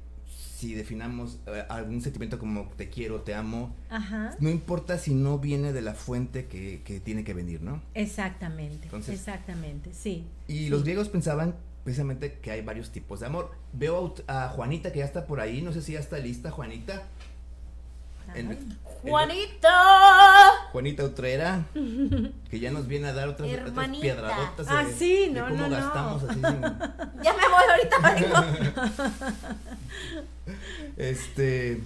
si 0.58 0.74
definamos 0.74 1.38
eh, 1.46 1.64
algún 1.70 2.02
sentimiento 2.02 2.40
como 2.40 2.68
te 2.78 2.90
quiero, 2.90 3.22
te 3.22 3.36
amo, 3.36 3.76
Ajá. 3.92 4.36
no 4.40 4.50
importa 4.50 4.98
si 4.98 5.14
no 5.14 5.38
viene 5.38 5.72
de 5.72 5.82
la 5.84 5.94
fuente 5.94 6.48
que, 6.48 6.82
que 6.84 7.00
tiene 7.00 7.24
que 7.24 7.34
venir, 7.36 7.62
¿no? 7.62 7.82
Exactamente. 7.94 8.86
Entonces- 8.86 9.20
exactamente, 9.20 9.92
sí. 9.94 10.24
Y 10.48 10.70
los 10.70 10.84
griegos 10.84 11.10
pensaban 11.10 11.56
precisamente 11.84 12.40
que 12.40 12.52
hay 12.52 12.62
varios 12.62 12.90
tipos 12.92 13.20
de 13.20 13.26
amor. 13.28 13.52
Veo 13.74 14.14
a, 14.28 14.46
a 14.46 14.50
Juanita 14.50 14.92
que 14.92 15.00
ya 15.00 15.06
está 15.06 15.26
por 15.26 15.40
ahí, 15.40 15.62
no 15.62 15.72
sé 15.74 15.82
si 15.82 15.94
ya 15.94 16.00
está 16.00 16.18
lista, 16.20 16.52
Juanita. 16.52 17.04
En- 18.36 18.50
Ay. 18.50 18.58
en- 18.60 18.78
Juanita. 18.84 19.70
Juanita 20.72 21.04
Utrera, 21.06 21.64
que 21.74 22.60
ya 22.60 22.70
nos 22.70 22.88
viene 22.88 23.08
a 23.08 23.14
dar 23.14 23.30
otras, 23.30 23.50
otras 23.50 23.68
Hermanita. 23.70 24.02
piedradotas 24.02 24.68
de, 24.68 24.72
Ah, 24.74 24.86
sí, 24.98 25.16
de 25.30 25.40
no, 25.40 25.46
cómo 25.48 25.56
no, 25.56 25.68
no. 25.70 25.76
gastamos 25.76 26.24
así 26.24 26.34
sin- 26.36 26.44
Ya 27.24 27.34
me 27.34 27.48
voy, 27.48 27.64
ahorita 27.72 28.14
vengo. 28.14 28.96
Este, 30.98 31.82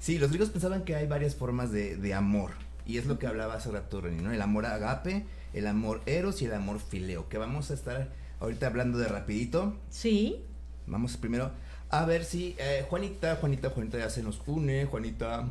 sí, 0.00 0.18
los 0.18 0.28
griegos 0.30 0.50
pensaban 0.50 0.82
que 0.84 0.94
hay 0.94 1.06
varias 1.06 1.34
formas 1.34 1.72
de, 1.72 1.96
de 1.96 2.14
amor. 2.14 2.52
Y 2.86 2.98
es 2.98 3.06
lo 3.06 3.18
que 3.18 3.26
hablaba 3.26 3.54
hace 3.54 3.70
rato, 3.70 4.00
¿no? 4.02 4.32
El 4.32 4.42
amor 4.42 4.66
agape, 4.66 5.24
el 5.52 5.66
amor 5.66 6.00
eros 6.06 6.40
y 6.42 6.46
el 6.46 6.54
amor 6.54 6.80
fileo. 6.80 7.28
Que 7.28 7.38
vamos 7.38 7.70
a 7.70 7.74
estar 7.74 8.08
ahorita 8.40 8.66
hablando 8.66 8.98
de 8.98 9.08
rapidito. 9.08 9.76
Sí. 9.90 10.42
Vamos 10.86 11.16
primero 11.16 11.50
a 11.90 12.04
ver 12.04 12.24
si 12.24 12.54
eh, 12.58 12.84
Juanita, 12.88 13.36
Juanita, 13.36 13.70
Juanita 13.70 13.98
ya 13.98 14.10
se 14.10 14.22
nos 14.22 14.40
une, 14.46 14.84
Juanita. 14.86 15.48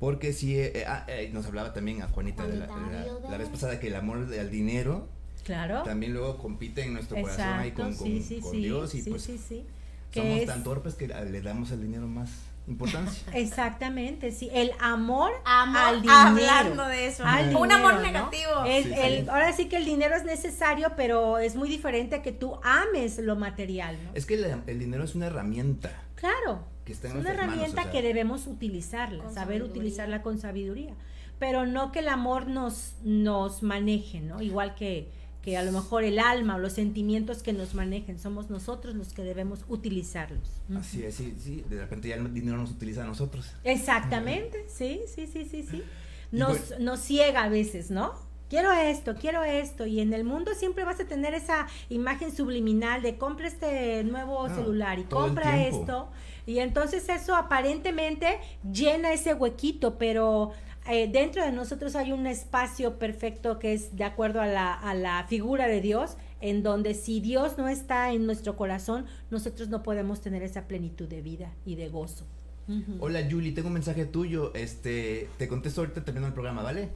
Porque 0.00 0.32
sí, 0.32 0.56
eh, 0.56 0.72
eh, 0.74 0.84
ah, 0.86 1.04
eh, 1.08 1.30
nos 1.32 1.46
hablaba 1.46 1.72
también 1.72 2.02
a 2.02 2.08
Juanita, 2.08 2.46
de 2.46 2.56
la, 2.56 2.66
de 2.66 2.72
la- 2.72 2.76
Juanita, 3.02 3.30
la 3.30 3.36
vez 3.38 3.48
pasada 3.48 3.80
que 3.80 3.88
el 3.88 3.96
amor 3.96 4.28
al 4.38 4.50
dinero 4.50 5.08
Claro. 5.44 5.82
también 5.82 6.12
luego 6.12 6.38
compite 6.38 6.82
en 6.84 6.92
nuestro 6.94 7.20
corazón 7.20 7.44
ahí 7.58 7.72
con, 7.72 7.94
con- 7.94 8.06
sí, 8.06 8.22
sí, 8.22 8.40
con 8.40 8.52
sí. 8.52 8.58
Dios 8.60 8.94
y 8.94 9.02
sí, 9.02 9.10
pues 9.10 9.22
sí, 9.22 9.38
sí. 9.38 9.64
Que 10.12 10.20
somos 10.20 10.38
es- 10.40 10.46
tan 10.46 10.62
torpes 10.62 10.94
que 10.94 11.08
le 11.08 11.40
damos 11.42 11.72
al 11.72 11.82
dinero 11.82 12.06
más 12.06 12.30
importancia. 12.68 13.22
Exactamente, 13.34 14.30
sí. 14.32 14.48
El 14.52 14.72
amor, 14.80 15.30
Amor, 15.44 15.80
al 15.82 16.02
dinero. 16.02 16.18
hablando 16.18 16.86
de 16.86 17.06
eso. 17.06 17.24
Al 17.24 17.54
Un 17.56 17.62
dinero, 17.68 17.74
amor 17.74 17.94
¿no? 17.94 18.00
negativo. 18.00 18.52
Sí, 18.66 18.82
sí. 18.84 18.92
el- 18.96 19.28
ahora 19.30 19.52
sí 19.52 19.68
que 19.68 19.76
el 19.76 19.84
dinero 19.84 20.14
es 20.16 20.24
necesario, 20.24 20.92
pero 20.96 21.38
es 21.38 21.56
muy 21.56 21.68
diferente 21.68 22.16
a 22.16 22.22
que 22.22 22.32
tú 22.32 22.58
ames 22.62 23.18
lo 23.18 23.36
material, 23.36 23.98
¿no? 24.04 24.10
Es 24.14 24.26
que 24.26 24.34
el 24.66 24.78
dinero 24.78 25.04
es 25.04 25.14
una 25.14 25.26
herramienta 25.26 25.90
Claro. 26.14 26.60
que 26.84 26.92
está 26.92 27.08
Es 27.08 27.14
una 27.14 27.22
manos, 27.24 27.36
herramienta 27.38 27.80
o 27.80 27.84
sea, 27.84 27.92
que 27.92 28.02
debemos 28.02 28.46
utilizarla, 28.46 29.24
saber 29.24 29.34
sabiduría. 29.60 29.70
utilizarla 29.70 30.22
con 30.22 30.38
sabiduría, 30.38 30.94
pero 31.38 31.66
no 31.66 31.92
que 31.92 32.00
el 32.00 32.08
amor 32.08 32.48
nos, 32.48 32.94
nos 33.02 33.62
maneje, 33.62 34.20
¿no? 34.20 34.40
Igual 34.42 34.74
que, 34.74 35.10
que 35.42 35.56
a 35.56 35.62
lo 35.62 35.72
mejor 35.72 36.04
el 36.04 36.18
alma 36.18 36.56
o 36.56 36.58
los 36.58 36.72
sentimientos 36.74 37.42
que 37.42 37.52
nos 37.52 37.74
manejen, 37.74 38.18
somos 38.18 38.50
nosotros 38.50 38.94
los 38.94 39.12
que 39.12 39.22
debemos 39.22 39.64
utilizarlos. 39.68 40.60
Así 40.76 41.04
es, 41.04 41.14
sí, 41.14 41.34
sí, 41.38 41.64
de 41.68 41.80
repente 41.80 42.08
ya 42.08 42.16
el 42.16 42.32
dinero 42.34 42.56
nos 42.58 42.70
utiliza 42.70 43.02
a 43.02 43.06
nosotros. 43.06 43.46
Exactamente, 43.64 44.66
sí, 44.68 45.00
sí, 45.14 45.26
sí, 45.26 45.44
sí, 45.50 45.62
sí. 45.68 45.82
Nos, 46.32 46.68
bueno- 46.70 46.84
nos 46.84 47.00
ciega 47.00 47.44
a 47.44 47.48
veces, 47.48 47.90
¿no? 47.90 48.26
quiero 48.50 48.72
esto, 48.72 49.14
quiero 49.14 49.44
esto. 49.44 49.84
Y 49.86 50.00
en 50.00 50.14
el 50.14 50.24
mundo 50.24 50.54
siempre 50.54 50.82
vas 50.84 50.98
a 51.00 51.04
tener 51.04 51.34
esa 51.34 51.66
imagen 51.90 52.34
subliminal 52.34 53.02
de 53.02 53.18
compra 53.18 53.46
este 53.46 54.02
nuevo 54.04 54.46
Ah, 54.46 54.54
celular 54.54 54.98
y 54.98 55.04
compra 55.04 55.62
esto. 55.66 56.08
Y 56.46 56.60
entonces 56.60 57.06
eso 57.10 57.36
aparentemente 57.36 58.38
llena 58.72 59.12
ese 59.12 59.34
huequito, 59.34 59.98
pero 59.98 60.52
eh, 60.88 61.08
dentro 61.10 61.44
de 61.44 61.52
nosotros 61.52 61.94
hay 61.96 62.12
un 62.12 62.26
espacio 62.26 62.98
perfecto 62.98 63.58
que 63.58 63.72
es 63.74 63.96
de 63.96 64.04
acuerdo 64.04 64.40
a 64.40 64.46
la, 64.46 64.72
a 64.74 64.94
la 64.94 65.24
figura 65.28 65.66
de 65.68 65.80
Dios, 65.80 66.16
en 66.40 66.62
donde 66.62 66.94
si 66.94 67.20
Dios 67.20 67.58
no 67.58 67.68
está 67.68 68.12
en 68.12 68.26
nuestro 68.26 68.56
corazón, 68.56 69.06
nosotros 69.30 69.68
no 69.68 69.82
podemos 69.82 70.20
tener 70.20 70.42
esa 70.42 70.66
plenitud 70.68 71.06
de 71.08 71.20
vida 71.22 71.52
y 71.66 71.74
de 71.76 71.88
gozo. 71.88 72.24
Hola 73.00 73.26
Julie, 73.30 73.52
tengo 73.52 73.68
un 73.68 73.74
mensaje 73.74 74.04
tuyo. 74.04 74.52
Este, 74.54 75.28
te 75.38 75.48
contesto 75.48 75.80
ahorita 75.80 76.04
terminando 76.04 76.28
el 76.28 76.34
programa, 76.34 76.62
¿vale? 76.62 76.88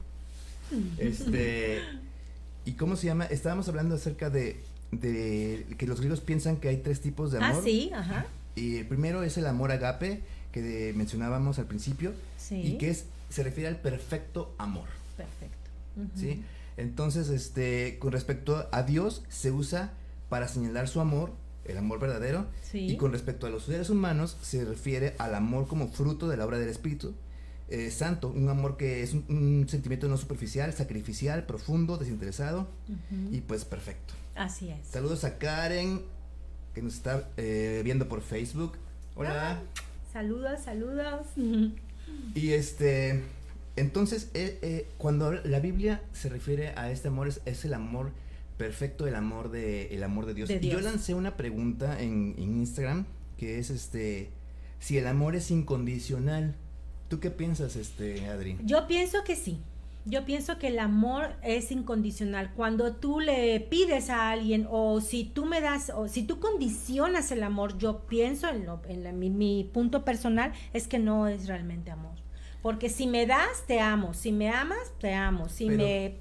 Este, 0.97 1.79
¿y 2.65 2.73
cómo 2.73 2.95
se 2.95 3.07
llama? 3.07 3.25
Estábamos 3.25 3.67
hablando 3.69 3.95
acerca 3.95 4.29
de, 4.29 4.59
de 4.91 5.65
que 5.77 5.87
los 5.87 5.99
griegos 5.99 6.21
piensan 6.21 6.57
que 6.57 6.69
hay 6.69 6.77
tres 6.77 7.01
tipos 7.01 7.31
de 7.31 7.39
Ah, 7.39 7.49
amor. 7.49 7.63
sí, 7.63 7.91
ajá. 7.93 8.25
Y 8.55 8.77
el 8.77 8.87
primero 8.87 9.23
es 9.23 9.37
el 9.37 9.47
amor 9.47 9.71
agape, 9.71 10.21
que 10.51 10.61
de- 10.61 10.93
mencionábamos 10.93 11.57
al 11.59 11.65
principio, 11.65 12.13
Sí. 12.37 12.55
y 12.61 12.77
que 12.77 12.91
es, 12.91 13.05
se 13.33 13.43
refiere 13.43 13.67
al 13.67 13.77
perfecto 13.77 14.53
amor, 14.59 14.87
Perfecto. 15.17 15.69
¿sí? 16.15 16.43
Entonces, 16.77 17.29
este, 17.29 17.97
con 17.99 18.11
respecto 18.11 18.67
a 18.71 18.83
Dios, 18.83 19.23
se 19.29 19.51
usa 19.51 19.93
para 20.29 20.47
señalar 20.47 20.87
su 20.87 20.99
amor, 21.01 21.31
el 21.65 21.77
amor 21.77 21.99
verdadero, 21.99 22.45
Sí. 22.71 22.87
y 22.91 22.97
con 22.97 23.11
respecto 23.11 23.47
a 23.47 23.49
los 23.49 23.63
seres 23.65 23.89
humanos, 23.89 24.37
se 24.41 24.65
refiere 24.65 25.15
al 25.17 25.33
amor 25.35 25.67
como 25.67 25.87
fruto 25.87 26.27
de 26.27 26.37
la 26.37 26.45
obra 26.45 26.57
del 26.59 26.69
Espíritu 26.69 27.13
eh, 27.69 27.89
Santo, 27.91 28.27
un 28.27 28.49
amor 28.49 28.77
que 28.77 29.01
es 29.01 29.13
un, 29.13 29.25
un 29.29 29.69
sentimiento 29.69 30.07
no 30.07 30.17
superficial, 30.17 30.73
sacrificial, 30.73 31.45
profundo, 31.45 31.97
desinteresado 31.97 32.67
y 33.31 33.41
pues 33.41 33.65
perfecto. 33.65 34.13
Así 34.35 34.69
es. 34.69 34.87
Saludos 34.87 35.23
a 35.23 35.37
Karen, 35.39 36.01
que 36.75 36.81
nos 36.81 36.93
está 36.95 37.29
eh, 37.37 37.81
viendo 37.83 38.07
por 38.09 38.21
Facebook. 38.21 38.73
Hola. 39.15 39.61
Saludos, 40.11 40.59
saludos. 40.63 41.25
Y 42.35 42.51
este, 42.51 43.23
entonces, 43.75 44.29
eh, 44.33 44.59
eh, 44.61 44.87
cuando 44.97 45.31
la 45.31 45.59
Biblia 45.59 46.01
se 46.13 46.29
refiere 46.29 46.69
a 46.75 46.91
este 46.91 47.07
amor, 47.07 47.27
es, 47.27 47.41
es 47.45 47.65
el 47.65 47.73
amor 47.73 48.11
perfecto, 48.57 49.07
el 49.07 49.15
amor 49.15 49.51
de, 49.51 49.87
el 49.95 50.03
amor 50.03 50.25
de 50.25 50.33
Dios. 50.33 50.49
De 50.49 50.59
Y 50.61 50.69
yo 50.69 50.79
lancé 50.79 51.13
una 51.13 51.37
pregunta 51.37 52.01
en, 52.01 52.35
en 52.37 52.57
Instagram, 52.59 53.05
que 53.37 53.59
es 53.59 53.69
este, 53.69 54.29
si 54.79 54.97
el 54.97 55.07
amor 55.07 55.35
es 55.35 55.51
incondicional. 55.51 56.55
¿Tú 57.07 57.19
qué 57.19 57.29
piensas, 57.29 57.75
este, 57.75 58.27
Adri? 58.27 58.57
Yo 58.63 58.87
pienso 58.87 59.23
que 59.23 59.35
sí. 59.35 59.59
Yo 60.05 60.25
pienso 60.25 60.57
que 60.59 60.67
el 60.67 60.79
amor 60.79 61.33
es 61.43 61.71
incondicional. 61.71 62.51
Cuando 62.55 62.93
tú 62.93 63.21
le 63.21 63.59
pides 63.61 64.09
a 64.09 64.31
alguien 64.31 64.67
o 64.69 64.99
si 64.99 65.23
tú 65.23 65.45
me 65.45 65.61
das 65.61 65.91
o 65.95 66.09
si 66.09 66.23
tú 66.23 66.39
condicionas 66.41 67.31
el 67.31 67.41
amor, 67.41 67.77
yo 67.77 67.99
pienso 68.01 68.49
en, 68.49 68.65
lo, 68.65 68.81
en 68.89 69.03
la- 69.05 69.13
mi, 69.13 69.29
mi 69.29 69.63
punto 69.73 70.03
personal 70.03 70.51
es 70.73 70.87
que 70.89 70.99
no 70.99 71.27
es 71.29 71.47
realmente 71.47 71.89
amor. 71.91 72.15
Porque 72.61 72.89
si 72.89 73.07
me 73.07 73.25
das, 73.25 73.65
te 73.65 73.79
amo. 73.79 74.13
Si 74.13 74.31
me 74.33 74.49
amas, 74.49 74.91
te 74.99 75.13
amo. 75.13 75.47
Si 75.49 75.67
Pero- 75.67 75.83
me 75.83 76.15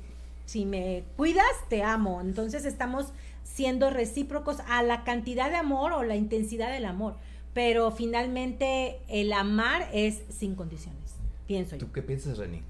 si 0.44 0.64
me 0.66 1.04
cuidas, 1.16 1.44
te 1.68 1.82
amo. 1.82 2.20
Entonces 2.20 2.64
estamos 2.64 3.12
siendo 3.42 3.90
recíprocos 3.90 4.58
a 4.68 4.82
la 4.82 5.02
cantidad 5.02 5.50
de 5.50 5.56
amor 5.56 5.92
o 5.92 6.02
la 6.02 6.14
intensidad 6.16 6.70
del 6.72 6.84
amor. 6.84 7.16
Pero 7.54 7.90
finalmente 7.90 9.00
el 9.08 9.32
amar 9.32 9.88
es 9.92 10.22
sin 10.30 10.54
condiciones, 10.54 11.14
pienso 11.46 11.76
yo. 11.76 11.86
¿Tú 11.86 11.92
qué 11.92 12.02
piensas, 12.02 12.38
Reni? 12.38 12.62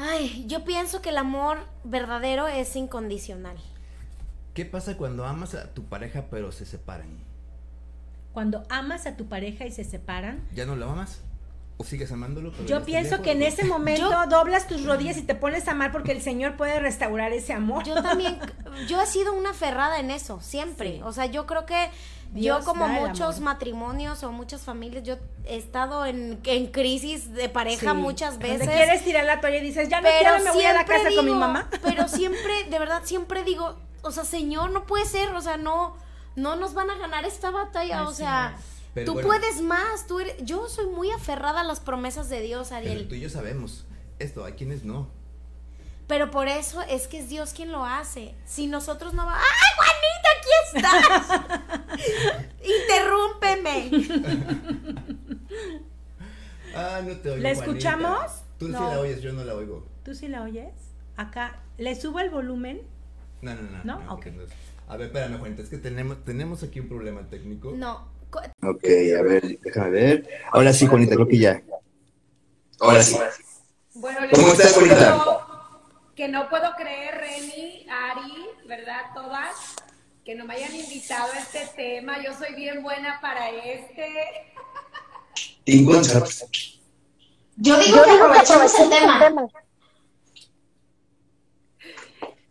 Ay, 0.00 0.44
yo 0.46 0.64
pienso 0.64 1.02
que 1.02 1.08
el 1.10 1.16
amor 1.18 1.58
verdadero 1.82 2.46
es 2.46 2.76
incondicional. 2.76 3.56
¿Qué 4.54 4.64
pasa 4.64 4.96
cuando 4.96 5.26
amas 5.26 5.54
a 5.54 5.74
tu 5.74 5.84
pareja 5.86 6.26
pero 6.30 6.52
se 6.52 6.66
separan? 6.66 7.08
Cuando 8.32 8.62
amas 8.70 9.06
a 9.06 9.16
tu 9.16 9.26
pareja 9.26 9.66
y 9.66 9.72
se 9.72 9.82
separan, 9.82 10.46
¿Ya 10.54 10.66
no 10.66 10.76
lo 10.76 10.88
amas? 10.88 11.20
¿O 11.80 11.84
sigues 11.84 12.10
amándolo? 12.12 12.50
pero 12.52 12.64
yo 12.66 12.84
pienso 12.84 13.22
que 13.22 13.32
en 13.32 13.42
ese 13.42 13.64
momento 13.64 14.10
Yo- 14.10 14.26
doblas 14.26 14.66
tus 14.66 14.84
rodillas 14.84 15.16
y 15.16 15.22
te 15.22 15.34
pones 15.36 15.68
a 15.68 15.70
amar 15.70 15.92
porque 15.92 16.10
el 16.12 16.20
Señor 16.20 16.56
puede 16.56 16.80
restaurar 16.80 17.32
ese 17.32 17.52
amor. 17.52 17.84
Yo 17.84 18.02
también, 18.02 18.36
yo 18.88 19.00
he 19.00 19.06
sido 19.06 19.32
una 19.32 19.54
ferrada 19.54 20.00
en 20.00 20.10
eso, 20.10 20.40
siempre. 20.40 20.94
Sí. 20.96 21.00
O 21.04 21.12
sea, 21.12 21.26
yo 21.26 21.46
creo 21.46 21.66
que 21.66 21.90
Dios 22.32 22.58
yo 22.58 22.64
como 22.64 22.88
muchos 22.88 23.40
matrimonios 23.40 24.22
o 24.24 24.32
muchas 24.32 24.62
familias, 24.62 25.02
yo 25.04 25.16
he 25.46 25.56
estado 25.56 26.04
en, 26.04 26.40
en 26.44 26.66
crisis 26.66 27.32
de 27.32 27.48
pareja 27.48 27.92
Sí. 27.92 27.96
muchas 27.96 28.38
veces. 28.38 28.68
quieres 28.68 29.02
tirar 29.04 29.24
la 29.24 29.40
toalla 29.40 29.58
y 29.58 29.62
dices, 29.62 29.88
ya 29.88 30.00
no 30.00 30.08
pero 30.08 30.18
quiero, 30.36 30.44
me 30.44 30.50
voy 30.52 30.64
a 30.64 30.72
la 30.74 30.80
siempre 30.84 30.96
casa 31.04 31.16
con 31.16 31.24
mi 31.24 31.32
mamá. 31.32 31.70
Pero 31.82 32.06
siempre, 32.08 32.64
de 32.68 32.78
verdad, 32.78 33.02
siempre 33.04 33.44
digo, 33.44 33.78
o 34.02 34.10
sea, 34.10 34.24
Señor, 34.24 34.72
no 34.72 34.84
puede 34.84 35.04
ser, 35.06 35.32
o 35.34 35.40
sea, 35.40 35.56
no, 35.56 35.96
no 36.36 36.56
nos 36.56 36.74
van 36.74 36.90
a 36.90 36.98
ganar 36.98 37.24
esta 37.24 37.50
batalla, 37.50 38.06
o 38.06 38.12
sea, 38.12 38.56
es. 38.58 38.77
Pero 38.94 39.06
tú 39.06 39.12
bueno. 39.14 39.28
puedes 39.28 39.60
más, 39.62 40.06
tú 40.06 40.20
eres, 40.20 40.34
yo 40.44 40.68
soy 40.68 40.86
muy 40.86 41.10
aferrada 41.10 41.60
a 41.60 41.64
las 41.64 41.80
promesas 41.80 42.28
de 42.28 42.40
Dios, 42.40 42.68
Pero 42.68 42.78
Ariel. 42.80 43.08
tú 43.08 43.14
y 43.14 43.20
yo 43.20 43.30
sabemos. 43.30 43.86
Esto, 44.18 44.44
hay 44.44 44.54
quienes 44.54 44.84
no. 44.84 45.08
Pero 46.06 46.30
por 46.30 46.48
eso 46.48 46.80
es 46.82 47.06
que 47.06 47.18
es 47.20 47.28
Dios 47.28 47.52
quien 47.52 47.70
lo 47.70 47.84
hace. 47.84 48.34
Si 48.46 48.66
nosotros 48.66 49.12
no 49.14 49.26
va. 49.26 49.36
¡Ay, 49.38 49.70
Juanita, 49.76 50.28
aquí 50.38 50.48
estás! 50.76 52.48
Interrúmpeme. 52.64 53.90
Ah, 56.74 57.00
no 57.04 57.16
te 57.16 57.30
oigo. 57.30 57.42
¿La 57.42 57.54
Juanita. 57.54 57.64
escuchamos? 57.64 58.32
Tú 58.58 58.68
No. 58.68 58.78
sí 58.78 58.84
la 58.84 59.00
oyes, 59.00 59.22
yo 59.22 59.32
no 59.32 59.42
la 59.44 59.54
oigo. 59.54 59.86
¿Tú 60.04 60.14
sí 60.14 60.28
la 60.28 60.42
oyes? 60.42 60.72
Acá, 61.16 61.62
¿le 61.78 61.94
subo 61.98 62.20
el 62.20 62.28
volumen? 62.30 62.82
No, 63.40 63.54
no, 63.54 63.62
no. 63.62 63.84
¿No? 63.84 63.96
Ok. 64.14 64.26
porque 64.26 64.46
A 64.86 64.96
ver, 64.96 65.06
espérame, 65.06 65.38
Juanita, 65.38 65.62
es 65.62 65.70
que 65.70 65.78
tenemos, 65.78 66.22
tenemos 66.24 66.62
aquí 66.62 66.78
un 66.80 66.88
problema 66.88 67.22
técnico. 67.28 67.72
No. 67.74 68.06
Ok, 68.62 68.84
a 69.18 69.22
ver, 69.22 69.58
déjame 69.60 69.90
ver. 69.90 70.28
Ahora 70.52 70.72
sí, 70.72 70.86
Juanita, 70.86 71.14
creo 71.14 71.28
que 71.28 71.38
ya. 71.38 71.62
Ahora 72.80 73.02
sí. 73.02 73.16
Bueno, 73.94 74.20
les 74.20 74.30
¿Cómo 74.32 74.52
estás, 74.52 74.72
Juanita? 74.74 75.24
Que 76.14 76.28
no 76.28 76.48
puedo 76.48 76.74
creer, 76.76 77.16
Reni, 77.16 77.86
Ari, 77.88 78.66
¿verdad? 78.66 79.02
Todas, 79.14 79.76
que 80.24 80.34
no 80.34 80.44
me 80.44 80.54
hayan 80.54 80.74
invitado 80.74 81.32
a 81.32 81.38
este 81.38 81.66
tema. 81.76 82.22
Yo 82.22 82.34
soy 82.34 82.54
bien 82.54 82.82
buena 82.82 83.20
para 83.20 83.50
este. 83.50 84.08
Yo 85.64 85.92
Yo 87.56 87.78
digo 87.78 88.02
que 88.04 88.10
aprovechemos 88.10 88.80
el 88.80 88.90
tema. 88.90 89.48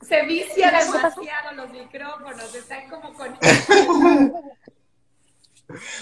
Se 0.08 0.22
vicia 0.24 0.72
demasiado 0.72 1.54
los 1.56 1.70
micrófonos, 1.72 2.56
están 2.56 2.90
como 2.90 3.13
con... 3.13 3.38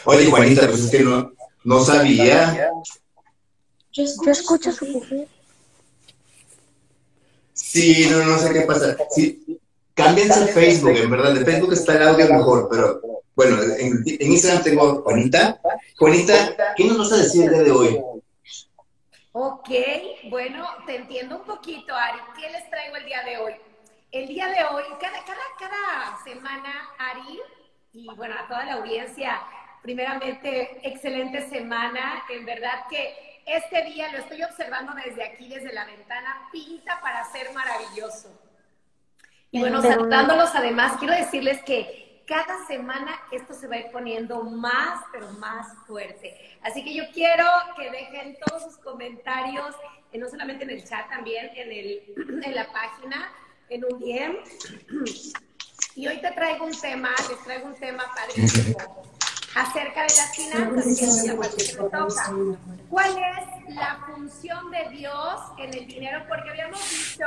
Oye, 0.05 0.29
Juanita, 0.29 0.67
pues 0.67 0.85
es 0.85 0.91
que 0.91 0.99
no, 0.99 1.33
no 1.63 1.83
sabía. 1.83 2.71
Yo 3.91 4.03
Yo 4.23 4.31
escucho 4.31 4.71
su 4.71 4.91
pupila. 4.91 5.25
Sí, 7.53 8.07
no, 8.09 8.23
no 8.23 8.37
sé 8.37 8.53
qué 8.53 8.61
pasa. 8.61 8.97
Sí, 9.11 9.59
cámbiense 9.93 10.41
el 10.43 10.49
Facebook, 10.49 10.95
en 10.97 11.09
verdad. 11.09 11.33
De 11.33 11.45
Facebook 11.45 11.73
está 11.73 11.95
el 11.95 12.07
audio 12.07 12.27
mejor, 12.33 12.67
pero 12.69 13.01
bueno, 13.35 13.61
en, 13.77 14.03
en 14.05 14.31
Instagram 14.31 14.63
tengo 14.63 14.89
a 14.89 14.95
Juanita. 15.01 15.59
Juanita, 15.97 16.73
¿qué 16.75 16.85
nos 16.85 16.97
vas 16.97 17.11
a 17.13 17.23
decir 17.23 17.45
el 17.45 17.49
día 17.51 17.63
de 17.63 17.71
hoy? 17.71 18.01
Ok, 19.31 19.69
bueno, 20.29 20.65
te 20.85 20.95
entiendo 20.95 21.37
un 21.37 21.43
poquito, 21.43 21.93
Ari. 21.93 22.19
¿Qué 22.39 22.49
les 22.49 22.69
traigo 22.69 22.95
el 22.95 23.05
día 23.05 23.23
de 23.23 23.37
hoy? 23.37 23.53
El 24.11 24.27
día 24.27 24.47
de 24.47 24.63
hoy, 24.63 24.83
cada, 25.01 25.25
cada, 25.25 25.43
cada 25.59 26.23
semana, 26.23 26.89
Ari, 26.97 27.41
y 27.95 28.13
bueno, 28.15 28.35
a 28.37 28.47
toda 28.47 28.65
la 28.65 28.73
audiencia, 28.73 29.41
primeramente, 29.81 30.81
excelente 30.83 31.47
semana. 31.47 32.23
En 32.29 32.45
verdad 32.45 32.87
que 32.89 33.41
este 33.45 33.83
día 33.83 34.11
lo 34.11 34.17
estoy 34.17 34.43
observando 34.43 34.93
desde 34.93 35.23
aquí, 35.23 35.47
desde 35.47 35.71
la 35.71 35.85
ventana, 35.85 36.49
pinta 36.51 36.99
para 36.99 37.23
ser 37.31 37.53
maravilloso. 37.53 38.29
Y 39.49 39.61
bueno, 39.61 39.81
saludándolos 39.81 40.53
además, 40.53 40.97
quiero 40.99 41.13
decirles 41.13 41.63
que 41.63 42.23
cada 42.27 42.65
semana 42.65 43.17
esto 43.31 43.53
se 43.53 43.67
va 43.67 43.75
a 43.75 43.79
ir 43.79 43.91
poniendo 43.91 44.43
más, 44.43 45.01
pero 45.13 45.29
más 45.33 45.67
fuerte. 45.87 46.57
Así 46.63 46.83
que 46.83 46.93
yo 46.93 47.03
quiero 47.13 47.45
que 47.77 47.89
dejen 47.91 48.37
todos 48.45 48.63
sus 48.63 48.77
comentarios, 48.77 49.73
eh, 50.11 50.17
no 50.17 50.27
solamente 50.27 50.65
en 50.65 50.71
el 50.71 50.83
chat, 50.83 51.07
también 51.07 51.49
en, 51.55 51.71
el, 51.71 52.43
en 52.43 52.55
la 52.55 52.69
página, 52.73 53.31
en 53.69 53.85
un 53.85 53.99
DM. 53.99 54.35
Y 55.95 56.07
hoy 56.07 56.19
te 56.19 56.29
traigo 56.31 56.65
un 56.65 56.77
tema, 56.77 57.09
les 57.29 57.41
traigo 57.45 57.67
un 57.67 57.75
tema 57.75 58.03
padrísimo 58.13 58.77
acerca 59.55 60.01
de 60.01 60.07
las 60.07 60.35
finanzas, 60.35 60.99
que 60.99 61.05
es 61.05 61.23
la 61.23 61.35
parte 61.37 61.65
que 61.65 61.81
me 61.81 61.89
toca. 61.89 62.33
¿Cuál 62.89 63.11
es 63.17 63.75
la 63.75 64.03
función 64.05 64.71
de 64.71 64.89
Dios 64.89 65.39
en 65.57 65.73
el 65.73 65.87
dinero? 65.87 66.25
Porque 66.27 66.49
habíamos 66.49 66.81
dicho 66.89 67.25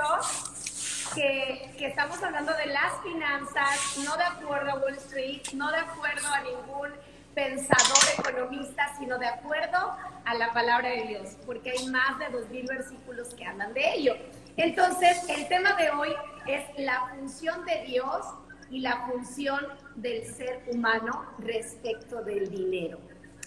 que, 1.15 1.75
que 1.79 1.87
estamos 1.87 2.23
hablando 2.23 2.53
de 2.57 2.67
las 2.67 3.03
finanzas, 3.03 3.97
no 4.05 4.15
de 4.19 4.25
acuerdo 4.25 4.71
a 4.73 4.75
Wall 4.75 4.97
Street, 4.97 5.41
no 5.55 5.71
de 5.73 5.79
acuerdo 5.79 6.29
a 6.29 6.43
ningún 6.43 6.91
pensador 7.35 7.99
economista, 8.19 8.95
sino 8.99 9.17
de 9.17 9.29
acuerdo 9.29 9.97
a 10.27 10.35
la 10.35 10.53
palabra 10.53 10.91
de 10.91 11.05
Dios, 11.05 11.39
porque 11.47 11.71
hay 11.71 11.87
más 11.87 12.19
de 12.19 12.29
dos 12.29 12.47
mil 12.51 12.66
versículos 12.66 13.33
que 13.33 13.47
hablan 13.47 13.73
de 13.73 13.95
ello. 13.95 14.14
Entonces, 14.59 15.27
el 15.31 15.49
tema 15.49 15.73
de 15.77 15.89
hoy 15.89 16.14
es 16.47 16.64
la 16.77 17.09
función 17.14 17.64
de 17.64 17.85
Dios 17.87 18.27
y 18.71 18.81
la 18.81 19.07
función 19.07 19.66
del 19.97 20.25
ser 20.25 20.64
humano 20.73 21.25
respecto 21.39 22.23
del 22.23 22.51
dinero. 22.51 22.99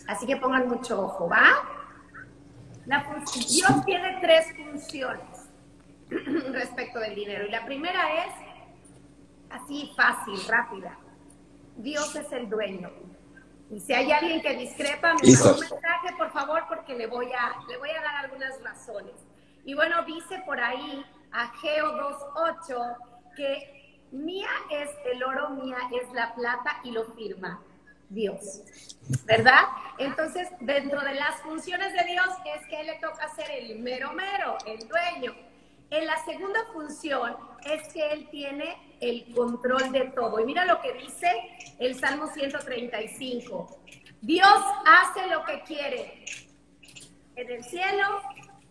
Así 0.07 0.25
que 0.25 0.37
pongan 0.37 0.67
mucho 0.67 1.01
ojo, 1.01 1.29
¿va? 1.29 1.61
La 2.85 3.05
Dios 3.33 3.85
tiene 3.85 4.17
tres 4.21 4.55
funciones 4.55 5.49
respecto 6.51 6.99
del 6.99 7.15
dinero. 7.15 7.45
Y 7.45 7.51
la 7.51 7.63
primera 7.65 8.25
es 8.25 8.33
así 9.51 9.91
fácil, 9.95 10.39
rápida. 10.47 10.97
Dios 11.77 12.15
es 12.15 12.31
el 12.31 12.49
dueño. 12.49 12.89
Y 13.69 13.79
si 13.79 13.93
hay 13.93 14.11
alguien 14.11 14.41
que 14.41 14.57
discrepa, 14.57 15.13
me 15.13 15.31
manda 15.31 15.53
un 15.53 15.59
mensaje, 15.59 16.15
por 16.17 16.31
favor, 16.31 16.63
porque 16.67 16.95
le 16.95 17.07
voy 17.07 17.27
a, 17.31 17.55
le 17.69 17.77
voy 17.77 17.89
a 17.91 18.01
dar 18.01 18.25
algunas 18.25 18.61
razones. 18.61 19.13
Y 19.63 19.75
bueno, 19.75 20.03
dice 20.03 20.41
por 20.45 20.59
ahí 20.59 21.05
Ageo 21.31 21.93
2.8 21.95 22.95
que 23.37 23.80
mía 24.11 24.49
es 24.69 24.89
el 25.11 25.23
oro, 25.23 25.51
mía 25.51 25.77
es 26.01 26.11
la 26.13 26.33
plata 26.35 26.79
y 26.83 26.91
lo 26.91 27.05
firma 27.13 27.61
Dios. 28.09 28.61
¿Verdad? 29.25 29.63
Entonces, 29.97 30.49
dentro 30.59 31.01
de 31.01 31.15
las 31.15 31.41
funciones 31.41 31.93
de 31.93 32.03
Dios 32.11 32.27
es 32.55 32.67
que 32.67 32.81
él 32.81 32.87
le 32.87 32.99
toca 32.99 33.27
ser 33.35 33.49
el 33.51 33.79
mero 33.79 34.13
mero, 34.13 34.57
el 34.65 34.87
dueño. 34.87 35.33
En 35.91 36.05
la 36.05 36.23
segunda 36.23 36.59
función 36.71 37.35
es 37.65 37.87
que 37.89 38.13
Él 38.13 38.29
tiene 38.31 38.77
el 39.01 39.25
control 39.35 39.91
de 39.91 40.05
todo. 40.15 40.39
Y 40.39 40.45
mira 40.45 40.63
lo 40.63 40.79
que 40.79 40.93
dice 40.93 41.29
el 41.79 41.99
Salmo 41.99 42.27
135. 42.27 43.79
Dios 44.21 44.63
hace 44.85 45.27
lo 45.27 45.43
que 45.43 45.61
quiere 45.63 46.23
en 47.35 47.51
el 47.51 47.63
cielo 47.63 48.21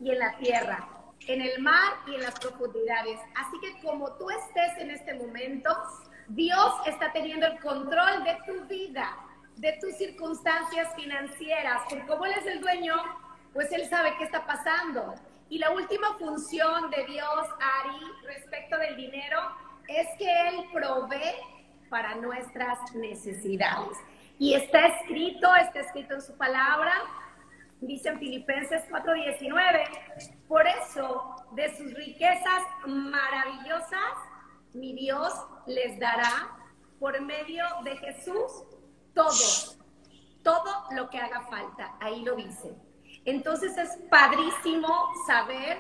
y 0.01 0.13
en 0.13 0.19
la 0.19 0.37
tierra, 0.39 0.89
en 1.33 1.43
el 1.43 1.61
mar 1.61 1.95
y 2.07 2.15
en 2.17 2.23
las 2.23 2.39
profundidades. 2.39 3.19
Así 3.37 3.59
que 3.61 3.81
como 3.81 4.13
tú 4.17 4.29
estés 4.31 4.79
en 4.79 4.91
este 4.91 5.15
momento, 5.15 5.71
Dios 6.29 6.75
está 6.87 7.13
teniendo 7.13 7.47
el 7.47 7.59
control 7.61 8.25
de 8.25 8.37
tu 8.47 8.65
vida, 8.67 9.17
de 9.57 9.79
tus 9.81 9.97
circunstancias 9.97 10.95
financieras, 10.95 11.83
porque 11.89 12.07
como 12.07 12.27
Él 12.27 12.33
es 12.39 12.47
el 12.47 12.61
dueño, 12.61 12.95
pues 13.53 13.71
Él 13.73 13.89
sabe 13.89 14.15
qué 14.19 14.25
está 14.25 14.47
pasando. 14.47 15.15
Y 15.49 15.59
la 15.59 15.71
última 15.71 16.17
función 16.19 16.91
de 16.91 17.05
Dios, 17.07 17.49
Ari, 17.83 18.27
respecto 18.27 18.79
del 18.79 18.97
dinero, 18.97 19.41
es 19.89 20.07
que 20.19 20.49
Él 20.49 20.65
provee 20.73 21.35
para 21.89 22.15
nuestras 22.17 22.79
necesidades. 22.95 23.99
Y 24.39 24.55
está 24.55 24.87
escrito, 24.87 25.55
está 25.57 25.81
escrito 25.81 26.15
en 26.15 26.23
su 26.23 26.37
palabra, 26.37 26.95
dice 27.81 28.11
en 28.11 28.19
Filipenses 28.19 28.85
4:19, 28.91 29.85
por 30.49 30.67
eso 30.67 31.37
de 31.53 31.77
sus 31.77 31.93
riquezas 31.95 32.63
maravillosas, 32.87 34.15
mi 34.75 34.95
Dios 34.95 35.33
les 35.67 35.99
dará 35.99 36.57
por 36.99 37.21
medio 37.21 37.65
de 37.85 37.97
Jesús 37.97 38.65
todo, 39.15 39.77
todo 40.43 40.85
lo 40.93 41.11
que 41.11 41.19
haga 41.19 41.43
falta. 41.43 41.97
Ahí 42.01 42.23
lo 42.25 42.37
dice. 42.37 42.75
Entonces 43.25 43.77
es 43.77 43.99
padrísimo 44.09 44.89
saber 45.27 45.79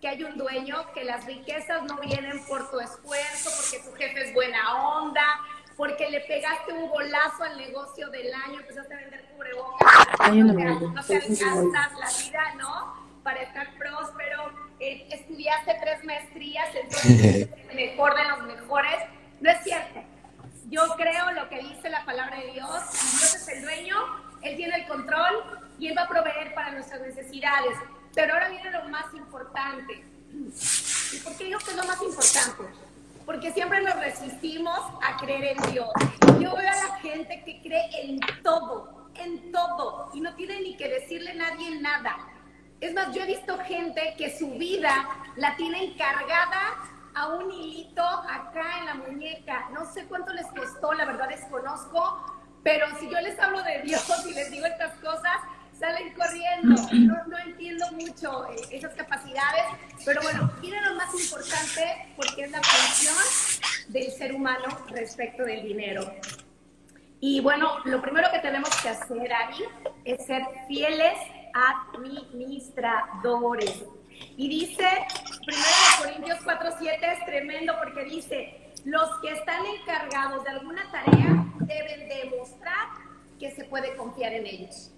que 0.00 0.08
hay 0.08 0.24
un 0.24 0.36
dueño, 0.36 0.92
que 0.94 1.04
las 1.04 1.24
riquezas 1.26 1.84
no 1.84 1.96
vienen 1.98 2.44
por 2.46 2.68
tu 2.70 2.80
esfuerzo, 2.80 3.50
porque 3.56 3.88
tu 3.88 3.96
jefe 3.96 4.28
es 4.28 4.34
buena 4.34 4.98
onda, 4.98 5.24
porque 5.76 6.10
le 6.10 6.20
pegaste 6.20 6.72
un 6.72 6.88
golazo 6.88 7.44
al 7.44 7.56
negocio 7.56 8.08
del 8.10 8.32
año, 8.32 8.60
empezaste 8.60 8.94
a 8.94 8.96
vender 8.98 9.24
cubrebocas, 9.32 9.88
no 10.18 10.54
te, 10.54 10.64
no 10.88 11.04
te 11.04 11.16
alcanzas 11.16 11.98
la 11.98 12.24
vida, 12.24 12.54
¿no? 12.56 13.02
Para 13.22 13.42
estar 13.42 13.74
próspero, 13.78 14.52
eh, 14.80 15.06
estudiaste 15.10 15.76
tres 15.80 16.04
maestrías, 16.04 16.74
entonces 16.74 17.20
eres 17.20 17.48
el 17.70 17.76
mejor 17.76 18.14
de 18.16 18.24
los 18.24 18.42
mejores. 18.42 18.96
No 19.40 19.50
es 19.50 19.62
cierto. 19.62 20.02
Yo 20.68 20.82
creo 20.96 21.30
lo 21.32 21.48
que 21.48 21.58
dice 21.60 21.88
la 21.88 22.04
palabra 22.04 22.36
de 22.38 22.52
Dios, 22.52 22.70
Dios 22.90 23.34
es 23.34 23.48
el 23.48 23.62
dueño, 23.62 23.96
Él 24.42 24.56
tiene 24.56 24.76
el 24.76 24.86
control 24.86 25.60
y 25.78 25.88
Él 25.88 25.96
va 25.96 26.02
a 26.02 26.08
proveer 26.08 26.54
para 26.54 26.72
nuestras 26.72 27.00
necesidades. 27.00 27.76
Pero 28.14 28.34
ahora 28.34 28.48
viene 28.48 28.70
lo 28.70 28.88
más 28.88 29.12
importante. 29.14 30.04
¿Y 31.12 31.18
por 31.18 31.36
qué 31.36 31.44
digo 31.44 31.58
que 31.58 31.70
es 31.70 31.76
lo 31.76 31.84
más 31.84 32.02
importante? 32.02 32.81
Porque 33.24 33.52
siempre 33.52 33.82
nos 33.82 33.94
resistimos 33.96 34.78
a 35.02 35.16
creer 35.16 35.56
en 35.56 35.72
Dios. 35.72 35.88
Yo 36.40 36.56
veo 36.56 36.68
a 36.68 36.88
la 36.88 36.96
gente 37.00 37.42
que 37.44 37.62
cree 37.62 37.88
en 38.02 38.20
todo, 38.42 39.10
en 39.14 39.52
todo, 39.52 40.10
y 40.12 40.20
no 40.20 40.34
tiene 40.34 40.60
ni 40.60 40.76
que 40.76 40.88
decirle 40.88 41.32
a 41.32 41.34
nadie 41.34 41.80
nada. 41.80 42.16
Es 42.80 42.92
más, 42.94 43.14
yo 43.14 43.22
he 43.22 43.26
visto 43.26 43.56
gente 43.60 44.14
que 44.18 44.36
su 44.36 44.50
vida 44.52 45.08
la 45.36 45.54
tiene 45.56 45.84
encargada 45.84 46.78
a 47.14 47.28
un 47.28 47.50
hilito 47.50 48.02
acá 48.02 48.78
en 48.80 48.86
la 48.86 48.94
muñeca. 48.94 49.68
No 49.72 49.84
sé 49.92 50.06
cuánto 50.06 50.32
les 50.32 50.46
costó, 50.48 50.92
la 50.92 51.04
verdad 51.04 51.28
desconozco, 51.28 52.42
pero 52.64 52.86
si 52.98 53.08
yo 53.08 53.20
les 53.20 53.38
hablo 53.38 53.62
de 53.62 53.82
Dios 53.82 54.04
y 54.28 54.34
les 54.34 54.50
digo 54.50 54.66
estas 54.66 54.94
cosas, 54.98 55.36
salen 55.82 56.14
corriendo. 56.14 56.80
No, 56.92 57.26
no 57.26 57.38
entiendo 57.38 57.90
mucho 57.92 58.46
eh, 58.52 58.56
esas 58.70 58.94
capacidades, 58.94 59.64
pero 60.04 60.22
bueno, 60.22 60.52
viene 60.60 60.80
lo 60.80 60.94
más 60.94 61.12
importante 61.12 62.06
porque 62.14 62.44
es 62.44 62.52
la 62.52 62.62
función 62.62 63.16
del 63.88 64.12
ser 64.12 64.32
humano 64.32 64.68
respecto 64.90 65.42
del 65.42 65.64
dinero. 65.64 66.08
Y 67.20 67.40
bueno, 67.40 67.78
lo 67.84 68.00
primero 68.00 68.30
que 68.32 68.38
tenemos 68.38 68.70
que 68.80 68.90
hacer 68.90 69.32
ahí 69.32 69.64
es 70.04 70.24
ser 70.24 70.44
fieles 70.68 71.18
administradores. 71.52 73.82
Y 74.36 74.48
dice, 74.48 74.86
1 75.48 75.56
Corintios 76.00 76.38
4:7 76.44 77.12
es 77.12 77.24
tremendo 77.24 77.74
porque 77.82 78.04
dice, 78.04 78.70
los 78.84 79.18
que 79.20 79.32
están 79.32 79.66
encargados 79.66 80.44
de 80.44 80.50
alguna 80.50 80.88
tarea 80.92 81.44
deben 81.60 82.08
demostrar 82.08 82.86
que 83.40 83.50
se 83.50 83.64
puede 83.64 83.96
confiar 83.96 84.32
en 84.32 84.46
ellos. 84.46 84.92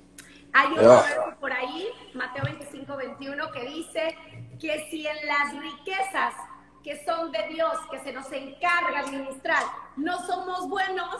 Hay 0.54 0.68
Ah. 0.78 1.02
verso 1.02 1.36
por 1.40 1.52
ahí, 1.52 1.88
Mateo 2.14 2.44
25, 2.44 2.96
21, 2.96 3.50
que 3.50 3.64
dice 3.64 4.16
que 4.60 4.86
si 4.88 5.06
en 5.06 5.26
las 5.26 5.52
riquezas 5.60 6.34
que 6.82 7.04
son 7.04 7.32
de 7.32 7.48
Dios, 7.48 7.76
que 7.90 7.98
se 8.00 8.12
nos 8.12 8.30
encarga 8.30 9.00
administrar, 9.00 9.62
no 9.96 10.24
somos 10.26 10.68
buenos, 10.68 11.16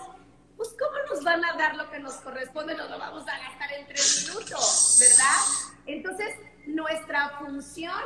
pues 0.56 0.74
¿cómo 0.78 0.96
nos 1.10 1.24
van 1.24 1.44
a 1.44 1.54
dar 1.54 1.74
lo 1.74 1.90
que 1.90 1.98
nos 1.98 2.14
corresponde? 2.16 2.76
Nos 2.76 2.88
lo 2.90 2.98
vamos 2.98 3.26
a 3.26 3.36
gastar 3.38 3.72
en 3.72 3.86
tres 3.88 4.28
minutos, 4.28 4.98
¿verdad? 5.00 5.40
Entonces, 5.86 6.36
nuestra 6.66 7.30
función 7.40 7.98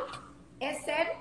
es 0.59 0.83
ser 0.83 1.11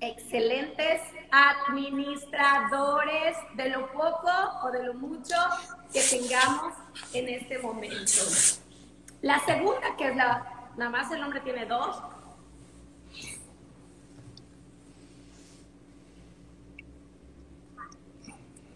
excelentes 0.00 1.00
administradores 1.30 3.36
de 3.54 3.70
lo 3.70 3.90
poco 3.92 4.30
o 4.64 4.70
de 4.70 4.82
lo 4.82 4.94
mucho 4.94 5.36
que 5.92 6.02
tengamos 6.02 6.74
en 7.14 7.28
este 7.28 7.58
momento. 7.58 8.12
La 9.24 9.38
segunda, 9.38 9.96
que 9.96 10.08
es 10.08 10.16
la, 10.16 10.68
nada 10.76 10.90
más 10.90 11.10
el 11.10 11.22
hombre 11.22 11.40
tiene 11.40 11.64
dos. 11.64 11.98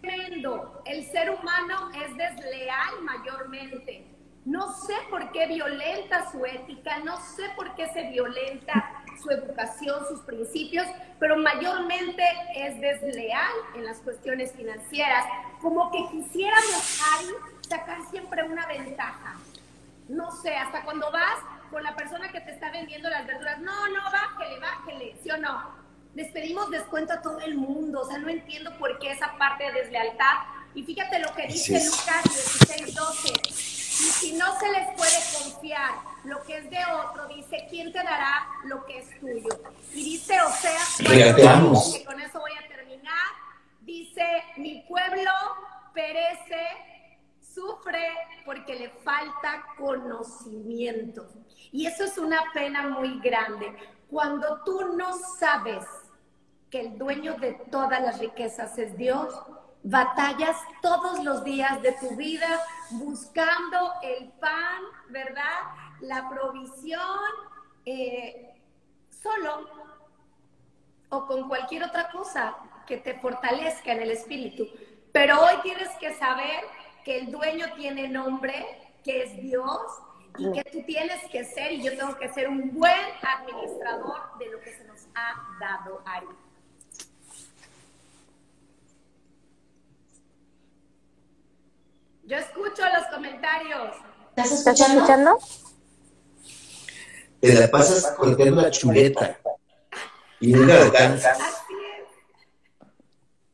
Tremendo. 0.01 0.81
El 0.85 1.05
ser 1.05 1.29
humano 1.29 1.91
es 1.91 2.17
desleal 2.17 2.99
mayormente. 3.03 4.07
No 4.43 4.73
sé 4.73 4.95
por 5.11 5.31
qué 5.31 5.45
violenta 5.45 6.31
su 6.31 6.43
ética, 6.43 6.97
no 7.03 7.21
sé 7.21 7.43
por 7.55 7.75
qué 7.75 7.87
se 7.89 8.09
violenta 8.09 9.03
su 9.21 9.29
educación, 9.29 10.03
sus 10.07 10.21
principios, 10.21 10.87
pero 11.19 11.37
mayormente 11.37 12.23
es 12.55 12.81
desleal 12.81 13.53
en 13.75 13.85
las 13.85 13.99
cuestiones 13.99 14.51
financieras. 14.53 15.25
Como 15.61 15.91
que 15.91 15.99
quisiéramos, 16.09 17.03
sacar 17.67 18.01
siempre 18.09 18.41
una 18.41 18.65
ventaja 18.65 19.37
no 20.09 20.31
sé, 20.31 20.55
hasta 20.55 20.83
cuando 20.83 21.11
vas 21.11 21.39
con 21.69 21.83
la 21.83 21.95
persona 21.95 22.31
que 22.31 22.41
te 22.41 22.51
está 22.51 22.71
vendiendo 22.71 23.09
las 23.09 23.25
verduras, 23.25 23.59
no, 23.59 23.87
no, 23.89 24.01
bájele, 24.11 24.59
bájele, 24.59 25.15
¿sí 25.23 25.29
o 25.31 25.37
no? 25.37 25.79
Les 26.15 26.31
pedimos 26.31 26.69
descuento 26.71 27.13
a 27.13 27.21
todo 27.21 27.39
el 27.41 27.55
mundo, 27.55 28.01
o 28.01 28.05
sea, 28.05 28.17
no 28.17 28.27
entiendo 28.27 28.75
por 28.77 28.97
qué 28.99 29.11
esa 29.11 29.37
parte 29.37 29.65
de 29.65 29.83
deslealtad. 29.83 30.37
Y 30.73 30.83
fíjate 30.83 31.19
lo 31.19 31.33
que 31.35 31.47
dice. 31.47 31.73
Lucas 31.85 32.23
16, 32.23 32.95
12. 32.95 33.33
Y 33.99 34.11
si 34.11 34.33
no 34.33 34.59
se 34.59 34.69
les 34.71 34.87
puede 34.95 35.17
confiar 35.37 35.91
lo 36.23 36.41
que 36.43 36.57
es 36.57 36.69
de 36.69 36.79
otro, 36.85 37.27
dice, 37.27 37.67
¿quién 37.69 37.91
te 37.91 37.99
dará 37.99 38.47
lo 38.65 38.85
que 38.85 38.99
es 38.99 39.19
tuyo? 39.19 39.49
Y 39.93 40.03
dice 40.03 40.41
Oseas, 40.41 40.97
Regateamos. 40.99 41.93
que 41.95 42.05
con 42.05 42.19
eso 42.19 42.39
voy 42.39 42.51
a 42.53 42.67
terminar, 42.67 43.27
dice, 43.81 44.25
mi 44.57 44.83
pueblo 44.87 45.31
perece 45.93 46.67
sufre 47.53 48.07
porque 48.45 48.75
le 48.75 48.89
falta 48.89 49.65
conocimiento. 49.77 51.27
Y 51.71 51.85
eso 51.85 52.03
es 52.03 52.17
una 52.17 52.41
pena 52.53 52.89
muy 52.89 53.19
grande. 53.19 53.75
Cuando 54.09 54.63
tú 54.63 54.95
no 54.95 55.17
sabes 55.39 55.85
que 56.69 56.81
el 56.81 56.97
dueño 56.97 57.35
de 57.35 57.53
todas 57.71 58.01
las 58.01 58.19
riquezas 58.19 58.77
es 58.77 58.95
Dios, 58.97 59.33
batallas 59.83 60.57
todos 60.81 61.23
los 61.23 61.43
días 61.43 61.81
de 61.81 61.93
tu 61.93 62.15
vida 62.15 62.61
buscando 62.91 63.93
el 64.03 64.29
pan, 64.33 64.81
¿verdad? 65.09 65.59
La 66.01 66.29
provisión, 66.29 67.19
eh, 67.85 68.61
solo. 69.09 69.89
o 71.11 71.25
con 71.25 71.47
cualquier 71.47 71.83
otra 71.83 72.11
cosa 72.11 72.55
que 72.85 72.97
te 72.97 73.15
fortalezca 73.19 73.93
en 73.93 74.03
el 74.03 74.11
espíritu. 74.11 74.67
Pero 75.11 75.41
hoy 75.41 75.55
tienes 75.63 75.89
que 75.97 76.13
saber 76.13 76.63
que 77.09 77.17
el 77.17 77.31
dueño 77.31 77.65
tiene 77.75 78.07
nombre, 78.07 78.53
que 79.03 79.23
es 79.23 79.41
Dios, 79.41 79.81
y 80.37 80.51
que 80.51 80.63
tú 80.65 80.83
tienes 80.85 81.27
que 81.31 81.43
ser, 81.43 81.71
y 81.71 81.81
yo 81.81 81.97
tengo 81.97 82.15
que 82.19 82.31
ser 82.31 82.47
un 82.47 82.71
buen 82.71 83.01
administrador 83.23 84.37
de 84.37 84.45
lo 84.51 84.59
que 84.61 84.77
se 84.77 84.83
nos 84.83 85.07
ha 85.15 85.33
dado, 85.59 86.03
Ari. 86.05 86.27
Yo 92.25 92.37
escucho 92.37 92.83
los 92.95 93.07
comentarios. 93.07 93.95
¿Estás 94.29 94.51
¿Estás 94.51 94.79
escuchando? 94.79 95.39
Te 97.41 97.53
la 97.55 97.71
pasas 97.71 98.05
cortando 98.15 98.61
la 98.61 98.69
chuleta. 98.69 99.35
Y 100.39 100.53
nunca 100.53 100.75
la 100.75 100.81
alcanzas. 100.83 101.39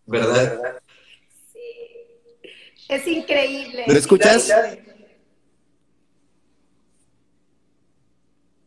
¿verdad? 0.05 0.81
Es 2.87 3.07
increíble. 3.07 3.83
¿Lo 3.87 3.93
escuchas? 3.93 4.53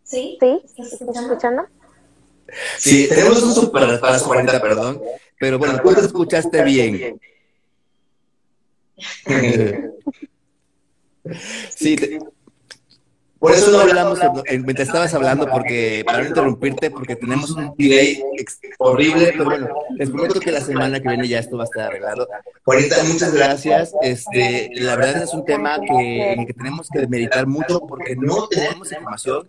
¿Sí? 0.02 0.38
¿Sí? 0.40 0.60
¿Estás 0.64 0.92
¿Estás 0.92 1.16
escuchando? 1.16 1.62
Sí, 2.78 3.08
tenemos 3.08 3.42
un 3.42 3.54
super 3.54 4.00
para 4.00 4.18
40, 4.18 4.60
perdón. 4.60 5.00
Pero 5.38 5.58
bueno, 5.58 5.78
tú 5.82 5.94
te 5.94 6.00
escuchaste 6.00 6.62
bien. 6.64 7.20
Sí, 11.76 11.94
te- 11.94 12.18
por 13.38 13.52
eso 13.52 13.70
no 13.70 13.80
hablamos 13.80 14.18
mientras 14.48 14.88
estabas 14.88 15.14
hablando, 15.14 15.48
porque 15.48 16.02
para 16.04 16.22
no 16.22 16.28
interrumpirte, 16.28 16.90
porque 16.90 17.14
tenemos 17.14 17.50
un 17.52 17.72
delay 17.76 18.22
horrible, 18.78 19.32
pero 19.32 19.44
bueno, 19.44 19.68
les 19.96 20.10
prometo 20.10 20.40
que 20.40 20.50
la 20.50 20.60
semana 20.60 21.00
que 21.00 21.08
viene 21.08 21.28
ya 21.28 21.38
esto 21.38 21.56
va 21.56 21.62
a 21.62 21.66
estar 21.66 21.82
arreglado. 21.84 22.28
Juanita, 22.64 22.96
muchas 23.04 23.32
gracias. 23.32 23.92
Este, 24.02 24.70
la 24.74 24.96
verdad 24.96 25.22
es 25.22 25.34
un 25.34 25.44
tema 25.44 25.78
que, 25.80 26.32
en 26.32 26.40
el 26.40 26.46
que 26.46 26.54
tenemos 26.54 26.88
que 26.88 27.06
meditar 27.06 27.46
mucho 27.46 27.80
porque 27.86 28.16
no 28.16 28.48
tenemos 28.48 28.90
información. 28.90 29.48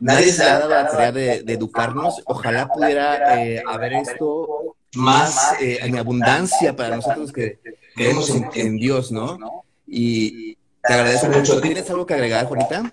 Nadie 0.00 0.32
se 0.32 0.42
ha 0.42 0.58
dado 0.58 0.70
la 0.70 0.88
tarea 0.88 1.12
de, 1.12 1.42
de 1.42 1.52
educarnos. 1.52 2.22
Ojalá 2.24 2.68
pudiera 2.68 3.44
eh, 3.44 3.62
haber 3.66 3.92
esto 3.92 4.76
más 4.94 5.60
eh, 5.60 5.78
en 5.82 5.98
abundancia 5.98 6.74
para 6.74 6.96
nosotros 6.96 7.32
que 7.32 7.60
creemos 7.94 8.30
en, 8.30 8.48
en 8.54 8.76
Dios, 8.76 9.12
¿no? 9.12 9.38
Y 9.86 10.56
te 10.82 10.94
agradezco 10.94 11.28
mucho. 11.28 11.60
¿Tienes 11.60 11.88
algo 11.90 12.06
que 12.06 12.14
agregar, 12.14 12.46
Juanita? 12.46 12.90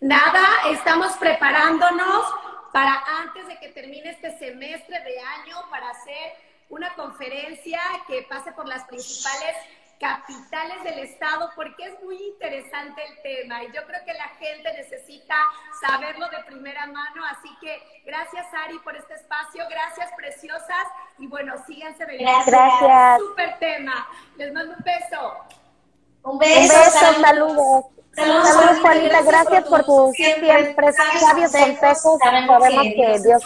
Nada, 0.00 0.46
estamos 0.70 1.12
preparándonos 1.14 2.26
para 2.72 3.02
antes 3.20 3.46
de 3.48 3.58
que 3.58 3.68
termine 3.68 4.10
este 4.10 4.38
semestre 4.38 5.00
de 5.00 5.18
año 5.20 5.56
para 5.70 5.90
hacer 5.90 6.34
una 6.68 6.92
conferencia 6.94 7.80
que 8.06 8.22
pase 8.28 8.52
por 8.52 8.68
las 8.68 8.84
principales 8.84 9.56
capitales 9.98 10.84
del 10.84 10.98
estado 10.98 11.50
porque 11.56 11.84
es 11.84 12.02
muy 12.02 12.16
interesante 12.22 13.02
el 13.02 13.22
tema 13.22 13.64
y 13.64 13.72
yo 13.72 13.86
creo 13.86 14.04
que 14.04 14.12
la 14.12 14.28
gente 14.38 14.70
necesita 14.74 15.34
saberlo 15.80 16.28
de 16.28 16.44
primera 16.44 16.86
mano, 16.86 17.24
así 17.30 17.48
que 17.62 18.02
gracias 18.04 18.46
Ari 18.66 18.78
por 18.80 18.94
este 18.94 19.14
espacio, 19.14 19.64
gracias 19.70 20.10
preciosas 20.14 20.86
y 21.18 21.26
bueno, 21.26 21.54
síganse 21.66 22.04
Gracias. 22.04 22.46
Gracias. 22.46 23.20
Súper 23.20 23.58
tema, 23.58 24.06
les 24.36 24.52
mando 24.52 24.74
un 24.74 24.84
beso. 24.84 25.36
Un 26.24 26.32
Un 26.32 26.38
beso, 26.38 26.76
beso, 26.76 27.20
saludos. 27.22 27.95
Saludos. 28.16 28.48
Saludos, 28.48 28.80
Juanita. 28.80 29.22
Gracias 29.22 29.64
por 29.64 29.84
tus 29.84 30.12
siempre 30.12 30.48
sabios 30.92 31.52
consejos. 31.52 32.18
Sabemos 32.22 32.62
que 32.82 33.20
Dios 33.22 33.42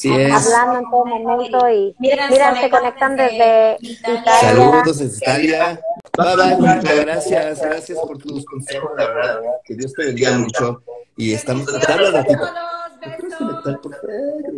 te 0.00 0.24
está 0.24 0.36
hablando 0.36 0.78
en 0.78 0.90
todo 0.90 1.04
momento 1.04 1.68
y 1.68 1.94
Mira, 1.98 2.60
se 2.60 2.70
conectan 2.70 3.16
desde 3.16 3.76
Italia. 3.80 4.32
Saludos 4.40 4.98
desde 4.98 5.16
Italia. 5.18 5.80
Bye 6.16 6.36
bye, 6.36 6.56
Juanita. 6.56 6.94
Gracias, 6.94 7.60
gracias 7.60 7.98
por 7.98 8.18
tus 8.18 8.44
consejos, 8.46 8.90
la 8.96 9.06
verdad. 9.06 9.40
Que 9.64 9.74
Dios 9.74 9.92
te 9.92 10.06
bendiga 10.06 10.32
mucho. 10.38 10.82
Y 11.16 11.32
estamos 11.34 11.66
tratando 11.66 12.12
de 12.12 12.22
Bendiciones 13.06 13.34
a 13.40 13.62
todos, 13.62 13.96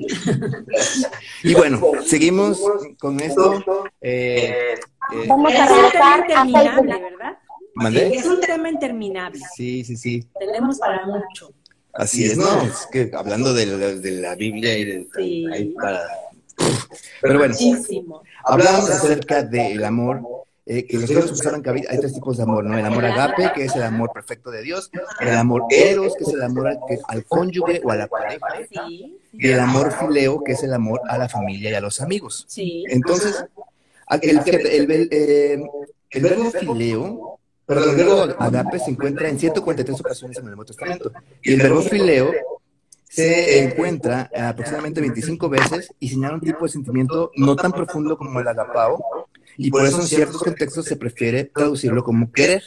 besos. 0.06 1.08
Y 1.42 1.54
bueno, 1.54 1.80
seguimos 2.04 2.60
con 2.98 3.20
esto. 3.20 3.62
Eh, 4.00 4.74
eh, 5.12 5.26
Vamos 5.26 5.52
a 5.54 5.66
tema 5.66 5.66
regresar 5.66 6.24
a 6.32 6.44
Facebook. 6.44 6.86
¿verdad? 6.86 7.38
¿Mandé? 7.82 8.08
Es 8.16 8.26
un 8.26 8.40
tema 8.40 8.68
interminable. 8.70 9.40
Sí, 9.56 9.84
sí, 9.84 9.96
sí. 9.96 10.26
Tenemos 10.38 10.78
para 10.78 11.06
mucho. 11.06 11.52
Así 11.92 12.24
es, 12.26 12.36
¿no? 12.36 12.62
Es 12.62 12.86
que 12.92 13.10
hablando 13.14 13.52
de, 13.54 13.66
la- 13.66 13.94
de 13.94 14.10
la 14.12 14.34
Biblia 14.34 14.76
y 14.78 14.84
de... 14.84 15.08
Sí. 15.16 15.46
hay 15.52 15.64
para... 15.70 16.00
Pero 17.20 17.38
bueno, 17.38 17.54
Muchísimo. 17.58 18.22
hablamos 18.44 18.90
acerca 18.90 19.42
del 19.42 19.84
amor, 19.84 20.20
eh, 20.66 20.84
que 20.86 20.96
los 20.98 21.06
teólogos 21.06 21.32
usaron 21.32 21.62
que 21.62 21.70
hay 21.70 21.98
tres 21.98 22.12
tipos 22.14 22.36
de 22.36 22.42
amor, 22.42 22.64
¿no? 22.64 22.76
El 22.78 22.84
amor 22.84 23.04
agape, 23.04 23.52
que 23.54 23.64
es 23.64 23.74
el 23.76 23.82
amor 23.82 24.10
perfecto 24.12 24.50
de 24.50 24.62
Dios, 24.62 24.90
el 25.20 25.30
amor 25.30 25.62
eros, 25.70 26.14
que 26.16 26.24
es 26.24 26.32
el 26.34 26.42
amor 26.42 26.68
al, 26.68 26.78
que- 26.88 26.98
al 27.08 27.24
cónyuge 27.26 27.80
o 27.84 27.90
a 27.90 27.96
la 27.96 28.06
pareja, 28.08 28.46
Sí, 28.88 29.16
y 29.32 29.48
el 29.48 29.60
amor 29.60 29.92
fileo, 29.92 30.42
que 30.44 30.52
es 30.52 30.62
el 30.62 30.74
amor 30.74 31.00
a 31.08 31.16
la 31.18 31.28
familia 31.28 31.70
y 31.70 31.74
a 31.74 31.80
los 31.80 32.00
amigos. 32.00 32.44
sí. 32.48 32.84
Entonces, 32.88 33.44
aquel, 34.06 34.40
fíjate, 34.42 34.76
el, 34.76 34.90
el, 34.90 35.08
eh, 35.12 35.62
el 36.10 36.22
verbo 36.22 36.50
fileo, 36.50 37.37
perdón, 37.68 37.90
el 37.90 37.96
verbo 37.96 38.22
agape 38.38 38.78
se 38.78 38.90
encuentra 38.90 39.28
en 39.28 39.38
143 39.38 40.00
ocasiones 40.00 40.38
en 40.38 40.44
el 40.44 40.46
Nuevo 40.46 40.64
Testamento. 40.64 41.12
Y 41.42 41.52
el 41.52 41.60
verbo 41.60 41.82
fileo 41.82 42.32
se 43.06 43.62
encuentra 43.62 44.30
aproximadamente 44.34 45.02
25 45.02 45.50
veces 45.50 45.92
y 46.00 46.08
señala 46.08 46.36
un 46.36 46.40
tipo 46.40 46.64
de 46.64 46.70
sentimiento 46.70 47.30
no 47.36 47.56
tan 47.56 47.72
profundo 47.72 48.16
como 48.16 48.40
el 48.40 48.48
agapao. 48.48 49.28
Y 49.58 49.70
por 49.70 49.84
eso 49.84 50.00
en 50.00 50.06
ciertos 50.06 50.42
contextos 50.42 50.86
se 50.86 50.96
prefiere 50.96 51.44
traducirlo 51.44 52.02
como 52.02 52.32
querer. 52.32 52.62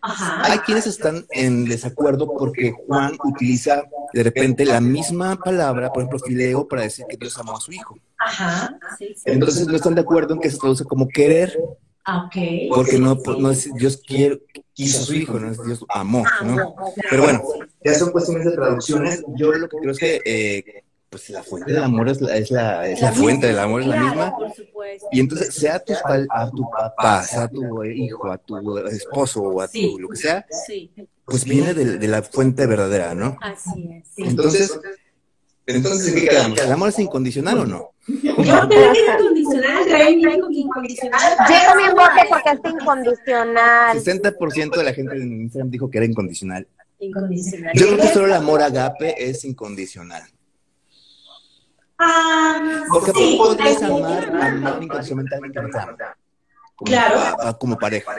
Ajá. 0.00 0.50
Hay 0.50 0.60
quienes 0.60 0.86
están 0.86 1.26
en 1.28 1.66
desacuerdo 1.66 2.32
porque 2.32 2.72
Juan 2.72 3.18
utiliza 3.22 3.82
de 4.14 4.22
repente 4.22 4.64
la 4.64 4.80
misma 4.80 5.36
palabra, 5.36 5.92
por 5.92 6.02
ejemplo, 6.02 6.18
fileo, 6.18 6.66
para 6.66 6.82
decir 6.82 7.04
que 7.06 7.18
Dios 7.18 7.36
amó 7.36 7.58
a 7.58 7.60
su 7.60 7.72
hijo. 7.72 7.98
Ajá. 8.16 8.78
Sí, 8.98 9.14
sí. 9.14 9.24
Entonces 9.26 9.66
no 9.66 9.76
están 9.76 9.94
de 9.94 10.00
acuerdo 10.00 10.32
en 10.32 10.40
que 10.40 10.50
se 10.50 10.56
traduce 10.56 10.84
como 10.84 11.08
querer, 11.08 11.54
Ah, 12.04 12.24
Ok. 12.26 12.34
porque 12.74 12.98
no, 12.98 13.14
no 13.38 13.50
es 13.50 13.72
Dios 13.74 13.98
quiere, 14.04 14.40
quiso 14.72 15.02
a 15.02 15.04
su 15.04 15.14
hijo, 15.14 15.38
no 15.38 15.50
es 15.50 15.62
Dios 15.64 15.84
amó, 15.88 16.24
¿no? 16.44 16.74
Pero 17.10 17.22
bueno, 17.22 17.42
ya 17.84 17.94
son 17.94 18.10
cuestiones 18.10 18.46
de 18.46 18.52
traducciones. 18.52 19.22
Yo 19.36 19.52
lo 19.52 19.68
que 19.68 19.76
creo 19.76 19.92
es 19.92 19.98
que 19.98 20.20
eh, 20.24 20.82
pues 21.10 21.28
la 21.30 21.42
fuente 21.42 21.72
del 21.72 21.82
amor 21.82 22.08
es 22.08 22.20
la, 22.20 22.36
es 22.36 22.50
la, 22.50 22.88
es 22.88 23.00
la 23.02 23.12
fuente 23.12 23.48
del 23.48 23.58
amor, 23.58 23.82
es 23.82 23.88
la 23.88 23.96
misma. 23.96 24.32
Y 25.12 25.20
entonces, 25.20 25.54
sea 25.54 25.74
a 25.76 25.78
tu, 25.80 25.92
a 26.30 26.50
tu 26.50 26.70
papá, 26.70 27.22
sea 27.22 27.42
a 27.42 27.48
tu 27.48 27.84
hijo, 27.84 28.30
a 28.30 28.38
tu 28.38 28.78
esposo 28.86 29.42
o 29.42 29.60
a 29.60 29.66
tu 29.68 29.72
Sí. 29.72 29.96
lo 29.98 30.08
que 30.08 30.16
sea, 30.16 30.46
Sí, 30.66 30.90
pues 31.24 31.44
viene 31.44 31.74
de, 31.74 31.98
de 31.98 32.08
la 32.08 32.22
fuente 32.22 32.64
verdadera, 32.66 33.14
¿no? 33.14 33.36
así 33.42 33.90
es. 33.92 34.08
Entonces, 34.16 34.80
entonces 35.66 36.08
¿en 36.08 36.14
qué 36.14 36.28
quedamos? 36.28 36.58
¿El 36.60 36.72
amor 36.72 36.88
es 36.88 36.98
incondicional 36.98 37.58
o 37.58 37.66
no? 37.66 37.90
Yo 38.22 38.34
creo 38.36 38.68
que 38.68 38.90
es 38.90 38.98
incondicional, 39.20 39.84
dijo 40.16 40.48
que 40.48 40.54
incondicional. 40.54 41.20
Yo 41.48 41.54
también 41.66 41.90
voté 41.94 42.26
porque 42.28 42.50
es 42.50 42.72
incondicional. 42.74 43.96
60% 43.98 44.76
de 44.76 44.84
la 44.84 44.92
gente 44.92 45.16
en 45.16 45.42
Instagram 45.42 45.70
dijo 45.70 45.90
que 45.90 45.98
era 45.98 46.06
incondicional. 46.06 46.66
Incondicional. 46.98 47.72
Yo 47.74 47.86
creo 47.86 47.98
que 47.98 48.08
solo 48.08 48.26
el 48.26 48.32
amor 48.34 48.62
agape 48.62 49.14
es 49.30 49.44
incondicional. 49.44 50.22
Ah, 51.98 52.82
Porque 52.92 53.12
sí, 53.12 53.36
¿cómo 53.38 53.50
podrías 53.56 53.82
amar, 53.82 54.24
amar 54.24 54.82
incondicionalmente 54.82 55.34
a 55.34 55.38
alguien 55.38 55.52
que 55.52 55.60
no 55.62 55.68
te 55.70 55.78
ama? 55.78 55.96
Como, 56.76 56.90
Claro. 56.90 57.18
a- 57.18 57.48
a- 57.50 57.58
como 57.58 57.78
pareja. 57.78 58.12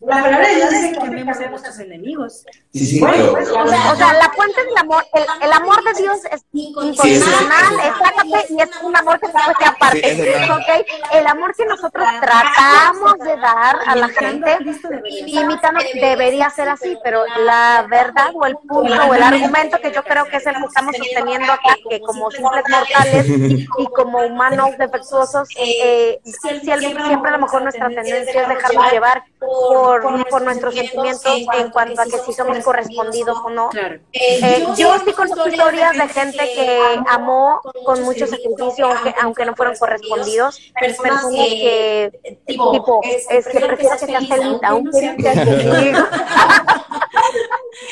La 0.00 0.22
palabra 0.22 0.46
de 0.46 0.54
Dios 0.54 0.70
dice 0.70 0.92
que 0.92 1.00
amemos 1.00 1.40
a 1.40 1.50
nuestros 1.50 1.78
enemigos. 1.80 2.44
Sí, 2.72 2.86
sí, 2.86 3.00
Bueno, 3.00 3.32
pero... 3.34 3.62
O 3.64 3.96
sea, 3.96 4.12
la 4.14 4.30
fuente 4.30 4.64
del 4.64 4.76
amor, 4.76 5.04
el, 5.12 5.24
el 5.42 5.52
amor 5.52 5.82
de 5.82 6.02
Dios 6.02 6.18
es 6.30 6.44
incondicional, 6.52 7.80
es 7.80 8.06
ágape 8.06 8.46
y 8.52 8.62
es 8.62 8.70
un 8.82 8.96
amor 8.96 9.18
que 9.18 9.26
se 9.26 9.32
puede 9.32 9.66
aparte, 9.66 10.00
Sí, 10.00 10.08
es 10.08 10.18
verdad. 10.18 10.56
¿ok? 10.56 10.86
El 11.14 11.26
amor 11.26 11.52
que 11.56 11.64
nosotros 11.66 12.06
tratamos 12.20 13.18
de 13.18 13.36
dar 13.38 13.76
a 13.86 13.96
la 13.96 14.08
gente, 14.08 14.56
Cristo 14.58 14.88
debería 14.88 15.24
ser. 15.24 15.44
imitando, 15.44 15.80
debería 15.94 16.50
ser 16.50 16.68
así, 16.68 16.96
pero 17.02 17.24
la 17.40 17.84
verdad 17.90 18.30
o 18.34 18.46
el 18.46 18.54
punto 18.56 18.94
o 19.02 19.14
el 19.14 19.22
argumento 19.22 19.78
que 19.80 19.90
yo 19.90 20.04
creo 20.04 20.26
que 20.26 20.36
es 20.36 20.46
el 20.46 20.54
que 20.54 20.64
estamos 20.64 20.96
sosteniendo 20.96 21.52
acá, 21.52 21.74
que 21.90 22.00
como 22.00 22.30
simples 22.30 22.64
mortales 22.68 23.26
y 23.78 23.86
como 23.86 24.18
humanos 24.18 24.78
defectuosos, 24.78 25.48
eh, 25.56 26.20
siempre, 26.22 26.78
siempre 26.78 27.30
a 27.30 27.32
lo 27.32 27.38
mejor 27.40 27.62
nuestra 27.62 27.88
tendencia 27.88 28.42
es 28.42 28.48
dejarnos 28.48 28.92
llevar 28.92 29.24
por, 29.40 29.87
por 30.30 30.42
nuestros 30.42 30.74
sentimientos 30.74 31.32
en 31.54 31.70
cuanto 31.70 32.00
a 32.00 32.04
que 32.04 32.18
si 32.26 32.32
somos 32.32 32.58
correspondidos 32.64 33.38
o 33.44 33.50
no. 33.50 33.68
Claro. 33.70 34.00
Eh, 34.12 34.66
yo 34.76 34.98
sí 35.04 35.12
conozco 35.12 35.48
historias 35.48 35.92
de 35.96 36.08
gente 36.08 36.38
que 36.54 36.80
amó 37.08 37.60
con 37.84 38.02
mucho 38.02 38.26
sacrificio, 38.26 38.86
aunque, 38.86 39.14
aunque 39.22 39.44
no 39.46 39.54
fueron 39.56 39.76
correspondidos. 39.76 40.60
Personas 40.80 41.24
que, 41.30 42.38
tipo, 42.46 43.00
es 43.04 43.46
que 43.46 43.60
prefiero 43.60 43.76
que 43.98 44.06
seas 44.06 44.28
feliz, 44.28 44.58
aún. 44.62 44.90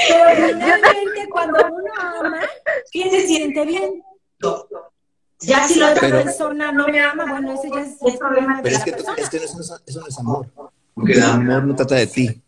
Pero 0.08 0.30
finalmente 0.36 1.28
cuando 1.30 1.64
uno 1.66 1.92
ama, 2.20 2.40
¿quién 2.90 3.10
se 3.10 3.26
siente 3.26 3.64
bien? 3.64 4.02
Ya 5.40 5.68
si 5.68 5.78
la 5.78 5.90
otra 5.90 6.00
Pero- 6.00 6.22
persona 6.22 6.72
no 6.72 6.88
me 6.88 7.00
ama, 7.00 7.24
bueno, 7.28 7.52
ese 7.52 7.68
ya 7.70 7.80
es, 7.80 7.96
es 8.06 8.16
problema 8.18 8.56
de 8.56 8.62
Pero 8.62 8.74
es 8.74 8.78
la 8.80 8.84
que, 8.84 8.92
persona. 8.92 9.16
es 9.18 9.28
que 9.30 9.36
eso, 9.36 9.54
no 9.56 9.60
es- 9.62 9.82
eso 9.86 10.00
no 10.00 10.06
es 10.06 10.18
amor. 10.18 10.46
Porque 10.96 11.12
el 11.12 11.22
amor 11.22 11.64
no 11.64 11.76
trata 11.76 11.94
de 11.96 12.06
ti. 12.06 12.42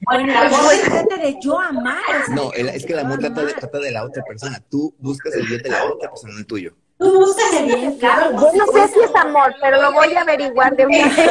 Bueno, 0.00 0.30
El 0.32 0.36
amor 0.36 0.60
trata 0.84 1.16
de 1.16 1.36
yo 1.40 1.58
amar. 1.58 1.96
o 2.22 2.26
sea, 2.26 2.34
No, 2.34 2.52
el- 2.52 2.68
es 2.68 2.84
que 2.84 2.92
el 2.92 2.98
amor 2.98 3.20
trata 3.20 3.44
de, 3.44 3.54
trata 3.54 3.78
de 3.78 3.90
la 3.92 4.04
otra 4.04 4.22
persona. 4.24 4.60
Tú 4.68 4.94
buscas 4.98 5.32
el 5.34 5.46
bien 5.46 5.62
de 5.62 5.70
la 5.70 5.84
otra 5.84 6.10
persona, 6.10 6.34
no 6.34 6.40
el 6.40 6.46
tuyo. 6.46 6.74
tú 6.98 7.12
buscas 7.14 7.52
el 7.60 7.66
bien, 7.66 7.96
claro. 7.98 8.32
Yo 8.32 8.52
no 8.66 8.66
sé 8.72 8.92
si 8.92 9.00
es 9.00 9.14
amor, 9.14 9.54
pero 9.62 9.80
lo 9.80 9.92
voy 9.92 10.12
a 10.14 10.22
averiguar 10.22 10.76
de 10.76 10.84
una 10.86 10.98
vez. 10.98 11.30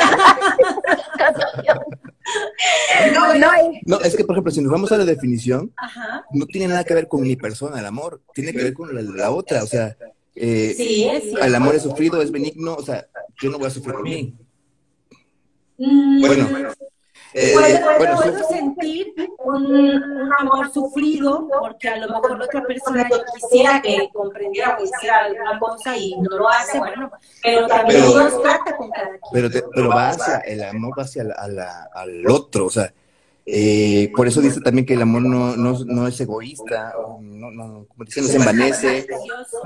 No, 3.14 3.34
no, 3.36 3.48
es- 3.54 3.82
No, 3.86 4.00
es 4.00 4.16
que, 4.16 4.24
por 4.24 4.36
ejemplo, 4.36 4.52
si 4.52 4.62
nos 4.62 4.72
vamos 4.72 4.92
a 4.92 4.98
la 4.98 5.06
definición, 5.06 5.72
Ajá. 5.78 6.26
no 6.32 6.46
tiene 6.46 6.68
nada 6.70 6.84
que 6.84 6.94
ver 6.94 7.08
con 7.08 7.22
mi 7.22 7.36
persona, 7.36 7.80
el 7.80 7.86
amor. 7.86 8.22
Tiene 8.34 8.52
que 8.54 8.64
ver 8.64 8.74
con 8.74 8.94
la, 8.96 9.02
la 9.02 9.32
otra. 9.32 9.64
O 9.64 9.68
sea, 9.68 9.96
eh, 10.36 10.74
Sí, 10.76 11.08
es 11.10 11.24
cierto. 11.24 11.44
el 11.46 11.56
amor 11.56 11.76
es 11.76 11.84
sufrido, 11.84 12.22
es 12.22 12.32
benigno. 12.32 12.76
O 12.76 12.82
sea, 12.84 13.06
yo 13.42 13.50
no 13.52 13.58
voy 13.58 13.68
a 13.68 13.72
sufrir 13.72 13.94
por 13.94 14.04
mí. 14.04 14.34
Mm, 15.78 16.22
Bueno, 16.22 16.48
eh, 17.36 17.52
Puedo, 17.56 17.98
bueno, 17.98 18.16
puedo 18.18 18.48
sentir 18.48 19.08
un, 19.40 19.66
un 19.76 20.32
amor 20.38 20.72
sufrido 20.72 21.48
porque 21.60 21.90
a 21.90 21.98
lo 21.98 22.08
mejor 22.08 22.38
la 22.38 22.46
otra 22.46 22.62
persona 22.64 23.10
yo 23.10 23.18
quisiera 23.34 23.82
que 23.82 24.08
comprendiera 24.14 24.78
o 24.80 24.84
hiciera 24.84 25.26
alguna 25.26 25.58
cosa 25.60 25.98
y 25.98 26.16
no 26.22 26.38
lo 26.38 26.48
hace, 26.48 26.78
bueno, 26.78 27.10
pero 27.42 27.66
también 27.68 28.02
Pero- 28.02 28.12
Dios 28.30 28.42
trata 28.44 28.78
con 28.78 28.90
cada 28.92 29.08
quien. 29.08 29.20
pero, 29.34 29.50
te- 29.50 29.64
pero 29.74 29.90
va 29.90 30.10
hacia, 30.10 30.38
el 30.40 30.64
amor 30.64 30.94
va 30.98 31.04
hacia 31.04 31.24
la- 31.24 31.34
a 31.34 31.48
la- 31.48 31.90
al 31.96 32.28
otro, 32.30 32.68
o 32.68 32.70
sea, 32.70 32.94
eh, 33.48 34.12
por 34.16 34.28
eso 34.28 34.40
dice 34.40 34.62
también 34.62 34.86
que 34.86 34.94
el 34.94 35.02
amor 35.02 35.24
no, 35.24 35.56
no, 35.58 35.78
no 35.86 36.08
es 36.08 36.22
egoísta, 36.22 36.94
no, 37.20 37.50
no, 37.52 37.86
como 37.88 38.06
dicen, 38.06 38.24
no 38.26 38.30
se 38.30 38.38
envanece, 38.38 39.08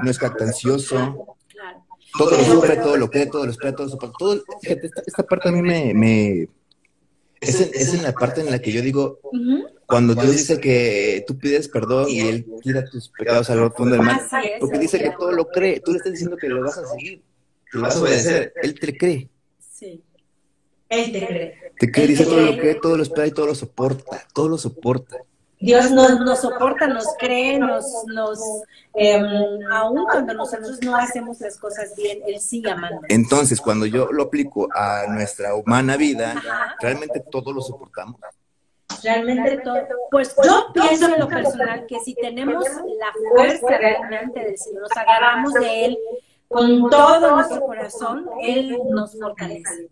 no 0.01 0.09
es 0.09 0.17
jactancioso. 0.17 1.35
Todo 2.17 2.31
lo 2.31 2.43
sufre, 2.43 2.77
todo 2.77 2.97
lo 2.97 3.09
cree, 3.09 3.25
todo 3.25 3.45
lo 3.45 3.51
espera, 3.51 3.73
todo 3.73 3.85
lo 3.85 3.91
soporta, 3.91 4.15
todo, 4.17 4.43
fíjate, 4.61 4.87
esta, 4.87 5.01
esta 5.05 5.23
parte 5.23 5.49
a 5.49 5.51
mí 5.51 5.61
me, 5.61 5.93
me 5.93 6.47
es, 7.41 7.61
en, 7.61 7.69
es 7.73 7.93
en 7.93 8.03
la 8.03 8.13
parte 8.13 8.41
en 8.41 8.51
la 8.51 8.59
que 8.59 8.71
yo 8.71 8.81
digo, 8.81 9.19
cuando 9.85 10.15
Dios 10.15 10.31
dice 10.31 10.59
que 10.59 11.23
tú 11.27 11.37
pides 11.37 11.67
perdón 11.67 12.09
y 12.09 12.21
Él 12.21 12.45
tira 12.61 12.83
tus 12.85 13.09
pecados 13.09 13.49
al 13.49 13.71
fondo 13.73 13.95
del 13.95 14.05
mar, 14.05 14.21
porque 14.59 14.79
dice 14.79 14.99
que 14.99 15.11
todo 15.17 15.31
lo 15.31 15.47
cree, 15.47 15.79
tú 15.79 15.91
le 15.91 15.97
estás 15.97 16.13
diciendo 16.13 16.37
que 16.37 16.49
lo 16.49 16.63
vas 16.63 16.77
a 16.77 16.87
seguir, 16.87 17.21
que 17.71 17.77
lo 17.77 17.83
vas 17.83 17.95
a 17.95 18.01
obedecer, 18.01 18.53
Él 18.61 18.79
te 18.79 18.97
cree. 18.97 19.29
Sí. 19.59 20.03
Él 20.89 21.11
te 21.11 21.27
cree. 21.27 21.53
Te 21.79 21.91
cree, 21.91 22.07
dice 22.07 22.25
todo 22.25 22.41
lo 22.41 22.57
cree, 22.57 22.75
todo 22.75 22.97
lo 22.97 23.03
espera 23.03 23.27
y 23.27 23.31
todo 23.31 23.47
lo 23.47 23.55
soporta, 23.55 24.25
todo 24.33 24.49
lo 24.49 24.57
soporta. 24.57 25.17
Dios 25.59 25.89
nos, 25.91 26.19
nos 26.19 26.41
soporta, 26.41 26.87
nos 26.87 27.05
cree, 27.17 27.57
nos, 27.57 27.85
nos 28.07 28.39
em, 28.93 29.25
aun 29.71 30.05
cuando 30.05 30.33
nosotros 30.35 30.79
no 30.83 30.95
hacemos 30.95 31.39
las 31.41 31.57
cosas 31.57 31.95
bien, 31.95 32.19
Él 32.27 32.39
sigue 32.39 32.69
amando. 32.69 33.01
Entonces, 33.09 33.59
cuando 33.59 33.85
yo 33.85 34.11
lo 34.11 34.23
aplico 34.23 34.67
a 34.73 35.05
nuestra 35.09 35.55
humana 35.55 35.97
vida, 35.97 36.33
Ajá. 36.37 36.75
realmente 36.79 37.23
todo 37.31 37.51
lo 37.51 37.61
soportamos. 37.61 38.19
Realmente 39.03 39.57
todo. 39.59 39.79
Pues 40.11 40.35
yo 40.43 40.67
pienso 40.73 41.05
en 41.05 41.19
lo 41.19 41.27
personal 41.27 41.85
que 41.87 41.99
si 41.99 42.13
tenemos 42.15 42.63
la 42.63 43.13
fuerza 43.29 43.77
realmente 43.77 44.39
del 44.39 44.57
Señor, 44.57 44.83
nos 44.83 44.97
agarramos 44.97 45.53
de 45.53 45.85
Él 45.85 45.97
con 46.47 46.89
todo 46.89 47.35
nuestro 47.35 47.61
corazón, 47.61 48.29
Él 48.41 48.77
nos 48.89 49.17
fortalece. 49.19 49.89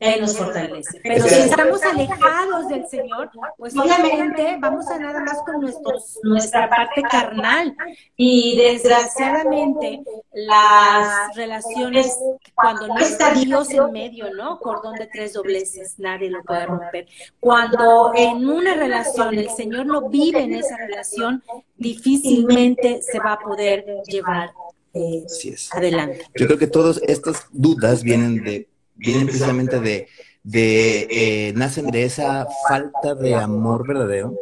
Él 0.00 0.20
nos 0.20 0.36
fortalece. 0.36 1.00
Pero 1.02 1.26
si 1.26 1.34
estamos 1.34 1.82
alejados 1.82 2.68
del 2.68 2.86
Señor, 2.86 3.30
pues 3.56 3.76
obviamente 3.76 4.56
vamos 4.60 4.86
a 4.88 4.98
nada 4.98 5.20
más 5.20 5.38
con 5.44 5.60
nuestros, 5.60 6.20
nuestra 6.22 6.68
parte 6.68 7.02
carnal. 7.02 7.76
Y 8.16 8.56
desgraciadamente 8.56 10.02
las 10.32 11.34
relaciones, 11.34 12.16
cuando 12.54 12.86
no 12.86 12.98
está 12.98 13.32
Dios 13.32 13.70
en 13.70 13.90
medio, 13.90 14.32
¿no? 14.34 14.60
Cordón 14.60 14.94
de 14.94 15.08
tres 15.08 15.32
dobleces, 15.32 15.98
nadie 15.98 16.30
lo 16.30 16.44
puede 16.44 16.66
romper. 16.66 17.08
Cuando 17.40 18.12
en 18.14 18.48
una 18.48 18.74
relación 18.74 19.36
el 19.36 19.50
Señor 19.50 19.86
no 19.86 20.08
vive 20.08 20.42
en 20.42 20.54
esa 20.54 20.76
relación, 20.76 21.42
difícilmente 21.76 23.02
se 23.02 23.18
va 23.18 23.32
a 23.32 23.38
poder 23.40 23.84
llevar 24.06 24.50
eh, 24.94 25.24
Así 25.26 25.50
es. 25.50 25.72
adelante. 25.74 26.24
Yo 26.36 26.46
creo 26.46 26.58
que 26.58 26.66
todas 26.66 27.00
estas 27.06 27.46
dudas 27.52 28.02
vienen 28.02 28.42
de, 28.42 28.67
vienen 28.98 29.26
precisamente 29.26 29.80
de, 29.80 30.08
de 30.42 31.08
eh, 31.10 31.52
nacen 31.54 31.86
de 31.90 32.04
esa 32.04 32.46
falta 32.68 33.14
de 33.14 33.34
amor 33.34 33.86
verdadero. 33.86 34.34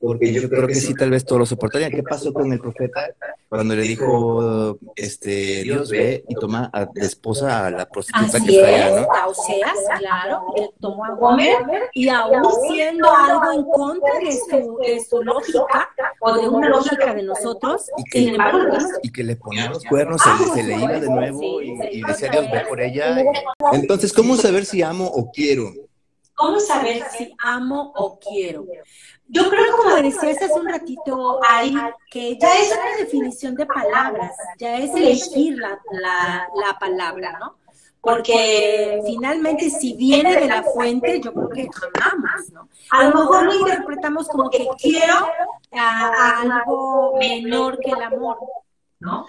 Porque 0.00 0.32
yo 0.32 0.48
creo 0.48 0.68
que 0.68 0.76
sí, 0.76 0.94
tal 0.94 1.10
vez 1.10 1.24
todo 1.24 1.40
lo 1.40 1.46
soportaría. 1.46 1.90
¿Qué 1.90 2.04
pasó 2.04 2.32
con 2.32 2.52
el 2.52 2.60
profeta 2.60 3.08
cuando 3.48 3.74
le 3.74 3.82
dijo, 3.82 4.78
este, 4.94 5.64
Dios 5.64 5.90
ve 5.90 6.24
y 6.28 6.34
toma 6.36 6.70
a, 6.72 6.84
de 6.84 7.04
esposa 7.04 7.66
a 7.66 7.70
la 7.70 7.88
prostituta 7.88 8.38
que 8.40 8.50
está 8.56 8.70
es, 8.70 8.84
allá, 8.84 9.00
¿no? 9.00 9.08
a 9.12 9.26
Oseas, 9.26 9.72
claro, 9.98 10.42
él 10.56 10.70
tomó 10.80 11.04
a 11.04 11.14
Gomer 11.16 11.56
y 11.92 12.08
aún 12.10 12.44
siendo 12.70 13.10
algo 13.10 13.52
en 13.52 13.64
contra 13.64 14.18
de 14.20 14.32
su, 14.32 14.78
de 14.80 15.04
su 15.04 15.22
lógica 15.22 15.90
o 16.20 16.32
de 16.34 16.48
una 16.48 16.68
lógica 16.68 17.14
de 17.14 17.22
nosotros, 17.24 17.90
Y 17.96 18.04
que, 18.04 18.18
sin 18.20 18.28
embargo, 18.36 18.76
y 19.02 19.10
que 19.10 19.24
le 19.24 19.34
ponía 19.34 19.68
los 19.68 19.84
cuernos, 19.84 20.22
se, 20.22 20.30
le- 20.30 20.52
se 20.54 20.62
le 20.62 20.76
iba 20.76 21.00
de 21.00 21.08
nuevo 21.10 21.60
y, 21.60 21.70
y 21.90 22.02
decía 22.02 22.28
Dios 22.30 22.46
ve 22.52 22.60
por 22.68 22.80
ella. 22.80 23.16
Entonces, 23.72 24.12
¿cómo 24.12 24.36
saber 24.36 24.64
si 24.64 24.80
amo 24.80 25.06
o 25.06 25.32
quiero? 25.32 25.72
¿Cómo 26.34 26.60
saber 26.60 27.02
si 27.16 27.34
amo 27.42 27.92
o 27.96 28.16
quiero. 28.20 28.64
Yo 29.30 29.50
creo, 29.50 29.76
como 29.76 29.96
decías 29.96 30.42
hace 30.42 30.58
un 30.58 30.68
ratito, 30.68 31.38
Ari, 31.44 31.74
que 32.10 32.38
ya 32.38 32.48
es 32.58 32.72
una 32.72 32.96
definición 32.96 33.54
de 33.54 33.66
palabras, 33.66 34.34
ya 34.58 34.78
es 34.78 34.94
elegir 34.94 35.58
la, 35.58 35.78
la, 35.90 36.48
la 36.54 36.78
palabra, 36.78 37.38
¿no? 37.38 37.56
Porque 38.00 39.02
finalmente 39.04 39.68
si 39.68 39.92
viene 39.94 40.34
de 40.34 40.46
la 40.46 40.62
fuente, 40.62 41.20
yo 41.20 41.34
creo 41.34 41.48
que 41.50 41.68
amamos, 41.94 42.50
¿no? 42.52 42.68
A 42.90 43.04
lo 43.04 43.14
mejor 43.16 43.44
lo 43.44 43.54
interpretamos 43.54 44.28
como 44.28 44.48
que 44.48 44.66
quiero 44.80 45.28
a, 45.72 46.08
a 46.08 46.40
algo 46.40 47.18
menor 47.18 47.78
que 47.80 47.90
el 47.90 48.02
amor, 48.02 48.38
¿no? 49.00 49.26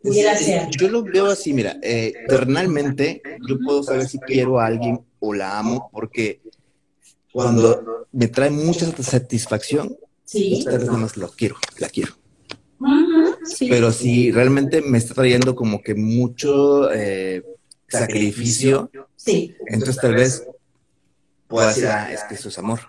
Pudiera 0.00 0.36
ser. 0.36 0.68
Yo 0.70 0.88
lo 0.88 1.02
veo 1.02 1.26
así, 1.26 1.52
mira, 1.52 1.76
eh, 1.82 2.12
yo 2.28 3.58
puedo 3.64 3.82
saber 3.82 4.06
si 4.06 4.18
quiero 4.20 4.60
a 4.60 4.66
alguien 4.66 5.04
o 5.20 5.32
la 5.32 5.58
amo 5.58 5.88
porque 5.92 6.41
cuando 7.32 8.06
me 8.12 8.28
trae 8.28 8.50
mucha 8.50 8.86
satisfacción, 9.02 9.96
Sí. 10.24 10.62
tal 10.64 10.78
vez 10.78 10.86
nada 10.86 10.98
más 10.98 11.16
lo 11.16 11.28
quiero, 11.30 11.56
la 11.78 11.88
quiero. 11.88 12.12
Sí. 13.44 13.68
Pero 13.68 13.92
si 13.92 14.30
realmente 14.32 14.82
me 14.82 14.98
está 14.98 15.14
trayendo 15.14 15.54
como 15.54 15.82
que 15.82 15.94
mucho 15.94 16.90
eh, 16.92 17.42
sacrificio, 17.88 18.90
Sí. 19.16 19.54
entonces 19.66 19.96
tal 20.00 20.14
vez 20.14 20.44
pueda 21.46 21.72
ser, 21.72 21.86
ah, 21.88 22.12
es 22.12 22.22
que 22.24 22.34
eso 22.34 22.48
es 22.48 22.58
amor. 22.58 22.80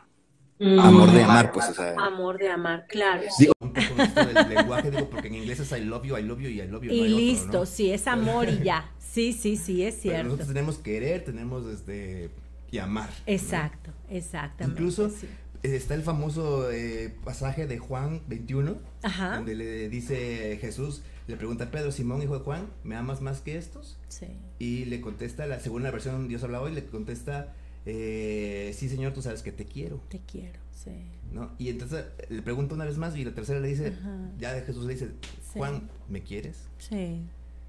Mm. 0.59 0.79
Amor 0.79 1.11
de 1.11 1.23
amar, 1.23 1.51
pues, 1.51 1.67
o 1.69 1.73
sea. 1.73 1.95
Amor 1.97 2.37
de 2.37 2.49
amar, 2.49 2.85
claro. 2.87 3.23
Digo, 3.37 3.51
Un 3.59 3.73
poco 3.73 4.01
esto 4.01 4.25
del 4.25 4.49
lenguaje, 4.55 4.91
digo, 4.91 5.09
porque 5.09 5.27
en 5.27 5.35
inglés 5.35 5.59
es 5.59 5.71
I 5.71 5.81
love 5.81 6.03
you, 6.05 6.15
I 6.17 6.21
love 6.23 6.39
you 6.39 6.49
y 6.49 6.61
I 6.61 6.67
love 6.67 6.83
you. 6.83 6.89
no 6.89 6.95
Y 6.95 7.01
otro, 7.01 7.17
listo, 7.17 7.51
¿no? 7.59 7.65
sí, 7.65 7.91
es 7.91 8.07
amor 8.07 8.47
y 8.49 8.63
ya. 8.63 8.89
Sí, 8.99 9.33
sí, 9.33 9.57
sí, 9.57 9.83
es 9.83 9.95
Pero 9.95 10.01
cierto. 10.01 10.23
nosotros 10.25 10.47
tenemos 10.47 10.77
querer, 10.77 11.25
tenemos 11.25 11.65
este 11.67 12.29
y 12.73 12.79
amar. 12.79 13.09
¿no? 13.09 13.15
Exacto, 13.33 13.91
exactamente. 14.09 14.81
Incluso 14.81 15.09
sí. 15.09 15.27
eh, 15.61 15.75
está 15.75 15.93
el 15.93 16.01
famoso 16.01 16.71
eh, 16.71 17.13
pasaje 17.23 17.67
de 17.67 17.77
Juan 17.77 18.21
21, 18.27 18.75
Ajá. 19.03 19.35
donde 19.37 19.53
le 19.55 19.89
dice 19.89 20.57
Jesús, 20.59 21.03
le 21.27 21.37
pregunta 21.37 21.65
a 21.65 21.71
Pedro, 21.71 21.91
Simón, 21.91 22.21
hijo 22.23 22.37
de 22.37 22.43
Juan, 22.43 22.67
¿me 22.83 22.95
amas 22.95 23.21
más 23.21 23.41
que 23.41 23.57
estos? 23.57 23.97
Sí. 24.09 24.25
Y 24.57 24.85
le 24.85 25.01
contesta, 25.01 25.45
la, 25.45 25.59
según 25.59 25.83
la 25.83 25.91
versión 25.91 26.27
Dios 26.27 26.43
habla 26.43 26.61
hoy, 26.61 26.73
le 26.73 26.83
contesta, 26.85 27.53
eh, 27.85 28.73
sí 28.75 28.89
señor, 28.89 29.13
tú 29.13 29.21
sabes 29.21 29.43
que 29.43 29.51
te 29.51 29.65
quiero, 29.65 30.01
Te 30.09 30.19
quiero, 30.19 30.59
sí. 30.71 30.91
¿no? 31.31 31.51
Y 31.59 31.69
entonces 31.69 32.05
le 32.29 32.41
pregunta 32.41 32.73
una 32.75 32.85
vez 32.85 32.97
más 32.97 33.15
y 33.15 33.23
la 33.23 33.35
tercera 33.35 33.59
le 33.59 33.67
dice, 33.67 33.93
Ajá. 33.99 34.31
ya 34.39 34.51
Jesús 34.61 34.85
le 34.85 34.93
dice, 34.93 35.09
Sí. 35.53 35.59
Juan, 35.59 35.87
¿me 36.09 36.23
quieres? 36.23 36.63
Sí. 36.79 37.21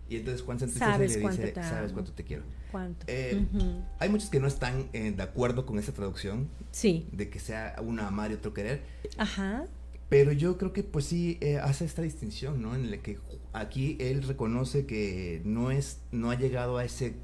Y 0.09 0.17
entonces 0.17 0.41
Juan 0.43 0.59
se 0.59 0.65
entristece 0.65 1.21
y 1.21 1.23
le 1.23 1.31
dice, 1.31 1.55
sabes 1.63 1.93
cuánto 1.93 2.13
te 2.13 2.25
quiero. 2.25 2.43
¿Cuánto? 2.75 3.05
Eh, 3.07 3.47
Ujú. 3.55 3.83
Hay 4.01 4.09
muchos 4.09 4.31
que 4.31 4.41
no 4.41 4.49
están 4.49 4.89
eh, 4.93 5.13
de 5.17 5.23
acuerdo 5.23 5.65
con 5.65 5.79
esa 5.79 5.93
traducción, 5.95 6.49
Sí. 6.73 7.07
de 7.13 7.31
que 7.31 7.39
sea 7.39 7.77
uno 7.81 8.03
amar 8.03 8.33
y 8.33 8.35
otro 8.35 8.53
querer, 8.53 8.83
Ajá. 9.17 9.67
pero 10.09 10.33
yo 10.33 10.59
creo 10.59 10.73
que 10.73 10.83
pues 10.83 11.05
sí 11.05 11.39
eh, 11.41 11.59
hace 11.59 11.85
esta 11.85 12.03
distinción, 12.03 12.61
¿no? 12.61 12.75
En 12.75 12.91
la 12.91 12.97
que 12.97 13.21
aquí 13.53 13.97
él 14.01 14.25
reconoce 14.25 14.87
que 14.87 15.41
no 15.45 15.71
es, 15.71 16.01
no 16.11 16.33
ha 16.33 16.35
llegado 16.37 16.77
a 16.79 16.85
ese, 16.85 17.15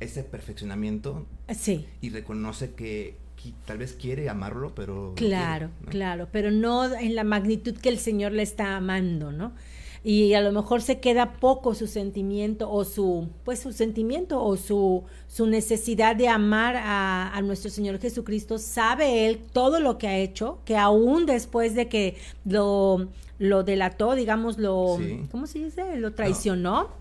ese 0.00 0.22
perfeccionamiento 0.22 1.26
Sí. 1.48 1.86
y 2.02 2.10
reconoce 2.10 2.74
que, 2.74 3.16
tal 3.64 3.78
vez 3.78 3.94
quiere 3.94 4.28
amarlo, 4.28 4.74
pero 4.74 5.14
Claro, 5.16 5.68
quiere, 5.70 5.84
¿no? 5.86 5.90
claro, 5.90 6.28
pero 6.30 6.50
no 6.50 6.94
en 6.94 7.14
la 7.14 7.24
magnitud 7.24 7.74
que 7.74 7.88
el 7.88 7.98
Señor 7.98 8.32
le 8.32 8.42
está 8.42 8.76
amando, 8.76 9.32
¿no? 9.32 9.54
Y 10.02 10.32
a 10.34 10.40
lo 10.40 10.50
mejor 10.52 10.80
se 10.80 10.98
queda 10.98 11.34
poco 11.34 11.74
su 11.74 11.86
sentimiento 11.86 12.70
o 12.70 12.84
su, 12.84 13.28
pues 13.44 13.58
su 13.60 13.72
sentimiento 13.72 14.42
o 14.42 14.56
su, 14.56 15.04
su 15.28 15.46
necesidad 15.46 16.16
de 16.16 16.28
amar 16.28 16.76
a, 16.76 17.34
a 17.36 17.42
nuestro 17.42 17.70
Señor 17.70 17.98
Jesucristo, 18.00 18.58
sabe 18.58 19.26
Él 19.26 19.40
todo 19.52 19.78
lo 19.80 19.98
que 19.98 20.08
ha 20.08 20.16
hecho, 20.16 20.60
que 20.64 20.76
aún 20.76 21.26
después 21.26 21.74
de 21.74 21.88
que 21.88 22.16
lo, 22.46 23.08
lo 23.38 23.62
delató, 23.62 24.14
digamos, 24.14 24.56
lo, 24.58 24.96
Sí. 24.98 25.20
¿cómo 25.30 25.46
se 25.46 25.58
dice? 25.64 25.96
Lo 25.96 26.12
traicionó. 26.14 26.98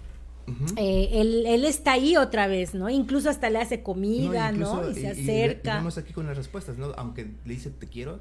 Ujú. 0.48 0.66
eh, 0.78 1.10
él, 1.14 1.44
él 1.46 1.64
está 1.64 1.92
ahí 1.92 2.18
otra 2.18 2.48
vez, 2.48 2.74
¿no? 2.74 2.90
Incluso 2.90 3.30
hasta 3.30 3.52
le 3.52 3.60
hace 3.60 3.84
comida, 3.84 4.52
¿no? 4.52 4.84
incluso- 4.84 4.90
Y 4.92 4.94
se 4.96 5.00
y- 5.02 5.04
y 5.04 5.08
acerca. 5.30 5.76
vemos 5.76 5.98
aquí 6.00 6.12
con 6.12 6.26
las 6.26 6.36
respuestas, 6.36 6.76
¿no? 6.78 6.88
Aunque 6.98 7.26
le 7.46 7.54
dice 7.54 7.70
te 7.70 7.86
quiero, 7.88 8.20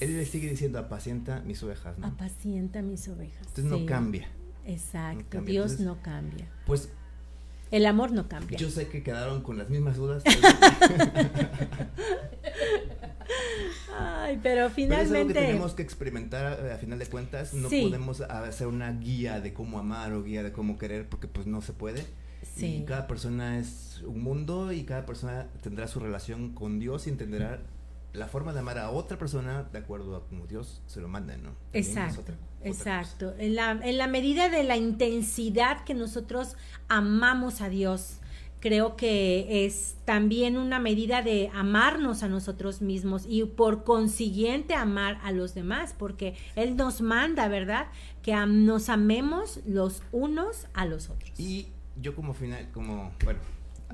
él 0.00 0.16
le 0.16 0.24
sigue 0.26 0.48
diciendo 0.48 0.78
apacienta 0.78 1.40
mis 1.40 1.62
ovejas, 1.62 1.98
¿no? 1.98 2.06
Apacienta 2.06 2.82
mis 2.82 3.08
ovejas. 3.08 3.46
Entonces 3.48 3.64
sí. 3.64 3.70
no 3.70 3.86
cambia. 3.86 4.28
Exacto, 4.66 5.22
no 5.24 5.28
cambia. 5.30 5.52
Dios 5.52 5.70
Entonces- 5.72 5.86
no 5.86 6.02
cambia. 6.02 6.48
Pues 6.66 6.90
El 7.70 7.86
amor 7.86 8.12
no 8.12 8.28
cambia. 8.28 8.56
yo 8.58 8.70
sé 8.70 8.88
que 8.88 9.02
quedaron 9.02 9.42
con 9.42 9.58
las 9.58 9.68
mismas 9.70 9.96
dudas. 9.96 10.22
Ay, 13.98 14.38
pero 14.42 14.42
Pero 14.42 14.54
es 14.54 14.60
algo 14.60 14.74
que 14.74 14.82
finalmente. 14.82 15.34
tenemos 15.34 15.74
que 15.74 15.82
experimentar 15.82 16.58
eh, 16.64 16.72
a 16.72 16.76
final 16.78 16.98
de 16.98 17.06
cuentas. 17.06 17.54
No 17.54 17.68
Sí. 17.68 17.82
podemos 17.82 18.20
hacer 18.22 18.66
una 18.66 18.92
guía 18.92 19.40
de 19.40 19.52
cómo 19.52 19.78
amar 19.78 20.12
o 20.12 20.22
guía 20.22 20.42
de 20.42 20.52
cómo 20.52 20.78
querer 20.78 21.08
porque 21.08 21.28
pues 21.28 21.46
no 21.46 21.60
se 21.62 21.72
puede. 21.72 22.04
Sí. 22.54 22.76
Y 22.78 22.84
cada 22.84 23.06
persona 23.06 23.58
es 23.58 24.02
un 24.06 24.22
mundo 24.22 24.72
y 24.72 24.84
cada 24.84 25.04
persona 25.06 25.48
tendrá 25.62 25.86
su 25.88 26.00
relación 26.00 26.54
con 26.54 26.78
Dios 26.80 27.06
y 27.06 27.10
entenderá 27.10 27.60
la 28.12 28.26
forma 28.26 28.52
de 28.52 28.58
amar 28.60 28.78
a 28.78 28.90
otra 28.90 29.18
persona 29.18 29.62
de 29.64 29.78
acuerdo 29.78 30.16
a 30.16 30.26
como 30.26 30.46
Dios 30.46 30.82
se 30.86 31.00
lo 31.00 31.08
manda, 31.08 31.36
¿no? 31.36 31.50
También 31.72 31.84
Exacto, 31.84 32.20
otra- 32.22 32.34
otra 32.34 32.46
cosa. 32.58 32.68
exacto. 32.68 33.34
En 33.38 33.54
la, 33.54 33.70
en 33.72 33.98
la 33.98 34.06
medida 34.08 34.48
de 34.48 34.64
la 34.64 34.76
intensidad 34.76 35.84
que 35.84 35.94
nosotros 35.94 36.56
amamos 36.88 37.60
a 37.60 37.68
Dios, 37.68 38.16
creo 38.58 38.94
que 38.96 39.64
es 39.64 39.94
también 40.04 40.58
una 40.58 40.78
medida 40.80 41.22
de 41.22 41.50
amarnos 41.54 42.22
a 42.22 42.28
nosotros 42.28 42.82
mismos 42.82 43.24
y 43.28 43.44
por 43.44 43.84
consiguiente 43.84 44.74
amar 44.74 45.18
a 45.22 45.32
los 45.32 45.54
demás, 45.54 45.94
porque 45.96 46.34
Él 46.56 46.76
nos 46.76 47.00
manda, 47.00 47.48
¿verdad? 47.48 47.86
Que 48.22 48.34
am- 48.34 48.66
nos 48.66 48.88
amemos 48.88 49.60
los 49.66 50.02
unos 50.12 50.66
a 50.74 50.84
los 50.84 51.08
otros. 51.10 51.32
Y 51.38 51.68
yo 51.96 52.14
como 52.14 52.34
final, 52.34 52.68
como, 52.72 53.12
bueno, 53.24 53.40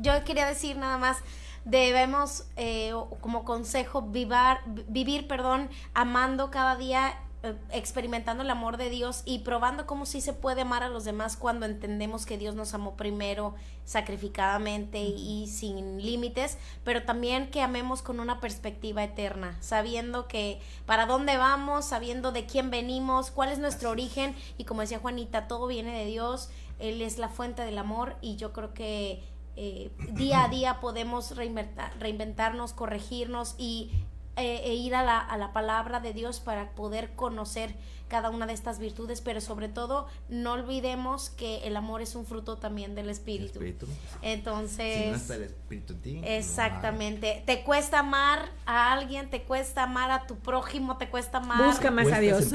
Yo 0.01 0.13
quería 0.25 0.47
decir 0.47 0.77
nada 0.77 0.99
más, 0.99 1.19
debemos 1.67 2.47
eh, 2.57 2.93
como 3.21 3.45
consejo 3.45 4.01
vivar, 4.01 4.61
vi- 4.67 4.85
vivir, 4.89 5.29
perdón, 5.29 5.69
amando 5.95 6.51
cada 6.51 6.77
día, 6.77 7.21
eh, 7.43 7.55
experimentando 7.73 8.45
el 8.45 8.51
amor 8.51 8.77
de 8.77 8.89
Dios 8.89 9.23
y 9.25 9.41
probando 9.41 9.85
cómo 9.85 10.07
sí 10.07 10.21
se 10.21 10.33
puede 10.33 10.63
amar 10.63 10.85
a 10.85 10.89
los 10.89 11.05
demás 11.05 11.37
cuando 11.37 11.67
entendemos 11.67 12.25
que 12.25 12.39
Dios 12.39 12.55
nos 12.55 12.73
amó 12.73 12.97
primero, 12.97 13.55
sacrificadamente 13.85 15.01
y 15.01 15.49
sin 15.49 16.01
límites, 16.05 16.57
pero 16.85 17.03
también 17.03 17.51
que 17.51 17.63
amemos 17.63 18.01
con 18.01 18.21
una 18.21 18.41
perspectiva 18.41 19.03
eterna, 19.05 19.57
sabiendo 19.61 20.29
que 20.29 20.61
para 20.87 21.07
dónde 21.07 21.37
vamos, 21.37 21.85
sabiendo 21.85 22.31
de 22.33 22.47
quién 22.47 22.71
venimos, 22.71 23.31
cuál 23.33 23.51
es 23.51 23.59
nuestro 23.59 23.91
origen. 23.91 24.35
Y 24.57 24.65
como 24.65 24.83
decía 24.83 24.99
Juanita, 25.01 25.49
todo 25.49 25.67
viene 25.67 25.99
de 25.99 26.05
Dios, 26.07 26.49
Él 26.79 27.03
es 27.03 27.19
la 27.19 27.29
fuente 27.29 27.63
del 27.63 27.79
amor 27.79 28.17
y 28.21 28.37
yo 28.37 28.53
creo 28.53 28.73
que 28.73 29.23
eh, 29.57 29.91
día 30.13 30.45
a 30.45 30.49
día 30.49 30.81
podemos 30.81 31.37
reinventar- 31.37 31.93
reinventarnos, 31.99 32.73
corregirnos 32.73 33.55
y 33.59 33.91
eh, 34.37 34.63
e 34.65 34.75
ir 34.75 34.95
a 34.95 35.03
la, 35.03 35.19
a 35.19 35.37
la 35.39 35.53
palabra 35.53 36.01
de 36.01 36.13
Dios 36.13 36.41
para 36.41 36.71
poder 36.73 37.15
conocer 37.15 37.75
cada 38.09 38.31
una 38.31 38.47
de 38.47 38.53
estas 38.53 38.79
virtudes, 38.79 39.21
pero 39.21 39.41
sobre 39.41 39.69
todo 39.69 40.07
no 40.29 40.53
olvidemos 40.53 41.31
que 41.31 41.67
el 41.67 41.77
amor 41.77 42.03
es 42.03 42.15
un 42.15 42.25
fruto 42.25 42.57
también 42.57 42.95
del 42.95 43.07
el 43.07 43.11
Espíritu. 43.11 43.59
espíritu. 43.59 43.87
Entonces, 44.23 45.05
si 45.05 45.11
no 45.11 45.17
está 45.17 45.35
el 45.37 45.43
espíritu 45.45 45.93
en 45.95 46.03
ti. 46.03 46.13
no 46.21 46.27
exactamente, 46.27 47.43
te 47.47 47.63
cuesta 47.65 48.01
amar 48.01 48.51
a 48.65 48.93
alguien, 48.93 49.29
te 49.29 49.43
cuesta 49.43 49.85
amar 49.85 50.11
a 50.11 50.27
tu 50.27 50.37
prójimo, 50.37 50.97
te 50.99 51.09
cuesta 51.09 51.39
amar. 51.39 51.67
Busca 51.67 51.91
más 51.91 52.13
a 52.13 52.21
Dios. 52.21 52.47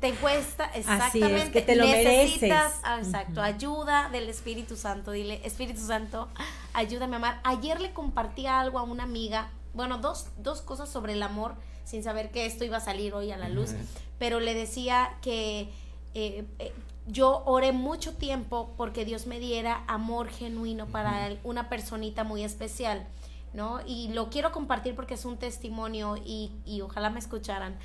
te 0.00 0.14
cuesta 0.14 0.64
Así 0.64 0.80
es, 0.80 0.86
exactamente 0.88 1.52
que 1.52 1.62
te 1.62 1.76
lo 1.76 1.84
necesitas 1.84 2.80
mereces. 2.82 3.06
exacto 3.06 3.42
ayuda 3.42 4.08
del 4.10 4.28
Espíritu 4.28 4.76
Santo 4.76 5.10
dile 5.10 5.40
Espíritu 5.44 5.80
Santo 5.80 6.28
ayúdame 6.72 7.14
a 7.14 7.18
amar 7.18 7.40
ayer 7.44 7.80
le 7.80 7.92
compartí 7.92 8.46
algo 8.46 8.78
a 8.78 8.82
una 8.82 9.04
amiga 9.04 9.50
bueno 9.76 9.98
dos 9.98 10.26
dos 10.38 10.60
cosas 10.62 10.88
sobre 10.88 11.12
el 11.12 11.22
amor 11.22 11.54
sin 11.84 12.02
saber 12.02 12.32
que 12.32 12.46
esto 12.46 12.64
iba 12.64 12.78
a 12.78 12.80
salir 12.80 13.14
hoy 13.14 13.30
a 13.30 13.36
la 13.36 13.48
luz 13.48 13.70
pero 14.18 14.40
le 14.40 14.54
decía 14.54 15.16
que 15.22 15.68
eh, 16.14 16.46
eh, 16.58 16.72
yo 17.06 17.42
oré 17.44 17.72
mucho 17.72 18.14
tiempo 18.14 18.74
porque 18.76 19.04
Dios 19.04 19.26
me 19.26 19.38
diera 19.38 19.84
amor 19.86 20.28
genuino 20.28 20.86
para 20.86 21.26
él, 21.26 21.38
una 21.44 21.68
personita 21.68 22.24
muy 22.24 22.42
especial, 22.42 23.06
¿no? 23.52 23.80
Y 23.86 24.08
lo 24.08 24.28
quiero 24.28 24.50
compartir 24.50 24.94
porque 24.96 25.14
es 25.14 25.24
un 25.24 25.36
testimonio 25.36 26.16
y, 26.16 26.50
y 26.64 26.80
ojalá 26.80 27.10
me 27.10 27.18
escucharan. 27.18 27.78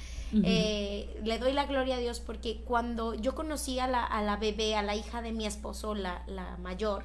Eh, 0.43 1.19
le 1.23 1.37
doy 1.39 1.53
la 1.53 1.65
gloria 1.65 1.95
a 1.95 1.99
Dios 1.99 2.19
porque 2.19 2.61
cuando 2.63 3.13
yo 3.13 3.35
conocí 3.35 3.79
a 3.79 3.87
la, 3.87 4.03
a 4.03 4.21
la 4.23 4.37
bebé, 4.37 4.75
a 4.75 4.81
la 4.81 4.95
hija 4.95 5.21
de 5.21 5.33
mi 5.33 5.45
esposo, 5.45 5.93
la, 5.93 6.23
la 6.27 6.57
mayor, 6.57 7.03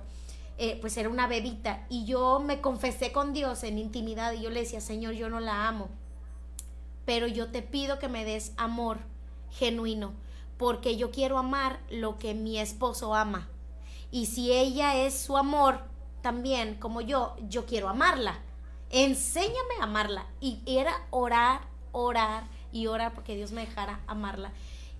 eh, 0.58 0.78
pues 0.80 0.96
era 0.96 1.08
una 1.08 1.26
bebita 1.26 1.86
y 1.88 2.04
yo 2.06 2.40
me 2.40 2.60
confesé 2.60 3.12
con 3.12 3.32
Dios 3.32 3.62
en 3.62 3.78
intimidad 3.78 4.32
y 4.32 4.42
yo 4.42 4.50
le 4.50 4.60
decía, 4.60 4.80
Señor, 4.80 5.14
yo 5.14 5.28
no 5.28 5.40
la 5.40 5.68
amo, 5.68 5.88
pero 7.04 7.26
yo 7.26 7.50
te 7.50 7.62
pido 7.62 7.98
que 7.98 8.08
me 8.08 8.24
des 8.24 8.52
amor 8.56 8.98
genuino, 9.50 10.12
porque 10.56 10.96
yo 10.96 11.10
quiero 11.10 11.38
amar 11.38 11.80
lo 11.90 12.18
que 12.18 12.34
mi 12.34 12.58
esposo 12.58 13.14
ama. 13.14 13.48
Y 14.10 14.26
si 14.26 14.52
ella 14.52 14.96
es 14.96 15.18
su 15.18 15.36
amor 15.36 15.80
también, 16.22 16.76
como 16.76 17.00
yo, 17.00 17.36
yo 17.48 17.66
quiero 17.66 17.88
amarla. 17.88 18.38
Enséñame 18.90 19.76
a 19.80 19.84
amarla. 19.84 20.26
Y 20.40 20.60
era 20.66 21.06
orar, 21.10 21.62
orar 21.92 22.44
y 22.72 22.86
orar 22.86 23.14
porque 23.14 23.36
Dios 23.36 23.52
me 23.52 23.66
dejara 23.66 24.00
amarla. 24.06 24.52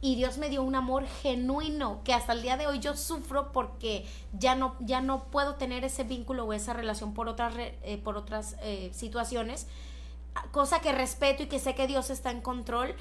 Y 0.02 0.14
Dios 0.14 0.36
me 0.38 0.48
dio 0.50 0.62
un 0.62 0.74
amor 0.74 1.06
genuino 1.22 2.02
que 2.04 2.12
hasta 2.12 2.32
el 2.34 2.42
día 2.42 2.56
de 2.56 2.66
hoy 2.66 2.78
yo 2.80 2.96
sufro 2.96 3.50
porque 3.52 4.06
ya 4.38 4.54
no, 4.54 4.76
ya 4.80 5.00
no 5.00 5.24
puedo 5.24 5.54
tener 5.54 5.84
ese 5.84 6.04
vínculo 6.04 6.44
o 6.44 6.52
esa 6.52 6.74
relación 6.74 7.14
por 7.14 7.28
otras, 7.28 7.54
re- 7.54 7.78
eh, 7.82 7.96
por 7.98 8.16
otras 8.16 8.56
eh, 8.60 8.90
situaciones 8.92 9.66
cosa 10.52 10.80
que 10.80 10.92
respeto 10.92 11.42
y 11.42 11.46
que 11.46 11.58
sé 11.58 11.74
que 11.74 11.86
Dios 11.86 12.10
está 12.10 12.30
en 12.30 12.42
control. 12.42 12.94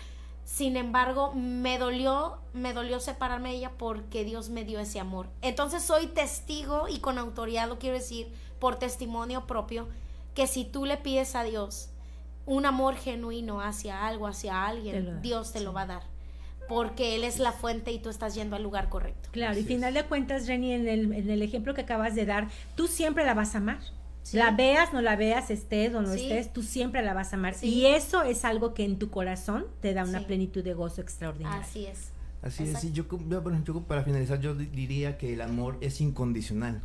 Sin 0.46 0.78
embargo, 0.78 1.34
me 1.34 1.78
dolió, 1.78 2.38
me 2.54 2.72
dolió 2.72 3.02
separarme 3.02 3.50
de 3.50 3.56
ella 3.58 3.72
porque 3.78 4.24
Dios 4.24 4.50
me 4.50 4.64
dio 4.64 4.80
ese 4.80 5.02
amor. 5.02 5.28
Entonces 5.42 5.84
soy 5.84 6.08
testigo 6.08 6.88
y 6.88 7.00
con 7.00 7.18
autoridad 7.18 7.68
lo 7.68 7.78
quiero 7.78 7.98
decir 7.98 8.32
por 8.60 8.78
testimonio 8.78 9.48
propio 9.48 9.90
que 10.34 10.48
si 10.48 10.64
tú 10.64 10.86
le 10.86 10.96
pides 10.96 11.36
a 11.36 11.44
Dios 11.44 11.90
un 12.46 12.66
amor 12.66 12.96
genuino 12.96 13.60
hacia 13.60 14.08
algo, 14.08 14.28
hacia 14.28 14.66
alguien, 14.66 15.22
Dios 15.22 15.52
te 15.52 15.60
lo 15.60 15.74
va 15.74 15.82
a 15.82 15.88
dar. 15.88 16.15
Porque 16.68 17.16
Él 17.16 17.24
es 17.24 17.40
la 17.40 17.52
fuente 17.52 17.92
y 17.92 18.00
tú 18.00 18.10
estás 18.10 18.34
yendo 18.36 18.56
al 18.56 18.64
lugar 18.64 18.90
correcto. 18.90 19.30
Claro, 19.32 19.58
y 19.58 19.64
final 19.64 19.94
de 19.94 20.04
cuentas, 20.06 20.48
Reni, 20.48 20.72
en 20.74 20.88
el, 20.88 21.14
en 21.14 21.30
el 21.30 21.42
ejemplo 21.42 21.74
que 21.74 21.82
acabas 21.82 22.16
de 22.16 22.26
dar, 22.26 22.48
tú 22.76 22.88
siempre 22.88 23.26
la 23.26 23.34
vas 23.34 23.56
a 23.56 23.60
amar. 23.60 23.80
Sí. 24.24 24.38
La 24.38 24.50
veas, 24.52 24.92
no 24.92 25.02
la 25.02 25.16
veas, 25.16 25.52
estés 25.52 25.94
o 25.94 26.02
no 26.02 26.12
Sí. 26.14 26.24
estés, 26.24 26.52
tú 26.52 26.64
siempre 26.64 27.04
la 27.04 27.14
vas 27.14 27.32
a 27.34 27.36
amar. 27.36 27.54
Sí. 27.54 27.68
Y 27.68 27.86
eso 27.86 28.24
es 28.24 28.44
algo 28.44 28.74
que 28.74 28.84
en 28.84 28.98
tu 28.98 29.12
corazón 29.12 29.66
te 29.82 29.94
da 29.94 30.04
una 30.04 30.20
Sí. 30.20 30.26
plenitud 30.26 30.64
de 30.64 30.74
gozo 30.74 31.02
extraordinaria. 31.02 31.60
Así 31.62 31.86
es. 31.86 32.10
Así 32.42 32.64
es, 32.64 32.80
sí, 32.80 32.92
yo, 32.92 33.06
yo, 33.28 33.42
bueno, 33.42 33.62
yo 33.64 33.82
para 33.84 34.04
finalizar, 34.04 34.40
yo 34.40 34.54
di- 34.56 34.66
diría 34.68 35.18
que 35.18 35.34
el 35.34 35.42
amor 35.42 35.78
es 35.82 36.02
incondicional. 36.02 36.82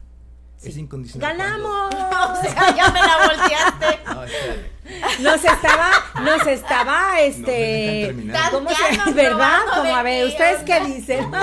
Es 0.63 0.77
incondicional. 0.77 1.37
¡Ganamos! 1.37 1.95
O 2.21 2.43
sea, 2.43 2.77
ya 2.77 2.91
me 2.91 3.01
la 3.01 3.17
volteaste. 3.27 4.01
No, 4.11 4.25
espérame. 4.25 5.23
Nos 5.23 5.45
estaba, 5.45 5.91
nos 6.25 6.47
estaba, 6.47 7.21
este. 7.21 8.15
¿cómo 8.51 8.69
se, 8.69 9.13
verdad? 9.15 9.59
Como 9.75 9.95
a 9.95 10.03
ver, 10.03 10.27
¿ustedes 10.27 10.63
qué 10.65 10.85
dicen? 10.85 11.31
No. 11.31 11.43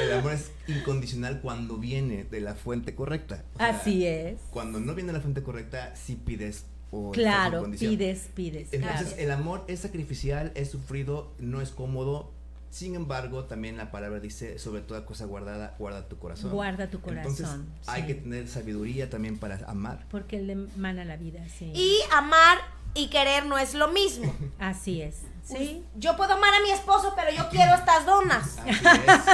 El 0.00 0.12
amor 0.12 0.32
es 0.32 0.50
incondicional 0.68 1.40
cuando 1.40 1.78
viene 1.78 2.24
de 2.24 2.40
la 2.40 2.54
fuente 2.54 2.94
correcta. 2.94 3.44
O 3.54 3.58
sea, 3.58 3.68
Así 3.68 4.06
es. 4.06 4.38
Cuando 4.50 4.78
no 4.78 4.94
viene 4.94 5.08
de 5.12 5.18
la 5.18 5.22
fuente 5.22 5.42
correcta, 5.42 5.94
sí 5.96 6.16
pides 6.16 6.66
Claro, 7.12 7.70
pides, 7.78 8.28
pides. 8.34 8.68
Entonces, 8.72 9.08
claro. 9.08 9.22
el 9.22 9.30
amor 9.30 9.64
es 9.66 9.80
sacrificial, 9.80 10.52
es 10.54 10.70
sufrido, 10.70 11.32
no 11.38 11.60
es 11.60 11.70
cómodo. 11.70 12.32
Sin 12.74 12.96
embargo, 12.96 13.44
también 13.44 13.76
la 13.76 13.92
palabra 13.92 14.18
dice, 14.18 14.58
sobre 14.58 14.80
toda 14.80 15.06
cosa 15.06 15.26
guardada, 15.26 15.76
guarda 15.78 16.08
tu 16.08 16.18
corazón. 16.18 16.50
Guarda 16.50 16.90
tu 16.90 16.96
Entonces, 17.06 17.46
corazón, 17.46 17.72
hay 17.86 18.02
sí. 18.02 18.08
que 18.08 18.14
tener 18.14 18.48
sabiduría 18.48 19.08
también 19.08 19.38
para 19.38 19.58
amar. 19.68 20.04
Porque 20.10 20.38
él 20.38 20.50
emana 20.50 21.04
la 21.04 21.16
vida, 21.16 21.46
sí. 21.56 21.70
Y 21.72 22.00
amar 22.12 22.58
y 22.92 23.10
querer 23.10 23.46
no 23.46 23.58
es 23.58 23.74
lo 23.74 23.92
mismo. 23.92 24.34
Así 24.58 25.02
es. 25.02 25.20
Sí. 25.44 25.84
Yo 25.96 26.16
puedo 26.16 26.32
amar 26.32 26.54
a 26.54 26.60
mi 26.60 26.70
esposo, 26.70 27.12
pero 27.14 27.30
yo 27.30 27.48
quiero 27.50 27.74
estas 27.74 28.06
donas. 28.06 28.56
Así 28.58 28.70
es. 28.70 29.24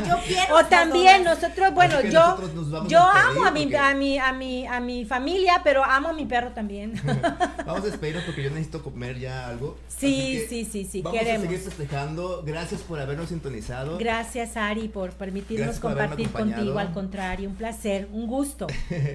Yo 0.08 0.16
quiero 0.26 0.54
O 0.54 0.60
estas 0.60 0.70
también 0.70 1.24
donas. 1.24 1.42
nosotros, 1.42 1.74
bueno, 1.74 1.98
que 2.00 2.10
yo, 2.10 2.20
nosotros 2.20 2.54
nos 2.54 2.70
vamos 2.70 2.88
yo 2.90 2.98
a 3.00 3.28
amo 3.28 3.44
a 3.44 3.50
mi, 3.50 3.64
porque- 3.64 3.76
a 3.78 3.94
mi, 3.94 4.18
a 4.18 4.32
mi, 4.32 4.66
a 4.66 4.80
mi 4.80 5.04
familia, 5.04 5.60
pero 5.62 5.84
amo 5.84 6.08
a 6.08 6.12
mi 6.14 6.24
perro 6.24 6.52
también. 6.52 6.94
Vamos 7.66 7.82
a 7.82 7.86
despedirnos 7.86 8.24
porque 8.24 8.42
yo 8.42 8.50
necesito 8.50 8.82
comer 8.82 9.18
ya 9.18 9.46
algo. 9.48 9.76
Sí, 9.88 10.46
sí, 10.48 10.64
sí, 10.64 10.84
sí, 10.90 11.02
Vamos 11.02 11.18
queremos. 11.18 11.46
a 11.46 11.50
seguir 11.50 11.60
festejando. 11.64 12.42
Gracias 12.44 12.80
por 12.80 12.98
habernos 12.98 13.28
sintonizado. 13.28 13.98
Gracias, 13.98 14.56
Ari, 14.56 14.88
por 14.88 15.10
permitirnos 15.10 15.78
por 15.78 15.90
compartir 15.94 16.30
contigo. 16.30 16.78
Al 16.78 16.92
contrario, 16.92 17.48
un 17.50 17.56
placer, 17.56 18.08
un 18.12 18.26
gusto. 18.26 18.66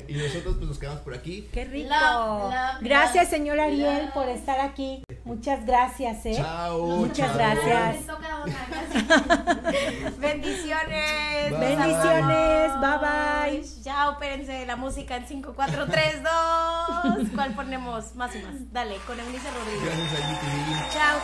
y 0.07 0.13
nosotros 0.13 0.55
pues 0.57 0.67
nos 0.69 0.77
quedamos 0.77 1.01
por 1.01 1.15
aquí. 1.15 1.47
Qué 1.51 1.65
rico. 1.65 1.89
Love, 1.89 2.53
love, 2.53 2.81
gracias, 2.81 3.27
señor 3.29 3.59
Ariel, 3.59 4.09
por 4.13 4.29
estar 4.29 4.59
aquí. 4.59 5.03
Muchas 5.23 5.65
gracias, 5.65 5.94
¿eh? 5.99 6.35
Chao. 6.35 6.79
Muchas 6.79 7.27
chao. 7.27 7.37
gracias. 7.37 8.05
Gracias. 8.05 8.19
Bendiciones. 10.19 11.51
Bye. 11.51 11.59
Bendiciones, 11.59 12.71
bye 12.81 12.97
bye. 12.99 13.63
Chao, 13.83 14.11
espérense 14.13 14.65
la 14.65 14.75
música 14.75 15.17
en 15.17 15.27
5, 15.27 15.53
4, 15.55 15.85
3, 15.87 16.23
2. 16.23 17.27
¿Cuál 17.35 17.53
ponemos? 17.55 18.15
Más 18.15 18.35
y 18.35 18.39
más. 18.39 18.71
Dale, 18.71 18.97
con 19.07 19.19
Eunice 19.19 19.49
Rodríguez. 19.51 19.85
Gracias 19.85 20.13
a 20.13 20.31
YouTube. 20.31 20.91
Chao. 20.91 21.19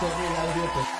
Todo 0.00 0.10
el 0.10 0.36
audio 0.36 0.99